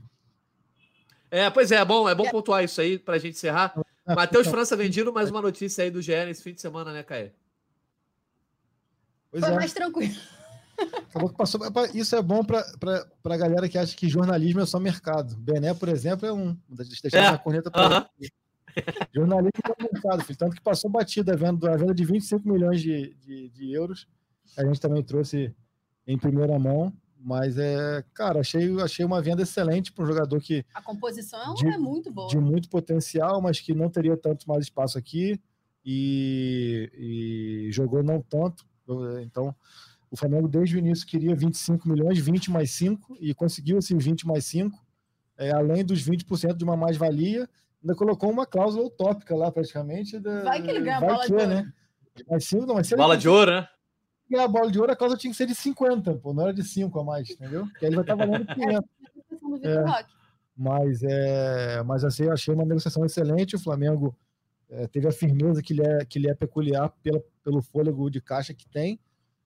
[1.34, 3.74] É, pois é, é bom, é bom pontuar isso aí pra gente encerrar.
[4.06, 6.92] Ah, Matheus então, França vendido, mais uma notícia aí do GE nesse fim de semana,
[6.92, 7.32] né, Caê?
[9.32, 9.56] Pois Foi é.
[9.56, 10.14] mais tranquilo.
[10.78, 11.60] Acabou que passou.
[11.92, 12.64] Isso é bom para
[13.24, 15.34] a galera que acha que jornalismo é só mercado.
[15.34, 16.56] Bené, por exemplo, é um.
[16.68, 17.68] Deixa É, a corneta
[18.20, 18.30] ele.
[19.12, 20.38] Jornalismo é mercado, filho.
[20.38, 24.06] Tanto que passou batida a venda, a venda de 25 milhões de, de, de euros.
[24.56, 25.52] A gente também trouxe
[26.06, 26.92] em primeira mão.
[27.26, 31.66] Mas é, cara, achei, achei uma venda excelente para um jogador que A composição De-
[31.66, 32.28] é muito boa.
[32.28, 35.40] de muito potencial, mas que não teria tanto mais espaço aqui
[35.82, 36.90] e,
[37.66, 38.66] e jogou não tanto.
[39.22, 39.54] Então,
[40.10, 44.26] o Flamengo desde o início queria 25 milhões, 20 mais 5, e conseguiu assim 20
[44.26, 44.78] mais 5,
[45.38, 47.48] é, além dos 20% de uma mais-valia,
[47.82, 50.18] ainda colocou uma cláusula utópica lá praticamente.
[50.18, 51.48] Da, Vai que ele ganha bola que, de ouro.
[51.48, 51.72] né?
[52.28, 53.68] Mais 5, não, mas se ele Bola de ouro, né?
[54.34, 56.52] Ganhar a bola de ouro, a cláusula tinha que ser de 50, pô, não era
[56.52, 57.66] de 5 a mais, entendeu?
[57.66, 58.90] Porque aí ele vai estar valendo 500.
[59.40, 59.82] do Vitor É.
[59.84, 60.14] Roque.
[60.56, 63.56] Mas, é, mas assim, eu achei uma negociação excelente.
[63.56, 64.16] O Flamengo
[64.70, 68.20] é, teve a firmeza que lhe é, que lhe é peculiar pela, pelo fôlego de
[68.20, 69.00] caixa que tem.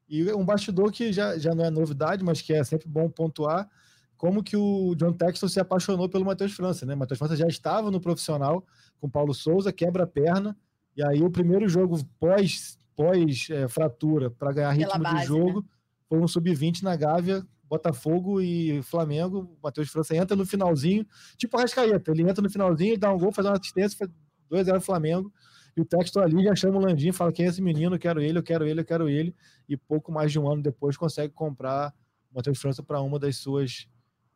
[0.09, 3.69] E um bastidor que já, já não é novidade, mas que é sempre bom pontuar,
[4.17, 6.87] como que o John Texton se apaixonou pelo Matheus França.
[6.87, 6.95] Né?
[6.95, 8.65] Matheus França já estava no profissional
[8.99, 10.57] com Paulo Souza, quebra a perna,
[10.97, 15.65] e aí o primeiro jogo pós, pós é, fratura para ganhar ritmo base, de jogo
[16.09, 19.57] foi um sub-20 na Gávea, Botafogo e Flamengo.
[19.57, 21.07] O Matheus França entra no finalzinho,
[21.37, 24.11] tipo a Rascaeta, ele entra no finalzinho, dá um gol, faz uma assistência, faz
[24.51, 25.33] 2x0 Flamengo.
[25.77, 27.95] E o Texto ali já chama o Landim, fala: quem é esse menino?
[27.95, 29.33] Eu quero ele, eu quero ele, eu quero ele.
[29.69, 31.95] E pouco mais de um ano depois consegue comprar
[32.33, 33.87] o Matheus França para uma das suas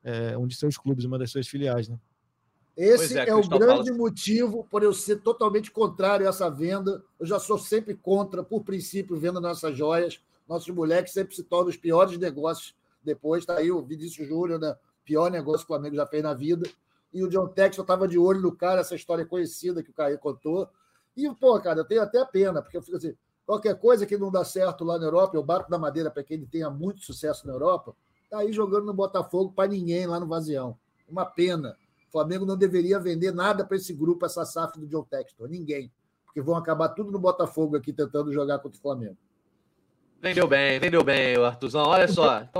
[0.04, 1.98] é, um de seus clubes, uma das suas filiais, né?
[2.76, 3.98] Esse é, é o grande Paulo.
[3.98, 7.04] motivo por eu ser totalmente contrário a essa venda.
[7.20, 10.20] Eu já sou sempre contra, por princípio, venda nossas joias.
[10.48, 13.42] Nossos moleques sempre se tornam os piores negócios depois.
[13.42, 14.74] Está aí o Vinícius Júnior, né?
[15.04, 16.68] pior negócio que o Flamengo já fez na vida.
[17.12, 20.18] E o John Texton estava de olho no cara, essa história conhecida que o Caio
[20.18, 20.68] contou.
[21.16, 24.30] E, pô, cara, eu tenho até pena, porque eu fico assim, qualquer coisa que não
[24.30, 27.46] dá certo lá na Europa, eu bato na madeira para que ele tenha muito sucesso
[27.46, 27.94] na Europa,
[28.30, 30.78] tá aí jogando no Botafogo para ninguém lá no Vazião.
[31.06, 31.76] Uma pena.
[32.12, 35.90] O Flamengo não deveria vender nada para esse grupo, essa safra do John Textor, ninguém.
[36.26, 39.16] Porque vão acabar tudo no Botafogo aqui tentando jogar contra o Flamengo.
[40.20, 41.86] Vendeu bem, vendeu bem, o Artuzão.
[41.86, 42.46] Olha só.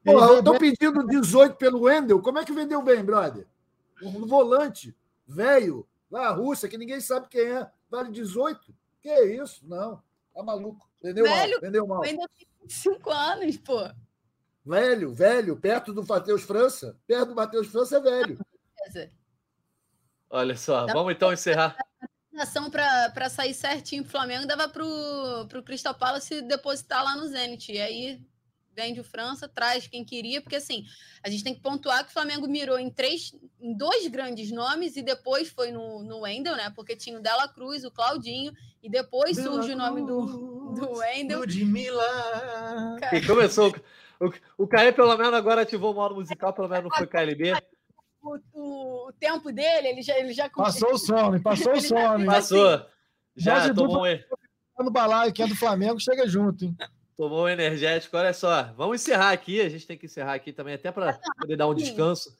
[0.00, 0.14] Então...
[0.14, 2.22] Porra, eu tô pedindo 18 pelo Wendel.
[2.22, 3.46] Como é que vendeu bem, brother?
[4.00, 4.96] Um volante,
[5.26, 8.72] velho, lá Rússia, que ninguém sabe quem é, vale 18?
[9.02, 9.60] Que isso?
[9.66, 10.00] Não.
[10.32, 10.88] Tá maluco.
[11.02, 11.60] Vendeu velho, mal.
[11.60, 12.02] Vendeu mal.
[12.04, 13.90] Ainda tem 25 anos, pô.
[14.64, 16.96] Velho, velho, perto do Matheus França.
[17.06, 18.38] Perto do Matheus França é velho.
[20.30, 21.76] Olha só, Dá vamos então encerrar.
[22.38, 24.86] Ação para sair certinho pro Flamengo dava pro,
[25.48, 27.72] pro Crystal Palace depositar lá no Zenit.
[27.72, 28.20] E aí
[28.76, 30.84] vende o França, traz quem queria, porque assim,
[31.24, 34.96] a gente tem que pontuar que o Flamengo mirou em três, em dois grandes nomes
[34.96, 36.72] e depois foi no, no Wendel, né?
[36.76, 40.74] Porque tinha o Dela Cruz, o Claudinho, e depois Dela surge Cruz, o nome do,
[40.74, 41.40] do Wendel.
[41.40, 42.98] Ludmilla.
[43.12, 43.74] E começou.
[44.20, 47.54] O, o Caê, pelo menos, agora ativou o modo musical, pelo menos não foi KLB
[48.22, 52.26] o, o, tempo dele, ele já, ele já Passou o sono, passou o sono.
[52.26, 52.86] Passou.
[53.36, 54.18] Já, já tomou um...
[54.76, 56.76] Tá no balaio, que é do Flamengo, chega junto, hein?
[57.16, 58.72] Tomou um energético, olha só.
[58.74, 61.74] Vamos encerrar aqui, a gente tem que encerrar aqui também, até para poder dar um
[61.74, 62.38] descanso.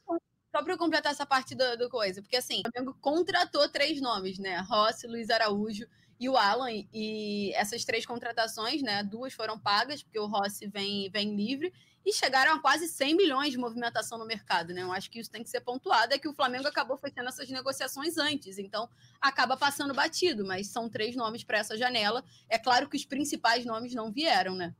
[0.55, 4.01] Só para eu completar essa parte do, do, coisa, porque assim, o Flamengo contratou três
[4.01, 4.63] nomes, né?
[4.69, 5.85] Rossi, Luiz Araújo
[6.19, 9.03] e o Alan, e essas três contratações, né?
[9.03, 11.73] Duas foram pagas, porque o Rossi vem, vem livre,
[12.05, 14.81] e chegaram a quase 100 milhões de movimentação no mercado, né?
[14.81, 17.49] Eu acho que isso tem que ser pontuado, é que o Flamengo acabou fazendo essas
[17.49, 18.89] negociações antes, então
[19.19, 22.23] acaba passando batido, mas são três nomes para essa janela.
[22.47, 24.73] É claro que os principais nomes não vieram, né?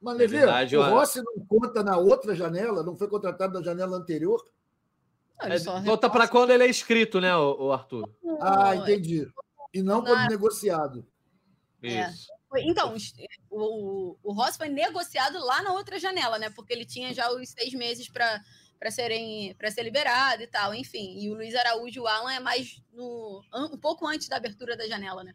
[0.00, 3.98] Mas, Levi, é o Rossi não conta na outra janela, não foi contratado na janela
[3.98, 4.42] anterior?
[5.42, 8.08] Não, é, volta para quando ele é inscrito, né, o, Arthur?
[8.40, 9.30] Ah, entendi.
[9.72, 11.06] E não quando negociado.
[11.82, 12.32] Isso.
[12.32, 12.39] É.
[12.58, 12.96] Então,
[13.48, 16.50] o, o Ross foi negociado lá na outra janela, né?
[16.50, 18.40] Porque ele tinha já os seis meses para
[18.78, 21.18] para serem para ser liberado e tal, enfim.
[21.18, 24.74] E o Luiz Araújo e o Alan é mais no um pouco antes da abertura
[24.74, 25.34] da janela, né?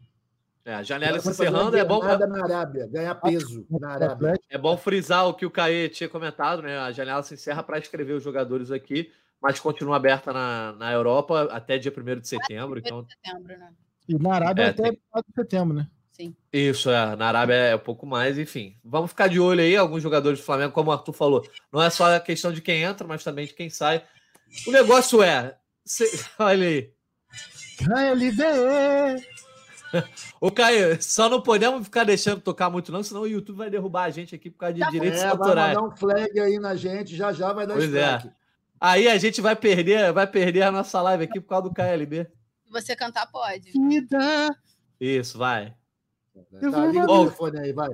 [0.64, 2.18] É, a janela se encerrando é bom pra...
[2.26, 4.34] na Arábia, ganhar peso na Arábia.
[4.50, 6.76] É bom frisar o que o Caê tinha comentado, né?
[6.76, 11.44] A janela se encerra para escrever os jogadores aqui, mas continua aberta na, na Europa
[11.52, 12.80] até dia 1 de setembro.
[12.80, 13.04] Então...
[13.04, 13.72] De setembro, né?
[14.08, 14.92] E na Arábia é, até tem...
[14.92, 15.88] de setembro, né?
[16.16, 16.34] Sim.
[16.50, 17.14] Isso, é.
[17.14, 18.74] Na Arábia é um pouco mais, enfim.
[18.82, 21.46] Vamos ficar de olho aí, alguns jogadores do Flamengo, como o Arthur falou.
[21.70, 24.02] Não é só a questão de quem entra, mas também de quem sai.
[24.66, 25.58] O negócio é.
[25.84, 26.06] Cê...
[26.38, 26.90] Olha aí.
[27.76, 28.42] KLB!
[30.40, 34.04] Ô, Caio, só não podemos ficar deixando tocar muito, não, senão o YouTube vai derrubar
[34.04, 35.74] a gente aqui por causa de já direitos é, autorais.
[35.74, 38.22] Vai mandar um flag aí na gente, já já vai dar pois é.
[38.80, 42.26] Aí a gente vai perder, vai perder a nossa live aqui por causa do KLB.
[42.64, 43.70] Se você cantar, pode.
[43.70, 44.48] Vida
[45.00, 45.74] isso, vai.
[46.70, 47.90] Tá, liga o telefone aí, vai.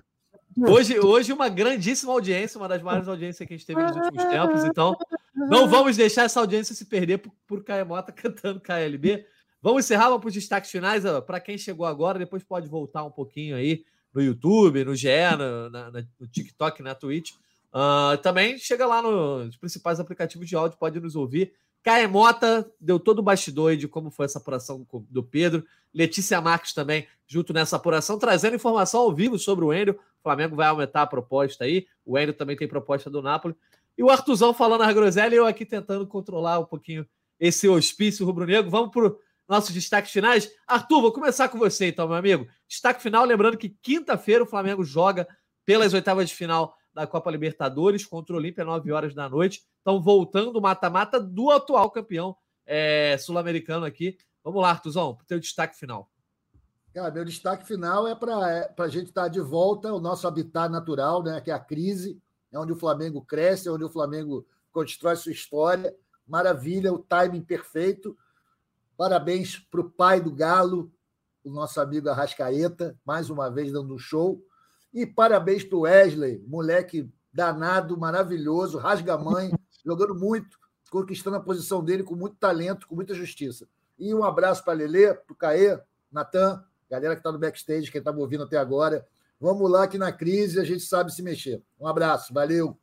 [0.59, 4.25] Hoje, hoje, uma grandíssima audiência, uma das maiores audiências que a gente teve nos últimos
[4.25, 4.65] tempos.
[4.65, 4.97] Então,
[5.35, 9.25] não vamos deixar essa audiência se perder por, por Caemota cantando KLB.
[9.63, 11.05] Vamos encerrar, vamos para os destaques finais.
[11.27, 15.09] Para quem chegou agora, depois pode voltar um pouquinho aí no YouTube, no GE,
[15.39, 17.33] no, na, no TikTok, na Twitch.
[17.73, 21.55] Uh, também chega lá nos principais aplicativos de áudio, pode nos ouvir.
[21.83, 25.65] Caemota deu todo o bastidor de como foi essa apuração do Pedro.
[25.93, 29.95] Letícia Marques também, junto nessa apuração, trazendo informação ao vivo sobre o Enio.
[29.95, 31.87] O Flamengo vai aumentar a proposta aí.
[32.05, 33.57] O Enio também tem proposta do Napoli.
[33.99, 37.07] E o Artuzão falando a groselha e eu aqui tentando controlar um pouquinho
[37.39, 38.71] esse hospício rubro-negro.
[38.71, 39.17] Vamos para os
[39.49, 40.51] nossos destaques finais.
[40.67, 42.47] Arthur, vou começar com você então, meu amigo.
[42.69, 45.27] Destaque final, lembrando que quinta-feira o Flamengo joga
[45.65, 49.63] pelas oitavas de final da Copa Libertadores contra o Olímpia, 9 horas da noite.
[49.81, 52.37] Então, voltando o mata-mata do atual campeão
[52.67, 54.17] é, sul-americano aqui.
[54.45, 56.11] Vamos lá, Artuzão, para o teu destaque final.
[56.93, 60.29] Cara, meu destaque final é para é, a gente estar tá de volta ao nosso
[60.29, 62.21] habitat natural, né, que é a crise,
[62.51, 65.95] é onde o Flamengo cresce, é onde o Flamengo constrói sua história.
[66.27, 68.17] Maravilha, o timing perfeito.
[68.97, 70.93] Parabéns para o pai do Galo,
[71.43, 74.45] o nosso amigo Arrascaeta, mais uma vez dando um show.
[74.93, 79.51] E parabéns para o Wesley, moleque danado, maravilhoso, rasga-mãe,
[79.85, 80.59] jogando muito,
[80.91, 83.67] conquistando a posição dele com muito talento, com muita justiça.
[83.99, 87.91] E um abraço para a Lelê, para o Caê, Natan, galera que está no backstage,
[87.91, 89.07] quem está me ouvindo até agora.
[89.41, 91.63] Vamos lá que na crise a gente sabe se mexer.
[91.81, 92.79] Um abraço, valeu.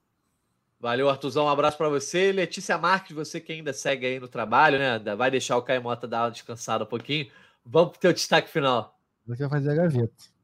[0.79, 1.45] Valeu, Artuzão.
[1.45, 2.31] Um abraço para você.
[2.31, 4.97] Letícia Marques, você que ainda segue aí no trabalho, né?
[5.15, 7.29] Vai deixar o Caio Mota dar uma descansada um pouquinho.
[7.65, 8.97] Vamos pro teu destaque final.
[9.27, 10.38] Você vai fazer a gaveta.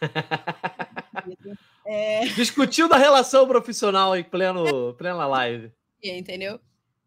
[1.86, 2.26] é...
[2.26, 5.72] Discutiu da relação profissional em pleno, plena live.
[6.02, 6.60] Entendeu?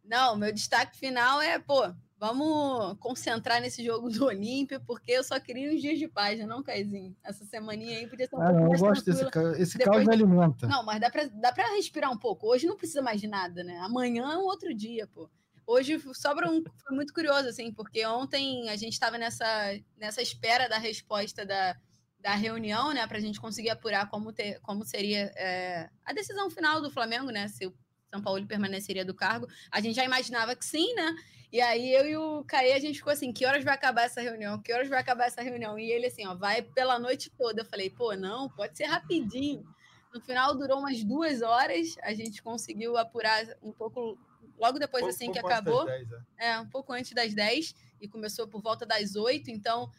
[0.03, 5.39] Não, meu destaque final é, pô, Vamos concentrar nesse jogo do Olímpia, porque eu só
[5.39, 7.15] queria uns dias de paz, né, não, Caizinho?
[7.23, 9.95] Essa semaninha aí podia ser um ah, pouco não, mais eu gosto desse Esse Depois...
[9.95, 10.67] caos me alimenta.
[10.67, 12.45] Não, mas dá pra, dá pra respirar um pouco.
[12.45, 13.79] Hoje não precisa mais de nada, né?
[13.79, 15.29] Amanhã é um outro dia, pô.
[15.65, 16.61] Hoje sobra um.
[16.83, 19.45] Foi muito curioso, assim, porque ontem a gente estava nessa,
[19.97, 21.77] nessa espera da resposta da,
[22.19, 26.49] da reunião, né, para a gente conseguir apurar como, ter, como seria é, a decisão
[26.49, 27.73] final do Flamengo, né, se o
[28.13, 29.47] São Paulo permaneceria do cargo.
[29.71, 31.15] A gente já imaginava que sim, né?
[31.51, 34.21] E aí eu e o Caê, a gente ficou assim, que horas vai acabar essa
[34.21, 34.61] reunião?
[34.61, 35.79] Que horas vai acabar essa reunião?
[35.79, 37.61] E ele assim, ó, vai pela noite toda.
[37.61, 39.65] Eu falei, pô, não, pode ser rapidinho.
[40.13, 44.17] No final durou umas duas horas, a gente conseguiu apurar um pouco,
[44.59, 45.85] logo depois pouco, assim que acabou.
[45.85, 46.49] 10, é.
[46.49, 49.89] é, um pouco antes das 10 e começou por volta das 8, então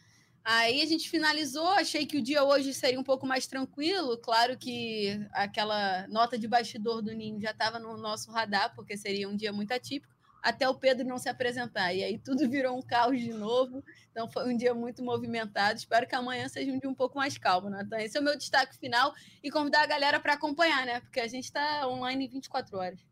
[0.43, 4.17] Aí a gente finalizou, achei que o dia hoje seria um pouco mais tranquilo.
[4.17, 9.29] Claro que aquela nota de bastidor do Ninho já estava no nosso radar, porque seria
[9.29, 11.93] um dia muito atípico até o Pedro não se apresentar.
[11.93, 13.83] E aí tudo virou um caos de novo.
[14.11, 15.77] Então foi um dia muito movimentado.
[15.77, 17.99] Espero que amanhã seja um dia um pouco mais calmo, Natan.
[17.99, 19.13] Esse é o meu destaque final
[19.43, 20.99] e convidar a galera para acompanhar, né?
[21.01, 23.10] Porque a gente está online 24 horas.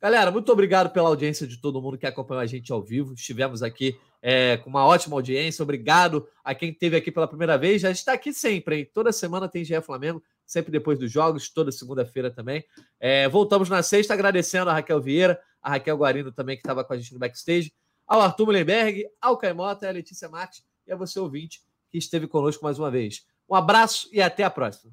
[0.00, 3.14] Galera, muito obrigado pela audiência de todo mundo que acompanhou a gente ao vivo.
[3.14, 5.62] Estivemos aqui é, com uma ótima audiência.
[5.62, 7.82] Obrigado a quem esteve aqui pela primeira vez.
[7.82, 8.90] Já está aqui sempre, hein?
[8.94, 12.64] Toda semana tem GE Flamengo, sempre depois dos jogos, toda segunda-feira também.
[13.00, 16.92] É, voltamos na sexta, agradecendo a Raquel Vieira, a Raquel Guarino também, que estava com
[16.92, 17.72] a gente no backstage,
[18.06, 21.60] ao Arthur Mullenberg, ao Caimota, a Letícia Marques e a você, ouvinte,
[21.90, 23.26] que esteve conosco mais uma vez.
[23.50, 24.92] Um abraço e até a próxima.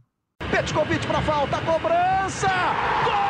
[0.49, 2.49] Petkovic para falta, cobrança!
[3.05, 3.24] Gol!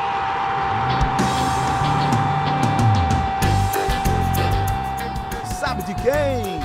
[6.05, 6.59] Quem?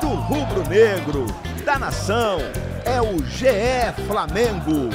[0.00, 0.08] Do!
[0.08, 1.26] Do rubro-negro,
[1.64, 2.38] da nação,
[2.84, 4.88] é o GE Flamengo.